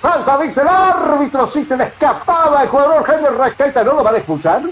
[0.00, 1.46] Falta, dice el árbitro.
[1.48, 3.82] Sí, se le escapaba el jugador Jaime Rescaita.
[3.82, 4.62] ¿No lo van a expulsar?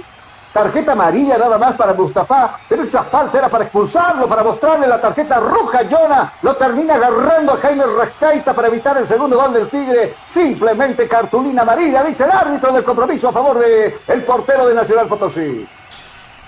[0.52, 5.00] Tarjeta amarilla nada más para Mustafa, pero esa falta era para expulsarlo, para mostrarle la
[5.00, 5.82] tarjeta roja.
[5.88, 10.14] Jonah lo termina agarrando a Jaime Rescaita para evitar el segundo gol del Tigre.
[10.28, 15.06] Simplemente cartulina amarilla, dice el árbitro del compromiso a favor de el portero de Nacional
[15.06, 15.66] Potosí.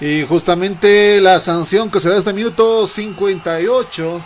[0.00, 4.20] Y justamente la sanción que se da este minuto 58,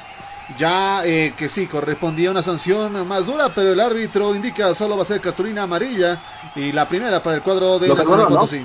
[0.59, 4.97] ya eh, que sí, correspondía a una sanción más dura, pero el árbitro indica solo
[4.97, 6.19] va a ser cartulina amarilla
[6.55, 8.65] y la primera para el cuadro de Nacional Potosí.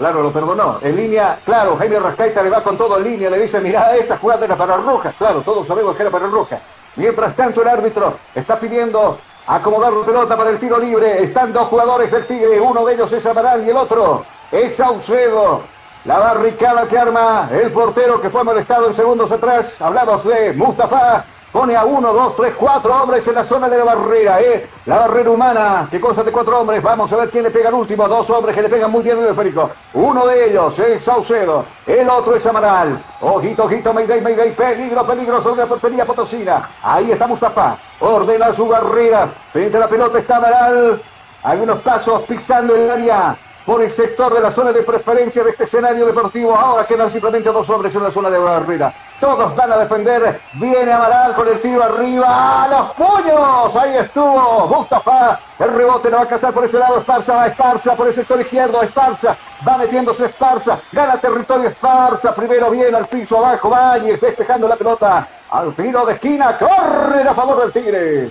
[0.00, 0.78] Claro, lo perdonó.
[0.80, 4.16] En línea, claro, Jaime Rascaita le va con todo en línea, le dice, mira, esa
[4.16, 5.12] jugada era para Roja.
[5.18, 6.58] Claro, todos sabemos que era para Roja.
[6.96, 11.22] Mientras tanto, el árbitro está pidiendo acomodar la pelota para el tiro libre.
[11.22, 15.64] Están dos jugadores del Tigre, uno de ellos es Amaral y el otro es Saucedo.
[16.06, 19.82] La barricada que arma el portero que fue molestado en segundos atrás.
[19.82, 21.26] Hablamos de Mustafa.
[21.52, 24.68] Pone a uno, dos, tres, cuatro hombres en la zona de la barrera, ¿eh?
[24.86, 26.80] La barrera humana, que consta de cuatro hombres.
[26.80, 28.06] Vamos a ver quién le pega al último.
[28.06, 29.68] Dos hombres que le pegan muy bien el esférico.
[29.94, 31.64] Uno de ellos es Saucedo.
[31.88, 33.02] El otro es Amaral.
[33.20, 34.52] Ojito, ojito, Mayday, Mayday.
[34.52, 36.68] Peligro, peligro sobre la portería potosina.
[36.84, 37.76] Ahí está Mustafa.
[37.98, 39.28] Ordena su barrera.
[39.52, 41.02] Frente a la pelota está Amaral.
[41.42, 43.36] Algunos pasos pisando el área
[43.66, 46.54] por el sector de la zona de preferencia de este escenario deportivo.
[46.54, 48.94] Ahora quedan simplemente dos hombres en la zona de barrera.
[49.20, 50.40] Todos van a defender.
[50.54, 52.64] Viene Amaral con el tiro arriba.
[52.64, 53.76] ¡A los puños!
[53.76, 55.38] Ahí estuvo Mustafa.
[55.58, 56.98] El rebote lo va a cazar por ese lado.
[56.98, 58.80] Esparza va Esparza por el sector izquierdo.
[58.80, 59.36] Esparza
[59.66, 60.78] va metiéndose Esparza.
[60.90, 62.34] Gana territorio Esparza.
[62.34, 63.68] Primero viene al piso abajo.
[63.68, 65.28] Valle despejando la pelota.
[65.50, 66.56] Al tiro de esquina.
[66.56, 68.30] Corre a favor del Tigre.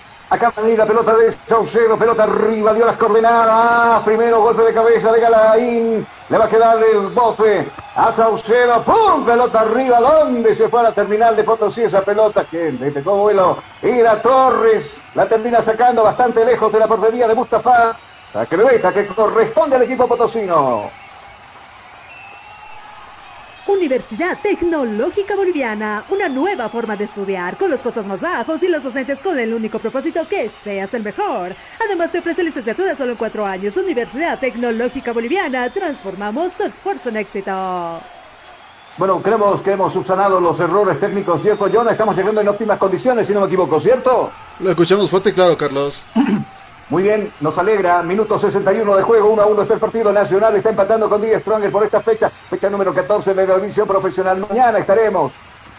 [0.31, 4.01] Acá venir la pelota de Saucedo, pelota arriba, dio las coordenadas.
[4.03, 6.07] Primero golpe de cabeza de Galaín.
[6.29, 7.67] Le va a quedar el bote
[7.97, 8.81] a Saucedo.
[8.81, 9.25] ¡Pum!
[9.25, 9.99] Pelota arriba.
[9.99, 12.45] ¿Dónde se fue a la terminal de Potosí esa pelota?
[12.45, 13.57] que le pegó vuelo?
[13.81, 17.97] La Torres la termina sacando bastante lejos de la portería de Mustafa.
[18.33, 21.00] La creveta que corresponde al equipo potosino.
[23.67, 28.83] Universidad Tecnológica Boliviana, una nueva forma de estudiar con los costos más bajos y los
[28.83, 31.55] docentes con el único propósito que seas el mejor.
[31.85, 33.77] Además te ofrece licenciatura solo en cuatro años.
[33.77, 37.99] Universidad Tecnológica Boliviana, transformamos tu esfuerzo en éxito.
[38.97, 41.87] Bueno, creemos que hemos subsanado los errores técnicos, ¿cierto, John?
[41.89, 44.31] Estamos llegando en óptimas condiciones, si no me equivoco, ¿cierto?
[44.59, 46.05] Lo escuchamos fuerte y claro, Carlos.
[46.91, 48.03] Muy bien, nos alegra.
[48.03, 50.53] Minuto 61 de juego, 1 a 1 está el partido nacional.
[50.57, 54.45] Está empatando con 10 Stronger por esta fecha, fecha número 14 de la división profesional.
[54.49, 55.31] Mañana estaremos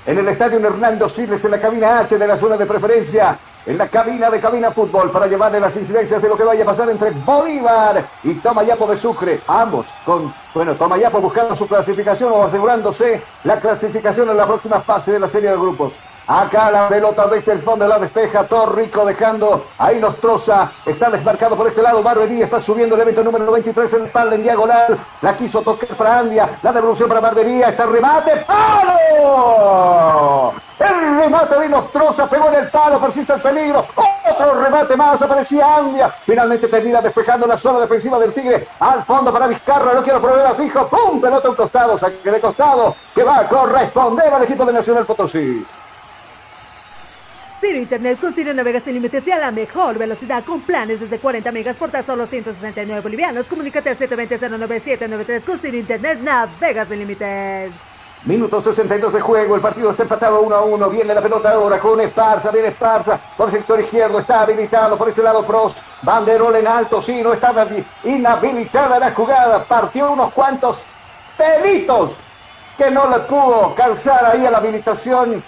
[0.06, 3.36] en el estadio Hernando Siles, en la cabina H de la zona de preferencia,
[3.66, 6.66] en la cabina de cabina fútbol, para llevarle las incidencias de lo que vaya a
[6.66, 9.40] pasar entre Bolívar y Tomayapo de Sucre.
[9.48, 15.12] Ambos con, bueno, Tomayapo buscando su clasificación o asegurándose la clasificación en la próxima fase
[15.12, 15.92] de la serie de grupos.
[16.26, 18.44] Acá la pelota desde el fondo la despeja.
[18.44, 19.66] Torrico dejando.
[19.78, 20.70] Ahí Nostroza.
[20.86, 22.02] Está desmarcado por este lado.
[22.02, 24.98] Barbería está subiendo el evento número 93 en espalda en diagonal.
[25.20, 26.48] La quiso tocar para Andia.
[26.62, 27.70] La devolución para Barbería.
[27.70, 28.44] Está remate.
[28.46, 30.52] ¡Palo!
[30.78, 33.00] El remate de Nostroza pegó en el palo.
[33.00, 33.84] Persiste el peligro.
[33.96, 35.20] Otro remate más.
[35.22, 36.08] Aparecía Andia.
[36.08, 38.68] Finalmente termina despejando la zona defensiva del Tigre.
[38.78, 39.92] Al fondo para Vizcarra.
[39.92, 40.56] No quiero problemas.
[40.56, 40.86] Dijo.
[40.86, 41.20] ¡Pum!
[41.20, 41.98] Pelota a un costado.
[41.98, 42.94] Saque de costado.
[43.12, 45.66] Que va a corresponder al equipo de Nacional Potosí.
[47.62, 51.20] Ciro Internet con Ciro navegas sin límites y a la mejor velocidad con planes desde
[51.20, 53.46] 40 megas por tan solo 169 bolivianos.
[53.46, 57.70] Comunícate al 720-09793 con Ciro Internet navegas sin límites.
[58.24, 60.90] Minuto 62 de juego, el partido está empatado 1 a 1.
[60.90, 65.08] Viene la pelota ahora con Esparza, viene Esparza por el sector izquierdo, está habilitado por
[65.08, 65.78] ese lado Prost.
[66.02, 67.64] Banderol en alto, sí, no estaba
[68.02, 69.62] inhabilitada la jugada.
[69.62, 70.84] Partió unos cuantos
[71.38, 72.10] pelitos
[72.76, 75.44] que no le pudo calzar ahí a la habilitación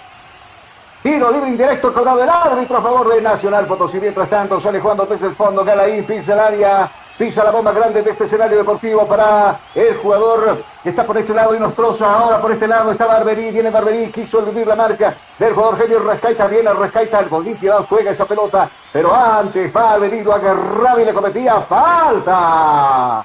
[1.05, 3.99] Tiro libre indirecto cobrado el árbitro a favor de Nacional Potosí.
[3.99, 5.63] Mientras tanto, sale jugando desde el fondo.
[5.63, 6.89] Galaín pisa el área.
[7.15, 11.35] Pisa la bomba grande de este escenario deportivo para el jugador que está por este
[11.35, 12.11] lado y Nostroza.
[12.11, 13.51] Ahora por este lado está Barberí.
[13.51, 14.11] Viene Barberí.
[14.11, 16.47] Quiso eludir la marca del jugador Genio Rescaita.
[16.47, 17.19] Viene Rescaita.
[17.19, 18.67] El Bolivia juega esa pelota.
[18.91, 23.23] Pero antes Barberí lo agarraba y le cometía falta.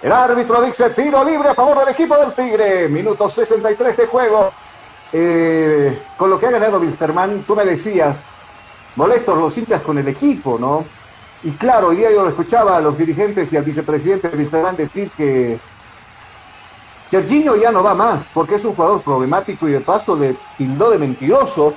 [0.00, 2.88] El árbitro dice tiro libre a favor del equipo del Tigre.
[2.88, 4.50] Minuto 63 de juego.
[5.12, 8.16] Eh, con lo que ha ganado Wilstermann, tú me decías,
[8.96, 10.84] molestos los hinchas con el equipo, ¿no?
[11.42, 15.10] Y claro, hoy yo lo escuchaba a los dirigentes y al vicepresidente de Wilstermann decir
[15.16, 15.58] que
[17.10, 20.90] Serginho ya no va más, porque es un jugador problemático y de paso le tildó
[20.90, 21.74] de mentiroso,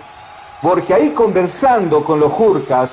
[0.61, 2.91] porque ahí conversando con los Jurcas,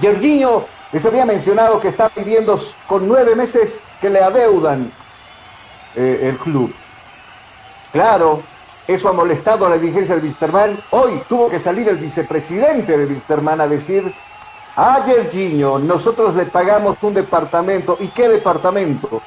[0.00, 4.90] Serginho les había mencionado que está pidiendo con nueve meses que le adeudan
[5.94, 6.72] eh, el club.
[7.92, 8.42] Claro,
[8.86, 10.78] eso ha molestado a la dirigencia de Wisterman.
[10.90, 14.14] Hoy tuvo que salir el vicepresidente de Wisterman a decir,
[14.76, 17.96] a Yerginho, nosotros le pagamos un departamento.
[18.00, 19.20] ¿Y qué departamento?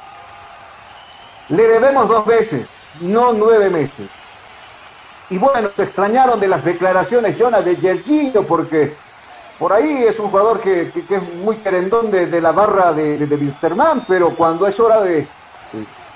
[1.50, 2.66] Le debemos dos veces,
[3.00, 4.08] no nueve meses.
[5.28, 8.94] Y bueno, se extrañaron de las declaraciones, Jonas, de Yerginho, porque
[9.58, 14.04] por ahí es un jugador que, es muy querendón de, la barra de, de, Wisterman,
[14.08, 15.26] pero cuando es hora de,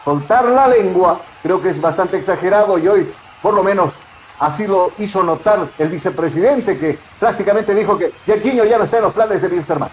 [0.04, 3.12] soltar la lengua, creo que es bastante exagerado y hoy
[3.44, 3.92] por lo menos
[4.40, 9.02] así lo hizo notar el vicepresidente que prácticamente dijo que Yerquinho ya no está en
[9.02, 9.90] los planes de Wilstermann.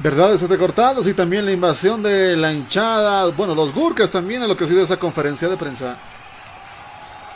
[0.00, 4.56] Verdades recortadas y también la invasión de la hinchada, bueno, los Gurkas también en lo
[4.56, 5.94] que ha sido esa conferencia de prensa.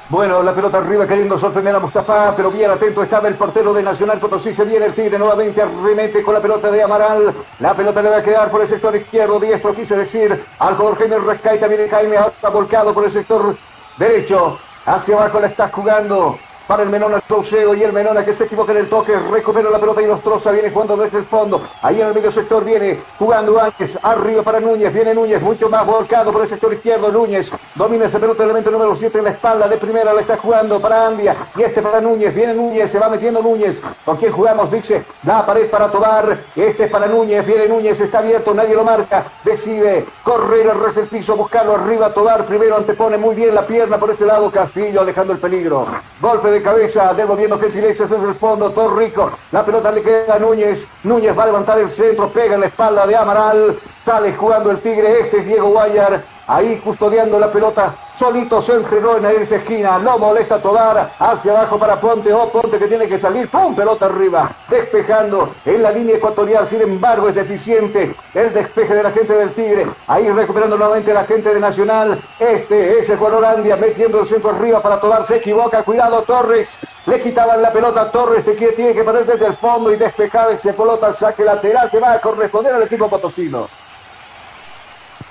[0.08, 3.84] Bueno, la pelota arriba queriendo sorprender a Mustafa, pero bien atento estaba el portero de
[3.84, 4.52] Nacional Potosí.
[4.52, 7.32] Se viene el Tigre nuevamente, arremete con la pelota de Amaral.
[7.60, 10.44] La pelota le va a quedar por el sector izquierdo, diestro, quise decir.
[10.58, 13.56] Al jugador Jaime Rescaita, viene Jaime, está volcado por el sector
[13.96, 14.58] derecho.
[14.84, 18.72] Hacia abajo la está jugando para el Menona Sauceo y el Menona que se equivoca
[18.72, 22.08] en el toque, recupera la pelota y Nostroza viene jugando desde el fondo, ahí en
[22.08, 26.42] el medio sector viene jugando Ángel, arriba para Núñez, viene Núñez, mucho más volcado por
[26.42, 27.50] el sector izquierdo, Núñez.
[27.74, 31.06] Domina ese pelota, elemento número 7 en la espalda, de primera le está jugando para
[31.06, 34.70] Andia, y este para Núñez, viene Núñez, se va metiendo Núñez, ¿con quién jugamos?
[34.70, 38.84] Dice, la pared para Tobar, este es para Núñez, viene Núñez, está abierto, nadie lo
[38.84, 43.98] marca, decide correr al del piso, buscarlo arriba, Tobar primero antepone muy bien la pierna
[43.98, 45.86] por ese lado, Castillo alejando el peligro,
[46.20, 49.30] golpe de cabeza, devolviendo gentilezas desde el fondo, todo rico.
[49.50, 50.86] La pelota le queda a Núñez.
[51.04, 53.78] Núñez va a levantar el centro, pega en la espalda de Amaral.
[54.04, 55.20] Sale jugando el Tigre.
[55.20, 56.22] Este es Diego Guayar.
[56.52, 57.94] Ahí custodiando la pelota.
[58.18, 59.98] Solito se enredó en esa esquina.
[59.98, 61.10] Lo molesta Tobar.
[61.18, 62.30] Hacia abajo para Ponte.
[62.30, 63.48] Oh, Ponte que tiene que salir.
[63.48, 63.74] ¡Pum!
[63.74, 64.50] Pelota arriba.
[64.68, 66.68] Despejando en la línea ecuatorial.
[66.68, 69.86] Sin embargo, es deficiente el despeje de la gente del Tigre.
[70.08, 72.20] Ahí recuperando nuevamente la gente de Nacional.
[72.38, 75.26] Este es el jugador Andia metiendo el centro arriba para Tobar.
[75.26, 75.82] Se equivoca.
[75.84, 76.78] Cuidado, Torres.
[77.06, 78.44] Le quitaban la pelota a Torres.
[78.44, 81.14] Te tiene que parar desde el fondo y despejar ese pelota.
[81.14, 83.68] Saque lateral que va a corresponder al equipo potosino.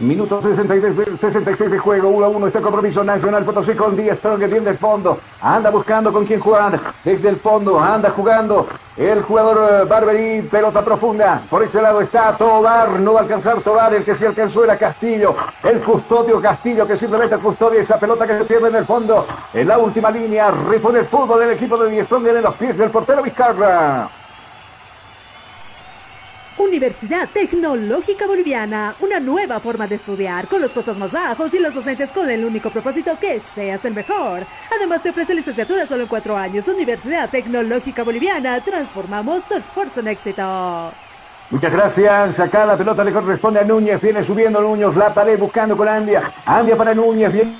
[0.00, 4.38] Minuto 63, 66 de juego, 1 a 1 este compromiso nacional Potosí con Díaz Strong
[4.38, 8.66] viene del fondo, anda buscando con quién jugar, desde el fondo, anda jugando
[8.96, 13.60] el jugador eh, Barberí, pelota profunda, por ese lado está Tobar, no va a alcanzar
[13.60, 18.26] Tobar, el que se alcanzó era Castillo, el custodio Castillo que simplemente custodia esa pelota
[18.26, 21.76] que se pierde en el fondo, en la última línea, repone el fútbol del equipo
[21.76, 24.08] de Díaz Strong en los pies del portero Vizcarra.
[26.60, 31.72] Universidad Tecnológica Boliviana, una nueva forma de estudiar con los costos más bajos y los
[31.74, 34.44] docentes con el único propósito que seas el mejor.
[34.76, 36.68] Además te ofrece licenciatura solo en cuatro años.
[36.68, 40.92] Universidad Tecnológica Boliviana, transformamos tu esfuerzo en éxito.
[41.48, 42.38] Muchas gracias.
[42.38, 43.98] Acá la pelota le corresponde a Núñez.
[44.02, 44.94] Viene subiendo Núñez.
[44.96, 46.30] La pared buscando con Andia.
[46.44, 47.32] Andia para Núñez.
[47.32, 47.56] Viene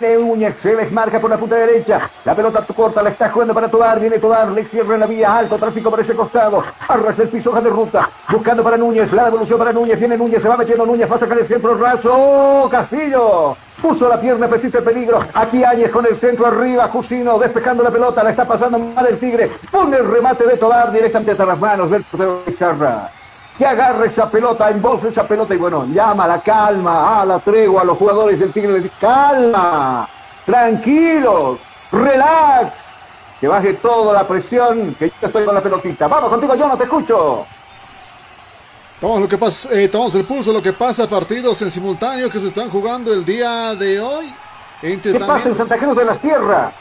[0.00, 2.08] de Uñez, se les marca por la punta derecha.
[2.24, 3.98] La pelota corta la está jugando para Tobar.
[4.00, 5.36] Viene Tobar, le cierra la vía.
[5.36, 6.62] Alto tráfico por ese costado.
[6.88, 8.08] Arrastra el piso, de ruta.
[8.30, 9.12] Buscando para Núñez.
[9.12, 9.98] La devolución para Núñez.
[9.98, 11.10] Viene Núñez, se va metiendo Núñez.
[11.10, 12.68] Va a sacar el centro raso.
[12.70, 13.56] Castillo.
[13.82, 15.20] Puso la pierna, persiste el peligro.
[15.34, 16.88] Aquí Áñez con el centro arriba.
[16.88, 18.22] Jusino despejando la pelota.
[18.22, 19.50] La está pasando mal el Tigre.
[19.70, 23.17] Pone el remate de Tobar directamente hasta las manos del de
[23.58, 27.40] que agarre esa pelota, embolse esa pelota y bueno, llama a la calma, a la
[27.40, 28.88] tregua a los jugadores del Tigre.
[29.00, 30.08] Calma,
[30.46, 31.58] tranquilos,
[31.90, 32.72] relax,
[33.40, 36.06] que baje toda la presión, que yo estoy con la pelotita.
[36.06, 37.44] Vamos contigo, yo no te escucho.
[39.00, 42.38] Tomamos, lo que pasa, eh, tomamos el pulso, lo que pasa, partidos en simultáneo que
[42.38, 44.32] se están jugando el día de hoy.
[44.80, 46.72] ¿Qué pasa en Santa Cruz de las Tierras?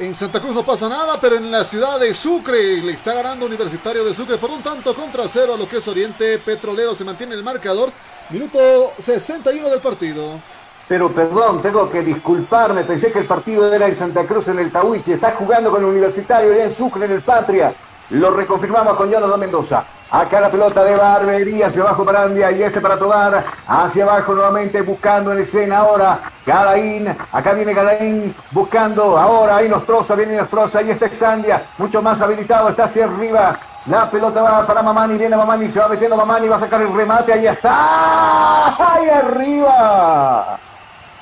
[0.00, 3.44] En Santa Cruz no pasa nada, pero en la ciudad de Sucre le está ganando
[3.44, 6.94] Universitario de Sucre por un tanto contra cero a lo que es Oriente Petrolero.
[6.94, 7.90] Se mantiene el marcador.
[8.30, 10.40] Minuto 61 del partido.
[10.88, 12.84] Pero perdón, tengo que disculparme.
[12.84, 15.12] Pensé que el partido era en Santa Cruz en el Tahuichi.
[15.12, 17.74] Está jugando con el Universitario y en Sucre en el Patria.
[18.10, 19.84] Lo reconfirmamos con Jonathan Mendoza.
[20.10, 23.44] Acá la pelota de Barbería hacia abajo para Andia y este para tomar.
[23.68, 26.18] Hacia abajo nuevamente buscando en escena ahora.
[26.44, 27.14] Galaín.
[27.32, 29.16] Acá viene Galaín buscando.
[29.16, 30.16] Ahora ahí Nostroza.
[30.16, 31.62] Viene Nostroza y este Exandia.
[31.78, 32.70] Mucho más habilitado.
[32.70, 33.56] Está hacia arriba.
[33.86, 35.16] La pelota va para Mamani.
[35.16, 35.70] Viene Mamani.
[35.70, 36.48] Se va metiendo Mamani.
[36.48, 37.32] Va a sacar el remate.
[37.32, 38.66] Ahí está.
[38.94, 40.58] Ahí arriba.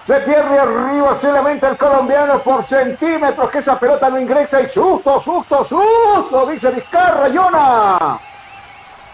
[0.09, 4.71] Se pierde arriba, se lamenta el colombiano por centímetros que esa pelota no ingresa y
[4.71, 8.19] susto, susto, susto, dice Vizcarra, Yona.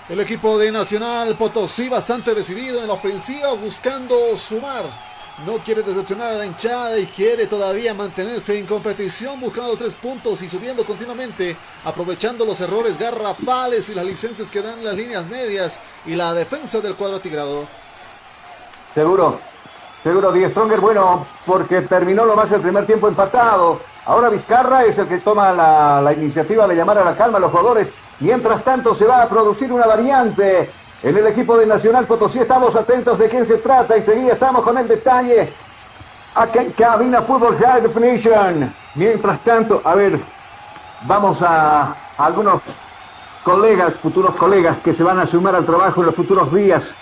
[0.08, 4.84] El equipo de Nacional Potosí bastante decidido en la ofensiva buscando sumar.
[5.44, 10.42] No quiere decepcionar a la hinchada y quiere todavía mantenerse en competición buscando tres puntos
[10.42, 15.76] y subiendo continuamente, aprovechando los errores garrafales y las licencias que dan las líneas medias
[16.06, 17.66] y la defensa del cuadro tigrado.
[18.94, 19.40] Seguro,
[20.04, 23.80] Seguro Die Stronger, bueno, porque terminó lo más el primer tiempo empatado.
[24.04, 27.40] Ahora Vizcarra es el que toma la, la, iniciativa de llamar a la calma a
[27.40, 27.90] los jugadores.
[28.20, 30.70] Mientras tanto se va a producir una variante
[31.02, 32.38] en el equipo de Nacional Potosí.
[32.38, 35.50] Estamos atentos de quién se trata y seguida estamos con el detalle.
[36.34, 38.74] Acá en Cabina Fútbol High Definition.
[38.96, 40.20] Mientras tanto, a ver,
[41.06, 42.60] vamos a algunos
[43.42, 46.94] colegas, futuros colegas que se van a sumar al trabajo en los futuros días.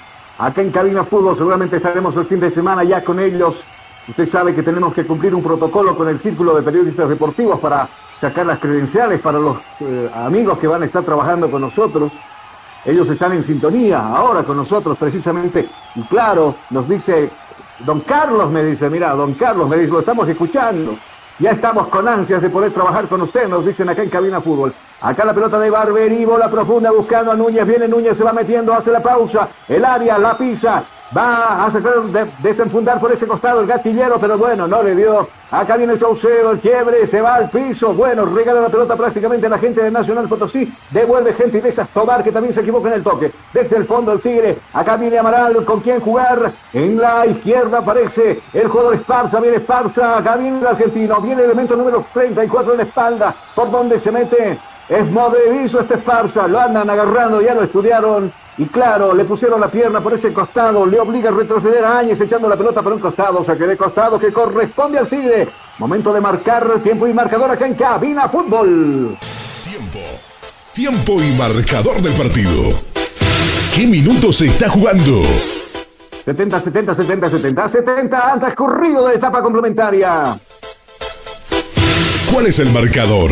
[0.42, 3.62] Acá en Cabina Fútbol seguramente estaremos el fin de semana ya con ellos.
[4.08, 7.88] Usted sabe que tenemos que cumplir un protocolo con el Círculo de Periodistas Deportivos para
[8.20, 12.10] sacar las credenciales para los eh, amigos que van a estar trabajando con nosotros.
[12.84, 15.68] Ellos están en sintonía ahora con nosotros precisamente.
[15.94, 17.30] Y claro, nos dice,
[17.86, 20.96] don Carlos me dice, mira, don Carlos me dice, lo estamos escuchando.
[21.38, 24.74] Ya estamos con ansias de poder trabajar con usted, nos dicen acá en Cabina Fútbol.
[25.02, 27.66] Acá la pelota de Barberí, bola profunda buscando a Núñez.
[27.66, 29.48] Viene Núñez, se va metiendo, hace la pausa.
[29.68, 30.84] El área, la pisa.
[31.14, 35.28] Va a sacar, de, desenfundar por ese costado el gatillero, pero bueno, no le dio.
[35.50, 37.92] Acá viene el Saucedo, el quiebre, se va al piso.
[37.92, 40.72] Bueno, regala la pelota prácticamente a la gente de Nacional Potosí.
[40.90, 43.32] Devuelve gentileza Tobar, que también se equivoca en el toque.
[43.52, 44.56] Desde el fondo el Tigre.
[44.72, 46.52] Acá viene Amaral, con quién jugar.
[46.72, 49.40] En la izquierda aparece el jugador Esparza.
[49.40, 50.18] Viene Esparza.
[50.18, 51.20] Acá viene el argentino.
[51.20, 53.34] Viene el elemento número 34 en la espalda.
[53.54, 58.32] Por donde se mete es movedizo este Esparza, lo andan agarrando, ya lo estudiaron.
[58.58, 62.20] Y claro, le pusieron la pierna por ese costado, le obliga a retroceder a Áñez
[62.20, 65.48] echando la pelota por un costado, o sea que de costado que corresponde al Tigre.
[65.78, 69.16] Momento de marcar tiempo y marcador acá en Cabina Fútbol.
[69.64, 70.00] Tiempo.
[70.74, 72.74] Tiempo y marcador del partido.
[73.74, 75.22] ¿Qué minutos se está jugando?
[76.26, 80.38] 70, 70, 70, 70, 70 han transcurrido de etapa complementaria.
[82.30, 83.30] ¿Cuál es el marcador?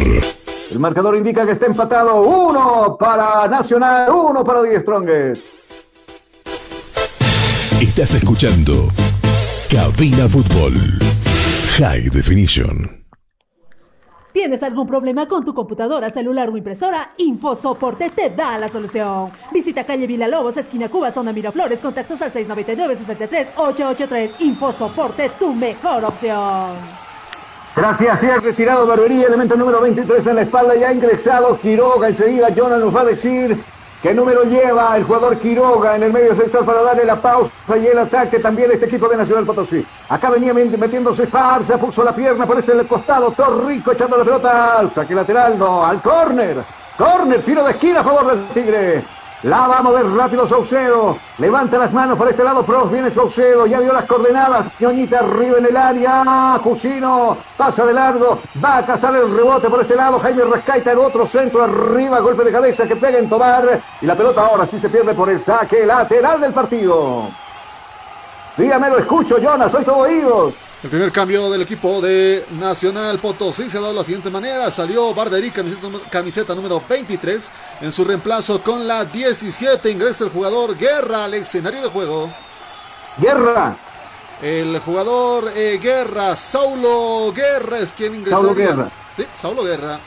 [0.70, 2.22] El marcador indica que está empatado.
[2.22, 5.42] Uno para Nacional, uno para Die Strongest.
[7.80, 8.88] Estás escuchando
[9.68, 10.74] Cabina Fútbol
[11.76, 13.04] High Definition.
[14.32, 17.14] ¿Tienes algún problema con tu computadora, celular o impresora?
[17.16, 19.32] InfoSoporte te da la solución.
[19.52, 24.30] Visita calle Villalobos, esquina Cuba, zona Miraflores, contactos al 699-63-883.
[24.38, 27.09] InfoSoporte, tu mejor opción.
[27.76, 32.08] Gracias, se ha retirado Barbería, elemento número 23 en la espalda, ya ha ingresado Quiroga.
[32.08, 33.56] Enseguida Jonas nos va a decir
[34.02, 37.86] qué número lleva el jugador Quiroga en el medio sector para darle la pausa y
[37.86, 39.86] el ataque también de este equipo de Nacional Potosí.
[40.08, 44.92] Acá venía metiéndose Farsa, puso la pierna por ese costado, Torrico echando la pelota al
[44.92, 46.56] saque lateral, no, al córner.
[46.98, 49.19] Córner, tiro de esquina a favor del Tigre.
[49.42, 51.16] La va a mover rápido Saucedo.
[51.38, 52.62] Levanta las manos por este lado.
[52.62, 53.66] Pros viene Saucedo.
[53.66, 54.66] Ya vio las coordenadas.
[54.78, 56.60] Ñoñita arriba en el área.
[56.62, 58.38] Jusino pasa de largo.
[58.62, 60.18] Va a cazar el rebote por este lado.
[60.18, 62.20] Jaime Rescaita el otro centro arriba.
[62.20, 63.80] Golpe de cabeza que pega en Tomar.
[64.02, 67.28] Y la pelota ahora sí se pierde por el saque lateral del partido.
[68.58, 69.72] Dígame, lo escucho, Jonas.
[69.72, 70.54] Soy todo oídos.
[70.82, 74.70] El primer cambio del equipo de Nacional Potosí se ha dado de la siguiente manera.
[74.70, 77.50] Salió Barderí, camiseta, camiseta, número 23.
[77.82, 82.30] En su reemplazo con la 17 ingresa el jugador Guerra al escenario de juego.
[83.18, 83.76] Guerra.
[84.40, 88.38] El jugador eh, Guerra, Saulo Guerra es quien ingresa.
[88.38, 88.90] Saulo Guerra.
[89.14, 90.00] Sí, Saulo Guerra.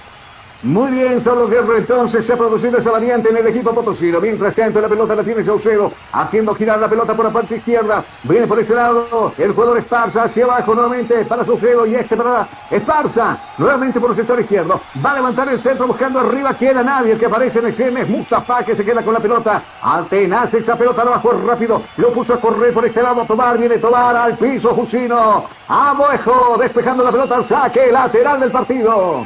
[0.63, 4.21] Muy bien, solo Guerra entonces se ha producido esa variante en el equipo potosino.
[4.21, 8.01] Mientras tanto, la pelota la tiene Saucedo, haciendo girar la pelota por la parte izquierda.
[8.23, 12.47] Viene por ese lado el jugador Esparza hacia abajo nuevamente para Saucedo y este para
[12.71, 13.37] Esparza.
[13.57, 14.79] Nuevamente por el sector izquierdo.
[15.05, 16.57] Va a levantar el centro buscando arriba.
[16.57, 17.11] Queda nadie.
[17.11, 19.61] El que aparece en escena es Mustafa que se queda con la pelota.
[19.81, 21.81] Altenaz esa pelota abajo rápido.
[21.97, 23.25] Lo puso a correr por este lado.
[23.25, 25.43] Tomar viene Tomar al piso Jusino.
[25.67, 29.25] Abuejo despejando la pelota al saque lateral del partido.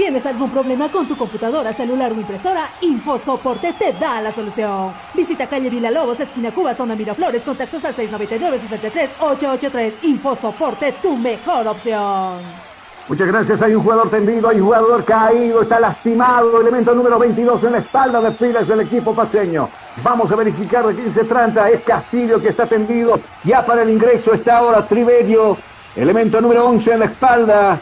[0.00, 2.70] ¿Tienes algún problema con tu computadora, celular o impresora?
[2.80, 4.94] InfoSoporte te da la solución.
[5.12, 9.92] Visita calle Villalobos, esquina Cuba, zona Miraflores, contactos al 699-63-883.
[10.04, 12.38] InfoSoporte, tu mejor opción.
[13.08, 13.60] Muchas gracias.
[13.60, 16.58] Hay un jugador tendido, hay un jugador caído, está lastimado.
[16.62, 19.68] Elemento número 22 en la espalda de filas del equipo paseño.
[20.02, 21.68] Vamos a verificar de quién se trata.
[21.68, 23.20] Es Castillo que está tendido.
[23.44, 25.58] Ya para el ingreso está ahora Triverio.
[25.94, 27.78] Elemento número 11 en la espalda.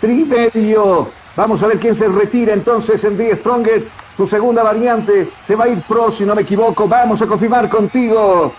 [0.00, 1.25] Triverio.
[1.36, 3.88] Vamos a ver quién se retira entonces en The Strongest.
[4.16, 6.88] Su segunda variante se va a ir pro, si no me equivoco.
[6.88, 8.54] Vamos a confirmar contigo.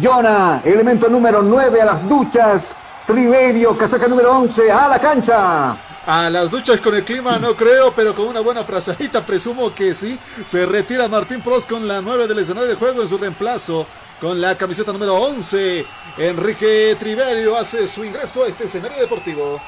[0.00, 2.68] Jonah, elemento número 9 a las duchas.
[3.04, 5.76] Triverio, casaca número 11 a la cancha.
[6.06, 9.92] A las duchas con el clima no creo, pero con una buena frazadita presumo que
[9.92, 10.16] sí.
[10.46, 13.86] Se retira Martín Pros con la 9 del escenario de juego en su reemplazo.
[14.20, 15.84] Con la camiseta número 11,
[16.18, 19.60] Enrique Triverio hace su ingreso a este escenario deportivo.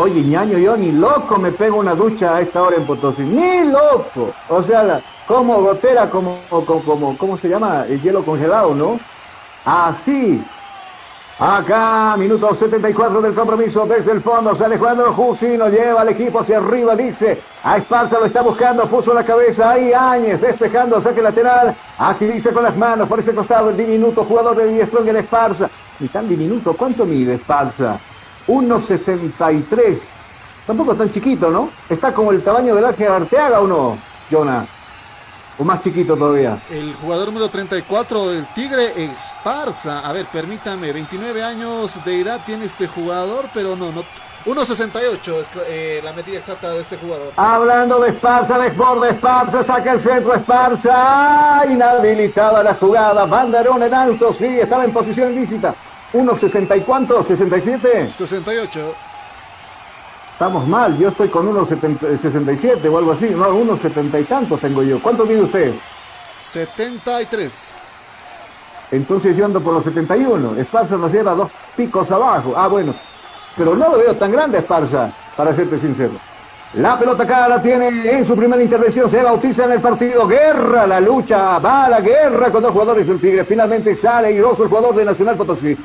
[0.00, 3.22] Oye, ñaño, yo ni loco me pego una ducha a esta hora en Potosí.
[3.22, 4.30] Ni loco.
[4.48, 7.84] O sea, como gotera, como, como, ¿cómo se llama?
[7.88, 9.00] El hielo congelado, ¿no?
[9.64, 10.40] Así.
[11.40, 16.58] Acá, minuto 74 del compromiso, desde el fondo, sale jugando Jusino, lleva al equipo hacia
[16.58, 21.76] arriba, dice, a Esparza lo está buscando, puso la cabeza, ahí Áñez, despejando, saque lateral,
[21.96, 25.70] aquí dice con las manos, por ese costado, el diminuto jugador de Diestrong en Esparza,
[26.00, 28.00] ni tan diminuto, ¿cuánto mide Esparza?
[28.48, 29.98] 1.63.
[30.66, 31.70] Tampoco tan chiquito, ¿no?
[31.88, 33.98] Está como el tamaño del Ángel Arteaga o no,
[34.30, 34.66] Jonah.
[35.58, 36.58] O más chiquito todavía.
[36.70, 40.06] El jugador número 34 del Tigre, Esparza.
[40.06, 44.02] A ver, permítame, 29 años de edad tiene este jugador, pero no, no.
[44.46, 47.32] 1.68 es eh, la medida exacta de este jugador.
[47.36, 51.64] Hablando de Esparza, desborde Esparza, saca el centro Esparza.
[51.68, 53.26] Inhabilitada la jugada.
[53.26, 55.74] Banderón en alto, sí, estaba en posición ilícita.
[56.12, 57.24] 1.60 y cuánto?
[57.24, 58.08] ¿67?
[58.08, 58.94] 68.
[60.32, 65.00] Estamos mal, yo estoy con 1.67 o algo así, no, 1.70 y tantos tengo yo.
[65.00, 65.74] ¿Cuánto mide usted?
[66.40, 67.74] 73.
[68.92, 70.56] Entonces yo ando por los 71.
[70.58, 72.54] Esparza nos lleva dos picos abajo.
[72.56, 72.94] Ah, bueno.
[73.56, 76.12] Pero no lo veo tan grande Esparza, para serte sincero.
[76.74, 79.10] La pelota acá la tiene en su primera intervención.
[79.10, 80.26] Se bautiza en el partido.
[80.26, 81.58] Guerra, la lucha.
[81.58, 83.44] Va a la guerra con dos jugadores del Tigre.
[83.44, 85.76] Finalmente sale iroso el jugador de Nacional Potosí.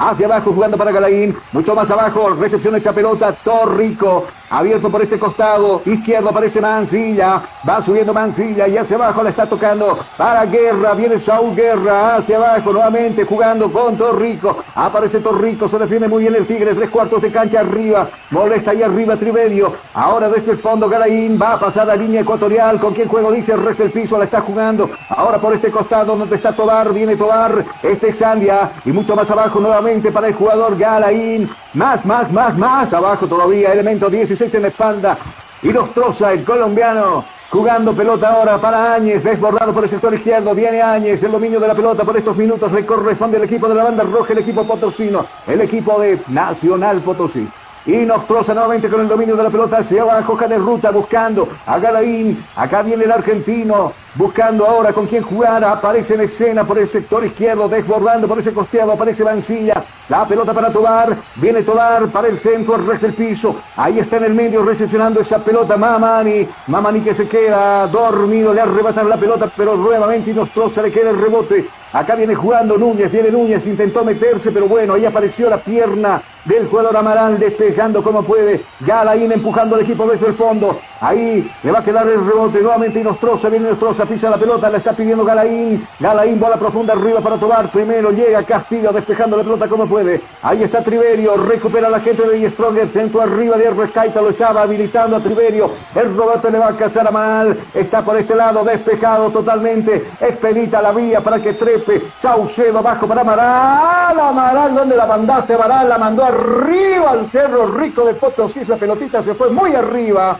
[0.00, 1.36] Hacia abajo jugando para Galaín.
[1.52, 2.30] Mucho más abajo.
[2.30, 3.32] Recepción esa pelota.
[3.34, 4.26] Torrico.
[4.50, 5.80] Abierto por este costado.
[5.86, 7.40] Izquierdo aparece Mancilla.
[7.68, 8.66] Va subiendo Mancilla.
[8.66, 9.96] Y hacia abajo la está tocando.
[10.16, 10.94] Para Guerra.
[10.94, 12.16] Viene Saúl Guerra.
[12.16, 14.56] Hacia abajo nuevamente jugando con Torrico.
[14.74, 15.68] Aparece Torrico.
[15.68, 16.74] Se defiende muy bien el Tigre.
[16.74, 18.08] Tres cuartos de cancha arriba.
[18.30, 19.72] Molesta ahí arriba Triverio.
[19.94, 21.38] Ahora desde el fondo Galaín.
[21.40, 22.80] Va a pasar a línea ecuatorial.
[22.80, 23.30] ¿Con quien juego?
[23.30, 24.18] Dice el resto del piso.
[24.18, 24.90] La está jugando.
[25.10, 26.92] Ahora por este costado donde está Tobar.
[26.92, 27.64] Viene Tobar.
[27.84, 28.72] Este Exandia.
[28.84, 31.48] Y mucho más abajo nuevamente para el jugador Galaín.
[31.74, 33.72] Más, más, más, más abajo todavía.
[33.72, 35.16] Elemento 16 en la espalda.
[35.62, 37.24] Y los troza el colombiano.
[37.50, 41.66] Jugando pelota ahora para Áñez, desbordado por el sector izquierdo, viene Áñez, el dominio de
[41.66, 44.64] la pelota por estos minutos le corresponde al equipo de la banda roja, el equipo
[44.64, 47.48] potosino, el equipo de Nacional Potosí.
[47.86, 51.48] Y nos troza nuevamente con el dominio de la pelota hacia abajo, de ruta buscando
[51.66, 52.40] a Galaín.
[52.54, 55.64] Acá viene el argentino, buscando ahora con quién jugar.
[55.64, 58.92] Aparece en escena por el sector izquierdo, desbordando por ese costeado.
[58.92, 59.82] Aparece Mancilla.
[60.08, 61.16] La pelota para Tobar.
[61.36, 63.56] Viene Tobar para el centro, el resto del piso.
[63.76, 66.48] Ahí está en el medio recepcionando esa pelota Mamani.
[66.66, 70.90] Mamani que se queda dormido, le arrebatan la pelota, pero nuevamente y nos troza, le
[70.90, 71.68] queda el rebote.
[71.92, 76.68] Acá viene jugando Núñez, viene Núñez, intentó meterse, pero bueno, ahí apareció la pierna del
[76.68, 78.60] jugador Amaral despejando como puede.
[78.80, 80.78] Galaín empujando al equipo desde el fondo.
[81.00, 83.70] Ahí le va a quedar el rebote nuevamente y Nostroza, viene
[84.06, 85.86] Pisa la pelota, la está pidiendo Galaín.
[85.98, 87.68] Galaín bola profunda arriba para tomar.
[87.70, 90.20] Primero llega Castillo despejando la pelota como puede.
[90.42, 95.16] Ahí está Triverio, recupera la gente de Stronger, centro arriba de Rescaita, lo estaba habilitando
[95.16, 95.70] a Triverio.
[95.94, 97.56] El rebote le va a cazar a Mal.
[97.74, 100.06] Está por este lado despejado totalmente.
[100.20, 104.18] Expedita la vía para que trepe Saucedo abajo para Amaral.
[104.18, 105.88] Amaral, ¿dónde la mandaste, Amaral?
[105.88, 108.60] La mandó arriba al Cerro Rico de Potosí.
[108.60, 110.36] Esa pelotita se fue muy arriba.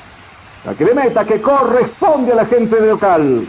[0.64, 3.48] La que le meta que corresponde a la gente de local.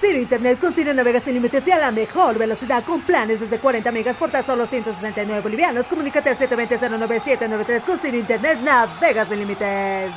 [0.00, 3.58] Ciro Internet con Ciro navegas sin límites y a la mejor velocidad con planes desde
[3.58, 5.86] 40 megas por tan solo 169 bolivianos.
[5.86, 10.10] Comunícate al 720-09793 con Ciro Internet navegas sin límites.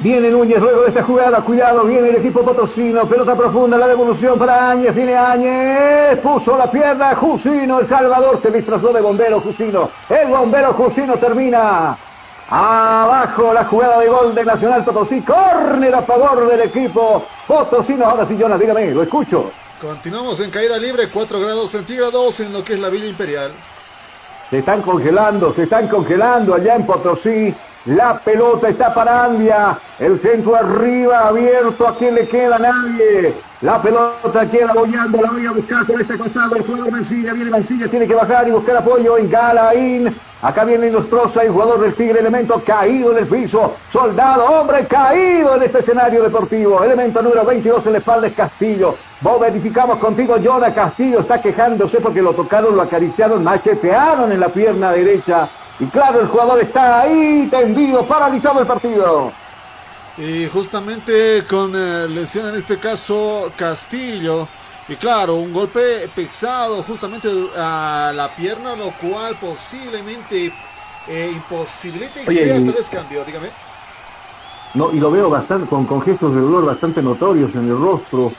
[0.00, 4.38] Viene Núñez luego de esta jugada, cuidado, viene el equipo potosino, pelota profunda, la devolución
[4.38, 9.90] para Áñez, viene Áñez, puso la pierna, Jusino, El Salvador se disfrazó de bombero Jusino,
[10.08, 11.98] el bombero Jusino termina
[12.48, 18.26] abajo la jugada de gol de Nacional Potosí, córner a favor del equipo potosino, ahora
[18.26, 19.50] sí Jonas, dígame, lo escucho.
[19.80, 23.52] Continuamos en caída libre, 4 grados centígrados en lo que es la Villa Imperial.
[24.50, 27.54] Se están congelando, se están congelando allá en Potosí.
[27.86, 29.78] La pelota está para Andia.
[29.98, 31.86] El centro arriba, abierto.
[31.86, 32.58] ¿A quién le queda?
[32.58, 33.34] Nadie.
[33.62, 35.22] La pelota queda bollando.
[35.22, 36.56] La voy a buscar por este costado.
[36.56, 37.32] El jugador Mancilla.
[37.32, 37.88] Viene Mancilla.
[37.88, 40.14] Tiene que bajar y buscar apoyo en Galaín.
[40.40, 43.74] Acá viene Nostroza, el jugador del Tigre, elemento caído en el piso.
[43.90, 46.84] Soldado, hombre, caído en este escenario deportivo.
[46.84, 48.94] Elemento número 22 en la espalda es Castillo.
[49.20, 54.48] Vos verificamos contigo, Jonah Castillo está quejándose porque lo tocaron, lo acariciaron, machetearon en la
[54.48, 55.48] pierna derecha.
[55.80, 59.32] Y claro, el jugador está ahí, tendido, paralizado el partido.
[60.16, 64.48] Y justamente con eh, lesión en este caso Castillo.
[64.88, 70.52] Y claro, un golpe pesado justamente a la pierna, lo cual posiblemente
[71.06, 73.48] eh, imposibilita y Oye, sea y- tal vez cambió, dígame.
[74.74, 78.32] No, y lo veo bastante con, con gestos de dolor bastante notorios en el rostro.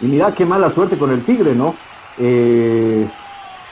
[0.00, 1.74] Y mirá qué mala suerte con el Tigre, ¿no?
[2.18, 3.06] Eh,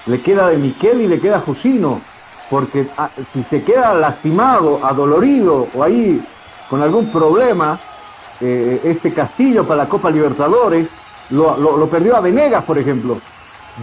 [0.06, 2.00] le queda de Miquel y le queda Jusino.
[2.50, 6.22] Porque ah, si se queda lastimado, adolorido o ahí
[6.68, 7.78] con algún problema,
[8.40, 10.88] eh, este Castillo para la Copa Libertadores,
[11.30, 13.18] lo, lo- perdió a Venegas, por ejemplo.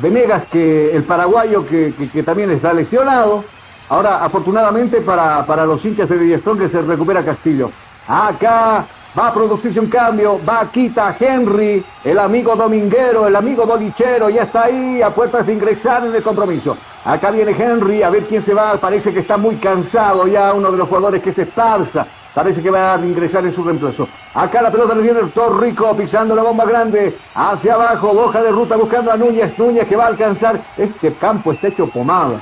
[0.02, 3.44] Venegas, que el paraguayo que, que- también está lesionado.
[3.90, 7.70] Ahora, afortunadamente para, para los hinchas de Diestrón que se recupera Castillo.
[8.08, 8.86] Acá
[9.18, 14.44] va a producirse un cambio, va quita Henry, el amigo dominguero, el amigo bolichero, ya
[14.44, 16.78] está ahí a puertas de ingresar en el compromiso.
[17.04, 20.72] Acá viene Henry, a ver quién se va, parece que está muy cansado ya uno
[20.72, 22.06] de los jugadores que se esparza.
[22.34, 24.08] Parece que va a ingresar en su reemplazo.
[24.34, 27.18] Acá la pelota le viene Torrico pisando la bomba grande.
[27.36, 29.58] Hacia abajo, hoja de ruta buscando a Núñez.
[29.58, 30.58] Núñez que va a alcanzar.
[30.78, 32.40] Este campo está hecho pomada.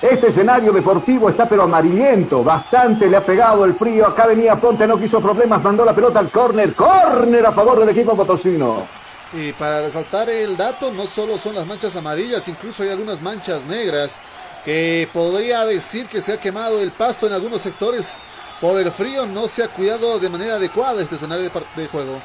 [0.00, 2.42] Este escenario deportivo está pero amarillento.
[2.42, 4.06] Bastante le ha pegado el frío.
[4.06, 5.62] Acá venía Ponte, no quiso problemas.
[5.62, 6.72] Mandó la pelota al córner.
[6.72, 8.97] Córner a favor del equipo potosino.
[9.32, 13.64] Y para resaltar el dato, no solo son las manchas amarillas, incluso hay algunas manchas
[13.66, 14.18] negras
[14.64, 18.14] que podría decir que se ha quemado el pasto en algunos sectores.
[18.60, 22.18] Por el frío no se ha cuidado de manera adecuada este escenario de, juego.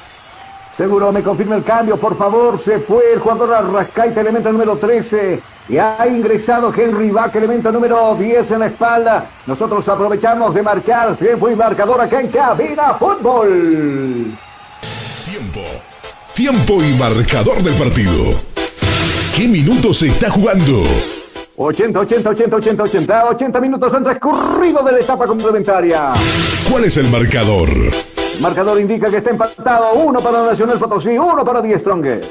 [0.76, 2.58] Seguro me confirma el cambio, por favor.
[2.58, 5.40] Se fue el jugador Arrascaita, elemento número 13.
[5.68, 9.26] Y ha ingresado Henry Bach, elemento número 10 en la espalda.
[9.46, 14.36] Nosotros aprovechamos de marcar tiempo y marcador acá en Cabina Fútbol.
[15.24, 15.60] Tiempo.
[16.34, 18.34] Tiempo y marcador del partido.
[19.36, 20.82] ¿Qué minutos se está jugando?
[21.56, 23.24] 80, 80, 80, 80, 80.
[23.26, 26.12] 80 minutos han transcurrido de la etapa complementaria.
[26.68, 27.68] ¿Cuál es el marcador?
[27.68, 29.94] El marcador indica que está empatado.
[29.94, 32.24] Uno para Nacional Potosí, uno para Die Strongest.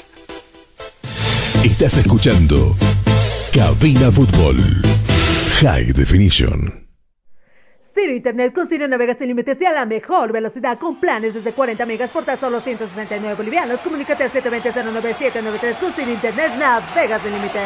[1.63, 2.75] Estás escuchando
[3.53, 4.57] Cabina Fútbol.
[5.61, 6.82] High Definition.
[7.93, 11.53] Ciro Internet con Ciro navegas sin límites y a la mejor velocidad con planes desde
[11.53, 13.79] 40 megas por tan solo 169 bolivianos.
[13.81, 17.61] Comunícate al 720-09793 con Ciro Internet navegas sin límites.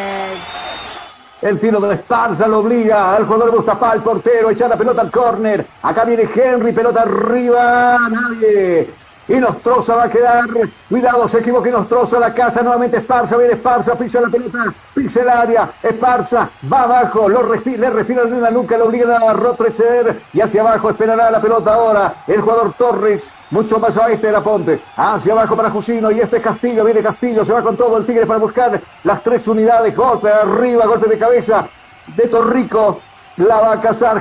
[1.41, 5.11] El tiro de Esparza lo obliga al jugador Mustafa, el portero, echar la pelota al
[5.11, 5.65] córner.
[5.83, 8.87] Acá viene Henry, pelota arriba, nadie.
[9.27, 10.45] Y Nostroza va a quedar.
[10.89, 12.61] Cuidado, se equivoca y Nostroza la casa.
[12.61, 15.69] Nuevamente Esparza, viene Esparza, pisa la pelota, pisa el área.
[15.83, 20.21] Esparza va abajo, lo le respiran en la nuca, lo obligan a retroceder.
[20.33, 22.13] Y hacia abajo esperará la pelota ahora.
[22.27, 24.79] El jugador Torres, mucho más a este de la Ponte.
[24.95, 28.25] Hacia abajo para Jusino y este Castillo, viene Castillo, se va con todo el Tigre
[28.25, 29.95] para buscar las tres unidades.
[29.95, 31.67] Golpe arriba, golpe de cabeza
[32.15, 33.01] de Torrico.
[33.37, 34.19] La va a cazar.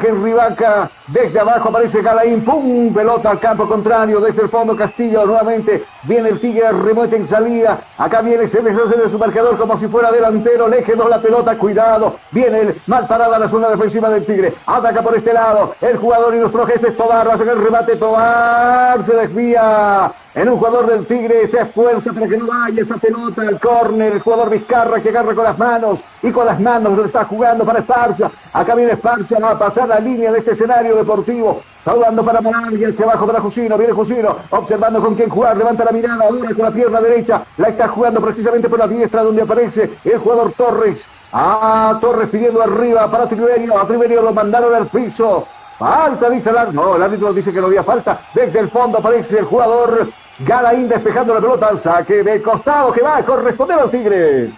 [1.06, 2.44] Desde abajo aparece Galaín.
[2.44, 2.92] ¡Pum!
[2.92, 4.20] Pelota al campo contrario.
[4.20, 5.84] Desde el fondo Castillo nuevamente.
[6.02, 6.70] Viene el Tigre.
[6.72, 7.78] Remuete en salida.
[7.96, 8.46] Acá viene.
[8.46, 10.68] Se de su marcador como si fuera delantero.
[10.68, 11.56] Le la pelota.
[11.56, 12.16] Cuidado.
[12.30, 14.52] Viene el mal parada la zona defensiva del Tigre.
[14.66, 15.74] Ataca por este lado.
[15.80, 17.26] El jugador y nuestro gesto es Tobar.
[17.26, 17.96] Va a sacar el remate.
[17.96, 20.12] Tobar se desvía.
[20.36, 24.12] En un jugador del Tigre se esfuerza para que no vaya esa pelota al córner.
[24.12, 27.64] El jugador Vizcarra que agarra con las manos y con las manos lo está jugando
[27.64, 28.30] para Esparza.
[28.52, 31.62] Acá viene Esparza va a pasar la línea de este escenario deportivo.
[31.78, 33.78] Está jugando para Morán y hacia abajo para Jusino.
[33.78, 35.56] Viene Jusino observando con quién jugar.
[35.56, 37.42] Levanta la mirada ahora con la pierna derecha.
[37.56, 41.08] La está jugando precisamente por la diestra donde aparece el jugador Torres.
[41.32, 43.78] Ah, Torres pidiendo arriba para Triverio.
[43.78, 45.46] A Triverio lo mandaron al piso.
[45.78, 46.84] Falta, dice el árbitro.
[46.84, 48.20] No, el árbitro dice que no había falta.
[48.34, 50.08] Desde el fondo aparece el jugador
[50.38, 54.50] Galaín despejando la pelota al saque de costado que va a corresponder al Tigre.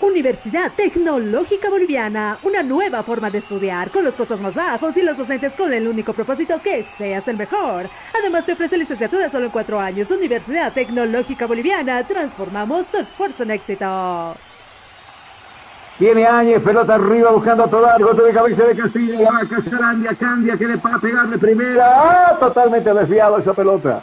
[0.00, 5.18] Universidad Tecnológica Boliviana, una nueva forma de estudiar con los costos más bajos y los
[5.18, 7.90] docentes con el único propósito que seas el mejor.
[8.18, 10.10] Además te ofrece licenciatura solo en cuatro años.
[10.10, 14.34] Universidad Tecnológica Boliviana, transformamos tu esfuerzo en éxito.
[15.98, 20.14] Tiene Áñez, pelota arriba buscando a Tobar, golpe de cabeza de Castillo, la vaca Sarandia,
[20.14, 21.84] Candia, que le va pegarle primera.
[21.92, 22.36] ¡Ah!
[22.38, 24.00] Totalmente desviado esa pelota.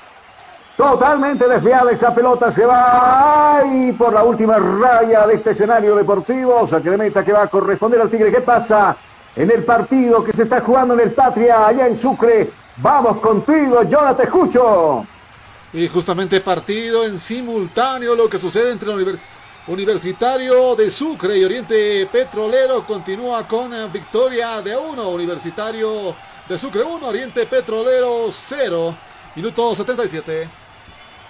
[0.75, 6.67] Totalmente desviada esa pelota, se va y por la última raya de este escenario deportivo,
[6.67, 8.29] saque de meta que va a corresponder al Tigre.
[8.29, 8.93] ¿Qué pasa
[9.37, 12.51] en el partido que se está jugando en el Patria, allá en Sucre?
[12.77, 15.05] Vamos contigo, Jonathan, te.
[15.71, 18.89] Y justamente partido en simultáneo lo que sucede entre
[19.67, 25.07] Universitario de Sucre y Oriente Petrolero continúa con victoria de uno.
[25.09, 26.13] Universitario
[26.49, 28.95] de Sucre 1, Oriente Petrolero 0.
[29.35, 30.64] Minuto 77.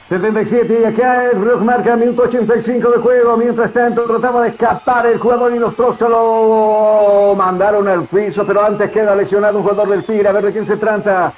[0.10, 3.38] 77 y acá el reloj marca minuto 85 de juego.
[3.38, 8.64] Mientras tanto trataba de escapar el jugador y los trozos lo mandaron al piso, pero
[8.64, 10.28] antes queda lesionado un jugador del Tigre.
[10.28, 11.34] A ver de quién se trata.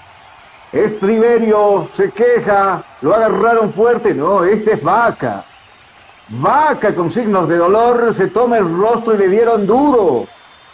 [0.74, 4.14] Estriberio se queja, lo agarraron fuerte.
[4.14, 5.46] No, este es Vaca.
[6.28, 10.26] Vaca con signos de dolor, se toma el rostro y le dieron duro.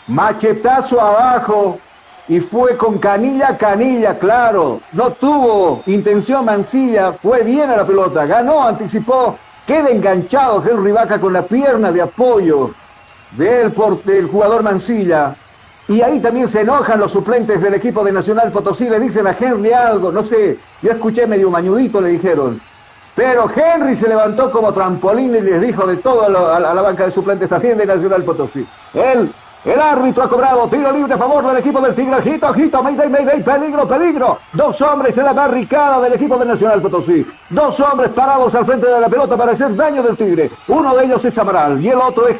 [0.08, 1.78] Machetazo abajo,
[2.28, 4.82] y fue con canilla canilla, claro.
[4.94, 9.38] No tuvo intención Mancilla, fue bien a la pelota, ganó, anticipó,
[9.68, 12.72] queda enganchado Henry Vaca con la pierna de apoyo
[13.32, 13.74] del,
[14.06, 15.36] del jugador Mancilla.
[15.88, 19.36] Y ahí también se enojan los suplentes del equipo de Nacional Potosí, le dicen a
[19.38, 22.62] Henry algo, no sé, yo escuché medio mañudito, le dijeron.
[23.16, 27.12] Pero Henry se levantó como trampolín y les dijo de todo a la, banca de
[27.12, 28.66] suplentes también de Nacional Potosí.
[28.94, 29.30] Él
[29.66, 32.18] el árbitro ha cobrado tiro libre a favor del equipo del Tigre.
[32.18, 34.40] Ojito, ojito, Mayday, Mayday, peligro, peligro.
[34.52, 37.26] Dos hombres en la barricada del equipo del Nacional Potosí.
[37.50, 40.52] Dos hombres parados al frente de la pelota para hacer daño del Tigre.
[40.68, 42.38] Uno de ellos es Amaral y el otro es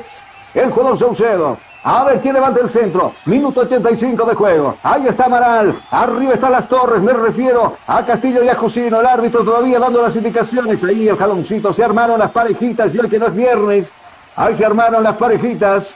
[0.54, 1.58] el jugador Saucedo.
[1.86, 3.14] A ver quién levanta el centro.
[3.26, 4.76] Minuto 85 de juego.
[4.84, 5.76] Ahí está Amaral.
[5.92, 7.02] Arriba están las torres.
[7.02, 9.00] Me refiero a Castillo y a Jusino.
[9.00, 10.84] El árbitro todavía dando las indicaciones.
[10.84, 11.74] Ahí el jaloncito.
[11.74, 12.94] Se armaron las parejitas.
[12.96, 13.94] Y el que no es viernes.
[14.38, 15.94] Ahí se armaron las parejitas.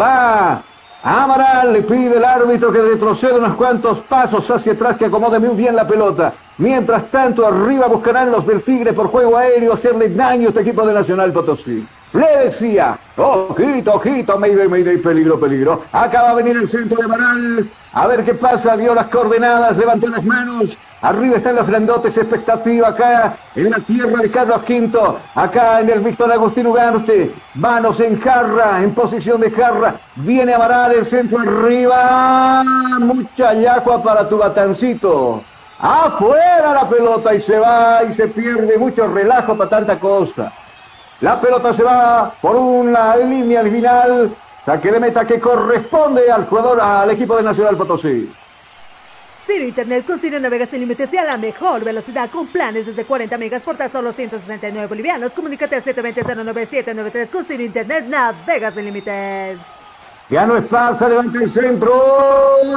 [0.00, 0.62] Va
[1.04, 5.56] Amaral le pide el árbitro que retroceda unos cuantos pasos hacia atrás, que acomode muy
[5.56, 6.32] bien la pelota.
[6.58, 10.86] Mientras tanto, arriba buscarán los del Tigre por juego aéreo hacerle daño a este equipo
[10.86, 11.84] de Nacional Potosí.
[12.12, 15.82] Le decía, ojito, ojito, Mayday, Mayday, peligro, peligro.
[15.90, 17.68] Acaba de venir el centro de Amaral.
[17.94, 20.76] A ver qué pasa, dio las coordenadas, levantó las manos.
[21.02, 25.98] Arriba están los grandotes, expectativa acá en la tierra de Carlos V, acá en el
[25.98, 27.32] Víctor Agustín Ugarte.
[27.54, 29.94] Manos en jarra, en posición de jarra.
[30.14, 32.62] Viene Amaral, el centro arriba.
[33.00, 35.42] Mucha yagua para tu batancito.
[35.80, 40.52] Afuera la pelota y se va y se pierde mucho relajo para tanta costa.
[41.20, 44.30] La pelota se va por una línea al final.
[44.64, 48.32] Saque de meta que corresponde al jugador, al equipo de Nacional Potosí.
[49.46, 53.04] Ciro Internet con Ciro Navegas sin límites y a la mejor velocidad con planes desde
[53.04, 55.32] 40 megas por tan solo 169 bolivianos.
[55.32, 59.58] Comunícate al 720-09793 con Ciro Internet Navegas sin límites.
[60.30, 61.92] Ya no es Esparza, levanta el centro.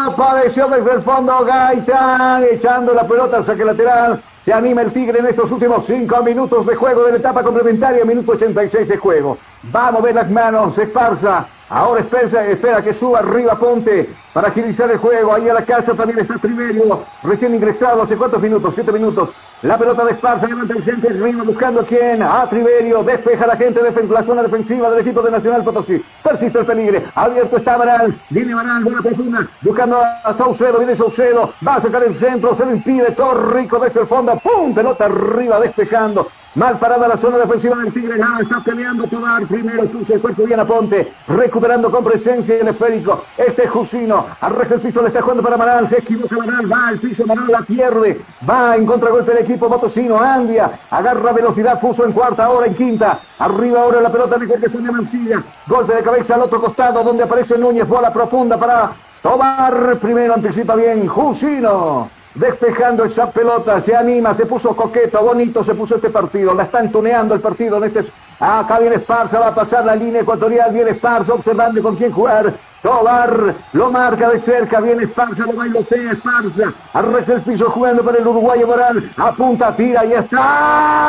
[0.05, 4.19] Apareció desde el fondo Gaitán, echando la pelota al saque lateral.
[4.43, 8.03] Se anima el Tigre en estos últimos 5 minutos de juego de la etapa complementaria,
[8.03, 9.37] minuto 86 de juego.
[9.73, 11.47] Va a mover las manos, Esparza.
[11.69, 15.33] Ahora espera, espera que suba arriba Ponte para agilizar el juego.
[15.33, 18.03] Ahí a la casa también está Triverio, recién ingresado.
[18.03, 18.75] ¿Hace cuántos minutos?
[18.75, 19.33] Siete minutos.
[19.63, 22.21] La pelota de Esparza levanta el centro arriba buscando a quién.
[22.21, 23.03] A Triverio.
[23.03, 26.03] Despeja la gente la zona defensiva del equipo de Nacional Potosí.
[26.21, 27.01] Persiste el peligro.
[27.15, 28.13] Abierto está Baral.
[28.29, 29.47] Viene Baral, buena profunda.
[29.61, 30.77] Buscando a Saucedo.
[30.77, 31.53] Viene Saucedo.
[31.67, 32.55] Va a sacar el centro.
[32.55, 33.11] Se lo impide.
[33.11, 34.39] Todo rico desde el fondo.
[34.39, 34.75] ¡Pum!
[34.75, 36.27] Pelota arriba despejando.
[36.55, 38.17] Mal parada la zona defensiva del Tigre.
[38.17, 39.45] Nada, está peleando Tobar.
[39.45, 41.11] Primero puso el cuerpo bien a Ponte.
[41.27, 43.25] Recuperando con presencia el esférico.
[43.37, 44.25] Este es Jusino.
[44.39, 45.89] Arreja el piso, le está jugando para Maral.
[45.89, 46.71] Se equivoca Maral.
[46.71, 47.25] Va al piso.
[47.25, 48.21] Maral la pierde.
[48.49, 50.17] Va en contragolpe el equipo Motocino.
[50.17, 50.71] Andia.
[50.91, 51.77] Agarra velocidad.
[51.77, 53.19] Puso en cuarta, ahora en quinta.
[53.39, 55.43] Arriba ahora la pelota de de Mancilla.
[55.67, 57.85] Golpe de cabeza al otro costado donde aparece Núñez.
[57.85, 58.91] Bola profunda para
[59.21, 59.97] Tobar.
[59.97, 61.05] Primero anticipa bien.
[61.05, 66.63] Jusino despejando esa pelota, se anima, se puso coqueto, bonito se puso este partido, la
[66.63, 68.05] están tuneando el partido en este...
[68.37, 72.11] Ah, acá viene Esparza, va a pasar la línea ecuatorial, viene Esparza observando con quién
[72.11, 72.53] jugar.
[72.81, 78.17] Tobar lo marca de cerca, viene Esparza, lo bailotea Esparza, arresta el piso jugando para
[78.17, 81.07] el uruguayo Moral, apunta, tira y está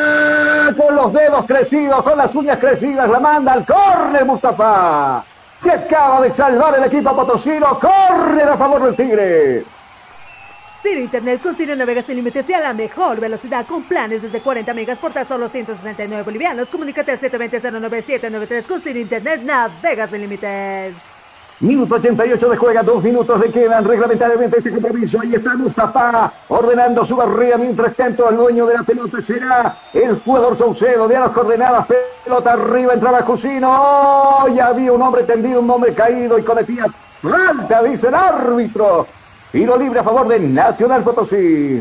[0.77, 5.25] con los dedos crecidos, con las uñas crecidas, la manda al córner Mustafa.
[5.61, 9.76] Se acaba de salvar el equipo potosino, córner a favor del Tigre.
[10.87, 14.73] Ciro Internet con navegas sin límites y a la mejor velocidad con planes desde 40
[14.73, 16.69] megas por tan solo 169 bolivianos.
[16.69, 20.95] Comunícate al 720-09793 con Ciro Internet navegas sin límites.
[21.59, 25.21] Minuto 88 de juega, dos minutos le quedan reglamentariamente este compromiso.
[25.21, 27.57] Ahí está Mustafa ordenando su barrera.
[27.57, 31.09] Mientras tanto, el dueño de la pelota será el jugador Saucedo.
[31.09, 31.89] De las coordenadas,
[32.23, 33.69] pelota arriba, entraba Cusino.
[33.73, 34.49] ¡Oh!
[34.55, 36.87] Ya había un hombre tendido, un hombre caído y cometía
[37.21, 39.09] falta, dice el árbitro.
[39.57, 41.81] Tiro libre a favor de Nacional Potosí.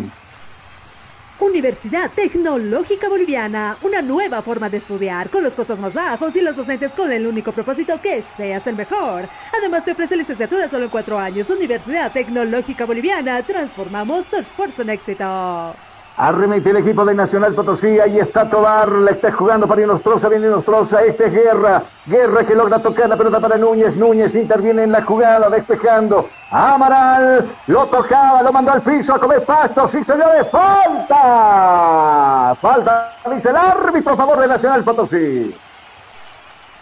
[1.42, 6.56] Universidad Tecnológica Boliviana, una nueva forma de estudiar con los costos más bajos y los
[6.56, 9.28] docentes con el único propósito que seas el mejor.
[9.60, 11.50] Además te ofrece licenciatura solo en cuatro años.
[11.50, 15.76] Universidad Tecnológica Boliviana, transformamos tu esfuerzo en éxito.
[16.18, 18.00] Arremete el equipo de Nacional Potosí.
[18.00, 18.90] Ahí está Tobar.
[18.90, 20.30] Le está jugando para Inostroza.
[20.30, 21.04] Viene Inostroza.
[21.04, 21.84] Este es Guerra.
[22.06, 23.98] Guerra que logra tocar la pelota para Núñez.
[23.98, 26.30] Núñez interviene en la jugada despejando.
[26.52, 29.90] Amaral lo tocaba, lo mandó al piso a comer pasto.
[29.90, 30.48] Sí, señores.
[30.50, 32.56] Falta.
[32.62, 35.54] Falta, dice el árbitro a favor de Nacional Potosí.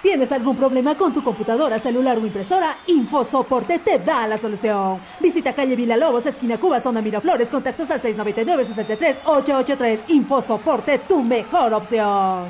[0.04, 2.76] ¿Tienes algún problema con tu computadora, celular o impresora?
[2.88, 5.00] InfoSoporte te da la solución.
[5.22, 10.00] Visita calle Lobos, esquina Cuba, zona Miraflores, contactos al 699-63-883.
[10.10, 12.48] InfoSoporte, tu mejor opción.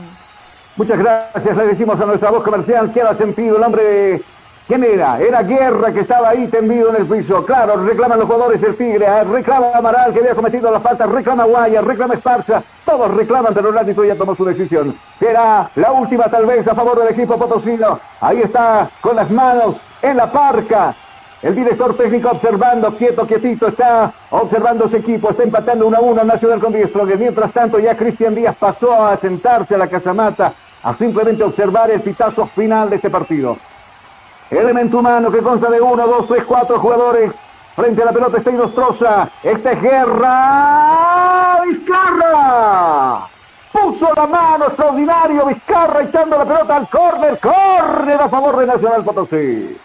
[0.75, 4.23] Muchas gracias, le decimos a nuestra voz comercial que ha sentido el hombre
[4.65, 5.19] ¿Quién era?
[5.19, 7.45] Era Guerra que estaba ahí tendido en el piso.
[7.45, 11.43] Claro, reclaman los jugadores el Tigre, ah, reclama Amaral que había cometido la falta, reclama
[11.43, 12.63] Guaya, reclama Esparza.
[12.85, 14.95] Todos reclaman, pero el árbitro ya tomó su decisión.
[15.19, 17.99] Será la última tal vez a favor del equipo potosino.
[18.21, 20.95] Ahí está con las manos en la parca.
[21.41, 26.23] El director técnico observando, quieto, quietito, está observando su equipo, está empatando 1 a 1
[26.23, 27.17] Nacional con Diestrogue.
[27.17, 30.53] Mientras tanto, ya Cristian Díaz pasó a sentarse a la casamata
[30.83, 33.57] a simplemente observar el pitazo final de este partido.
[34.49, 37.33] Elemento humano que consta de uno, dos, tres, cuatro jugadores.
[37.75, 39.29] Frente a la pelota está Inostroza.
[39.41, 41.61] Esta es Guerra.
[41.65, 43.27] Vizcarra.
[43.71, 47.39] Puso la mano extraordinario Vizcarra echando la pelota al córner.
[47.39, 49.77] Córner a favor de Nacional Potosí.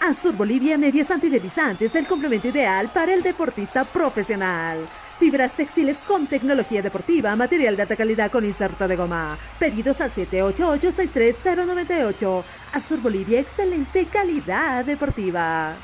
[0.00, 4.78] Azur Bolivia Medias Antideslizantes, el complemento ideal para el deportista profesional.
[5.20, 9.36] Fibras textiles con tecnología deportiva, material de alta calidad con inserto de goma.
[9.58, 12.42] Pedidos al 788-63098.
[12.72, 15.76] Azur Bolivia, excelencia calidad deportiva.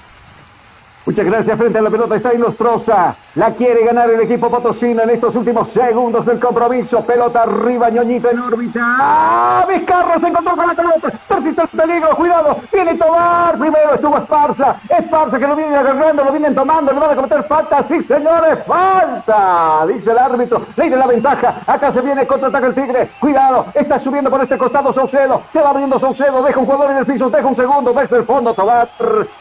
[1.06, 1.56] Muchas gracias.
[1.56, 3.14] Frente a la pelota está Inostroza.
[3.36, 7.00] La quiere ganar el equipo potosino en estos últimos segundos del compromiso.
[7.02, 8.80] Pelota arriba, ñoñito en órbita.
[8.82, 9.66] ¡Ah!
[9.68, 11.12] Vizcarra se encontró con la pelota.
[11.28, 12.16] Persiste el peligro.
[12.16, 12.56] Cuidado.
[12.72, 13.56] Viene Tomar.
[13.56, 14.76] Primero estuvo Esparza.
[14.88, 16.92] Esparza que lo viene agarrando, lo vienen tomando.
[16.92, 17.84] Le van a cometer falta.
[17.86, 18.58] Sí, señores.
[18.66, 19.86] Falta.
[19.86, 20.62] Dice el árbitro.
[20.76, 21.60] Le la ventaja.
[21.68, 23.10] Acá se viene contraataca el Tigre.
[23.20, 23.66] Cuidado.
[23.74, 25.42] Está subiendo por este costado Saucedo.
[25.52, 26.42] Se va abriendo Saucedo.
[26.42, 27.30] Deja un jugador en el piso.
[27.30, 27.92] Deja un segundo.
[27.92, 28.88] Desde el fondo Tomar.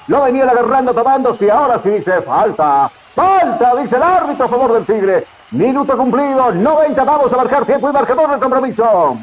[0.07, 1.37] Lo venía agarrando, tomando.
[1.51, 2.91] Ahora sí dice falta.
[3.15, 5.25] Falta, dice el árbitro a favor del Tigre.
[5.51, 9.17] Minuto cumplido, 90, vamos a marcar tiempo y marcador del compromiso.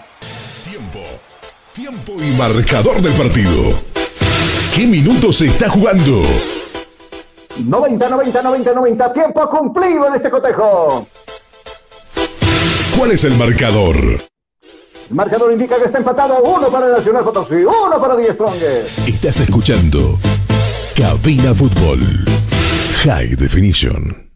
[0.64, 1.00] Tiempo,
[1.72, 3.74] tiempo y marcador del partido.
[4.74, 6.22] ¿Qué minutos se está jugando?
[7.58, 11.06] 90, 90, 90, 90, tiempo cumplido en este cotejo.
[12.96, 13.96] ¿Cuál es el marcador?
[13.96, 19.06] El marcador indica que está empatado uno para el Nacional Potosí, uno para Die Strongest.
[19.06, 20.18] Estás escuchando
[20.96, 22.00] Cabina Fútbol.
[23.04, 24.30] High Definition.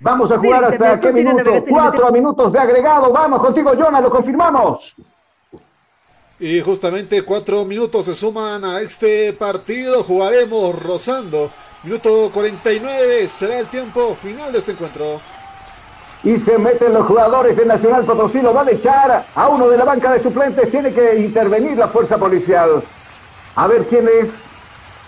[0.00, 1.64] Vamos a jugar hasta qué minuto?
[1.68, 3.10] Cuatro minutos de agregado.
[3.10, 4.94] Vamos contigo, Jonah, lo confirmamos.
[6.38, 10.04] Y justamente cuatro minutos se suman a este partido.
[10.04, 11.50] Jugaremos rozando.
[11.82, 15.20] Minuto 49 será el tiempo final de este encuentro.
[16.22, 18.42] Y se meten los jugadores de Nacional Potosí.
[18.42, 20.70] Lo van a echar a uno de la banca de suplentes.
[20.70, 22.82] Tiene que intervenir la fuerza policial.
[23.56, 24.47] A ver quién es.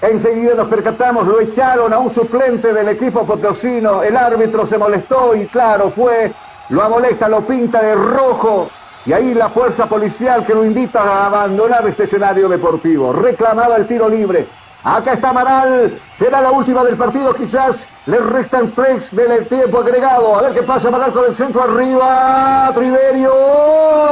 [0.03, 5.35] Enseguida nos percatamos, lo echaron a un suplente del equipo potosino, el árbitro se molestó
[5.35, 6.33] y claro, fue,
[6.71, 8.71] lo amolesta, lo pinta de rojo
[9.05, 13.13] y ahí la fuerza policial que lo invita a abandonar este escenario deportivo.
[13.13, 14.47] Reclamaba el tiro libre.
[14.83, 15.99] Acá está Amaral.
[16.19, 17.87] Será la última del partido, quizás.
[18.07, 20.37] Le restan tres del tiempo agregado.
[20.37, 22.71] A ver qué pasa Amaral con el centro arriba.
[22.75, 23.33] Triverio.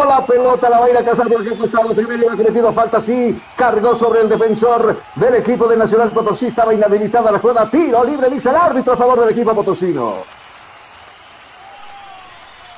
[0.06, 1.94] La pelota la va a ir a cazar por el costado.
[1.94, 3.40] Triverio ha cometido falta, sí.
[3.56, 6.46] Cargó sobre el defensor del equipo de Nacional Potosí.
[6.46, 7.70] Estaba inhabilitada la jugada.
[7.70, 10.37] Tiro libre, dice el árbitro a favor del equipo potosino.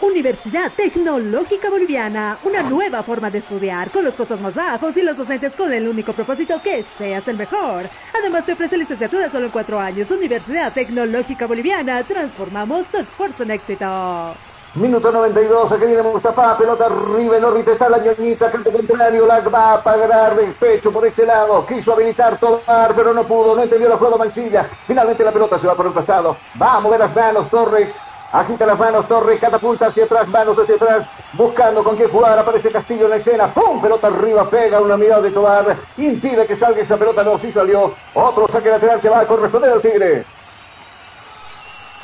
[0.01, 5.17] Universidad Tecnológica Boliviana, una nueva forma de estudiar con los costos más bajos y los
[5.17, 7.85] docentes con el único propósito que seas el mejor.
[8.19, 10.11] Además te ofrece licenciatura solo en cuatro años.
[10.11, 14.35] Universidad Tecnológica Boliviana, transformamos tu esfuerzo en éxito.
[14.75, 17.73] Minuto 92, aquí viene Mustafa, pelota arriba, el órbita.
[17.73, 21.93] Está la ñoñita, campo contrario, la va a pagar de pecho por ese lado, quiso
[21.93, 25.75] habilitar tomar, pero no pudo, no entendió la jugada Mancilla, finalmente la pelota se va
[25.75, 27.93] por el pasado, va a mover las manos Torres,
[28.33, 32.71] agita las manos Torres, catapulta hacia atrás, manos hacia atrás, buscando con quién jugar, aparece
[32.71, 33.81] Castillo en la escena, ¡pum!
[33.81, 37.95] Pelota arriba, pega una mirada de Tobar, impide que salga esa pelota, no, sí salió,
[38.15, 40.25] otro saque lateral que va a corresponder al Tigre.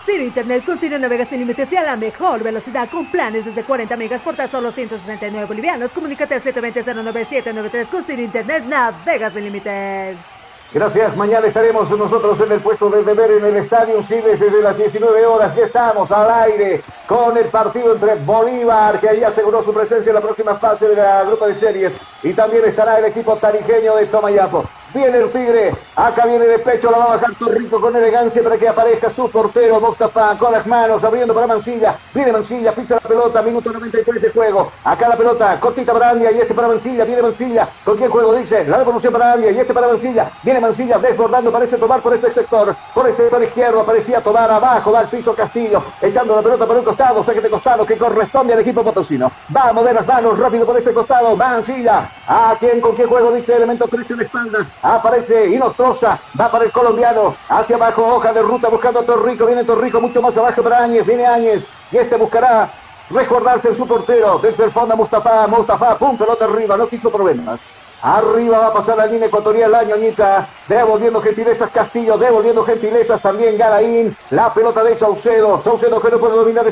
[0.06, 3.64] Sin Internet con Cine navegas sin límites y a la mejor velocidad con planes desde
[3.64, 5.90] 40 megas por tan solo 169 bolivianos.
[5.90, 10.35] Comunícate al 720-09793 con Cine Internet navegas sin límites.
[10.72, 14.76] Gracias, mañana estaremos nosotros en el puesto de deber en el Estadio Siles desde las
[14.76, 15.54] 19 horas.
[15.54, 20.16] Ya estamos al aire con el partido entre Bolívar, que ahí aseguró su presencia en
[20.16, 24.06] la próxima fase de la grupa de series, y también estará el equipo tarijeño de
[24.06, 24.64] Tomayapo.
[24.96, 28.56] Viene el Tigre, acá viene de pecho, la va a bajar Torrico con elegancia para
[28.56, 31.94] que aparezca su portero Mostafa con las manos, abriendo para Mancilla.
[32.14, 34.72] Viene Mancilla, pisa la pelota, minuto 93 de juego.
[34.84, 37.68] Acá la pelota, cortita para Andia y este para Mancilla, viene Mancilla.
[37.84, 38.34] ¿Con quién juego?
[38.36, 40.30] Dice, la devolución para Andia y este para Mancilla.
[40.42, 44.92] Viene Mancilla, desbordando, parece tomar por este sector, por el sector izquierdo, parecía tomar abajo,
[44.92, 48.54] va al piso Castillo, echando la pelota por un costado, saque de costado que corresponde
[48.54, 49.30] al equipo potosino.
[49.54, 52.08] Va a mover las manos rápido por este costado, Mancilla.
[52.26, 53.30] ¿A quién, con quién juego?
[53.32, 54.66] Dice, elemento Cristian espalda.
[54.86, 59.64] Aparece Inostroza, va para el colombiano, hacia abajo, hoja de ruta buscando a Torrico, viene
[59.64, 62.70] Torrico mucho más abajo para Áñez, viene Áñez, y este buscará
[63.10, 67.58] recordarse en su portero, desde el fondo Mustafa, Mustafa, pum, pelota arriba, no quiso problemas.
[68.00, 73.58] Arriba va a pasar la línea ecuatorial la ñoñita, devolviendo gentilezas Castillo, devolviendo gentilezas también
[73.58, 76.64] Galaín, la pelota de Saucedo, Saucedo que no puede dominar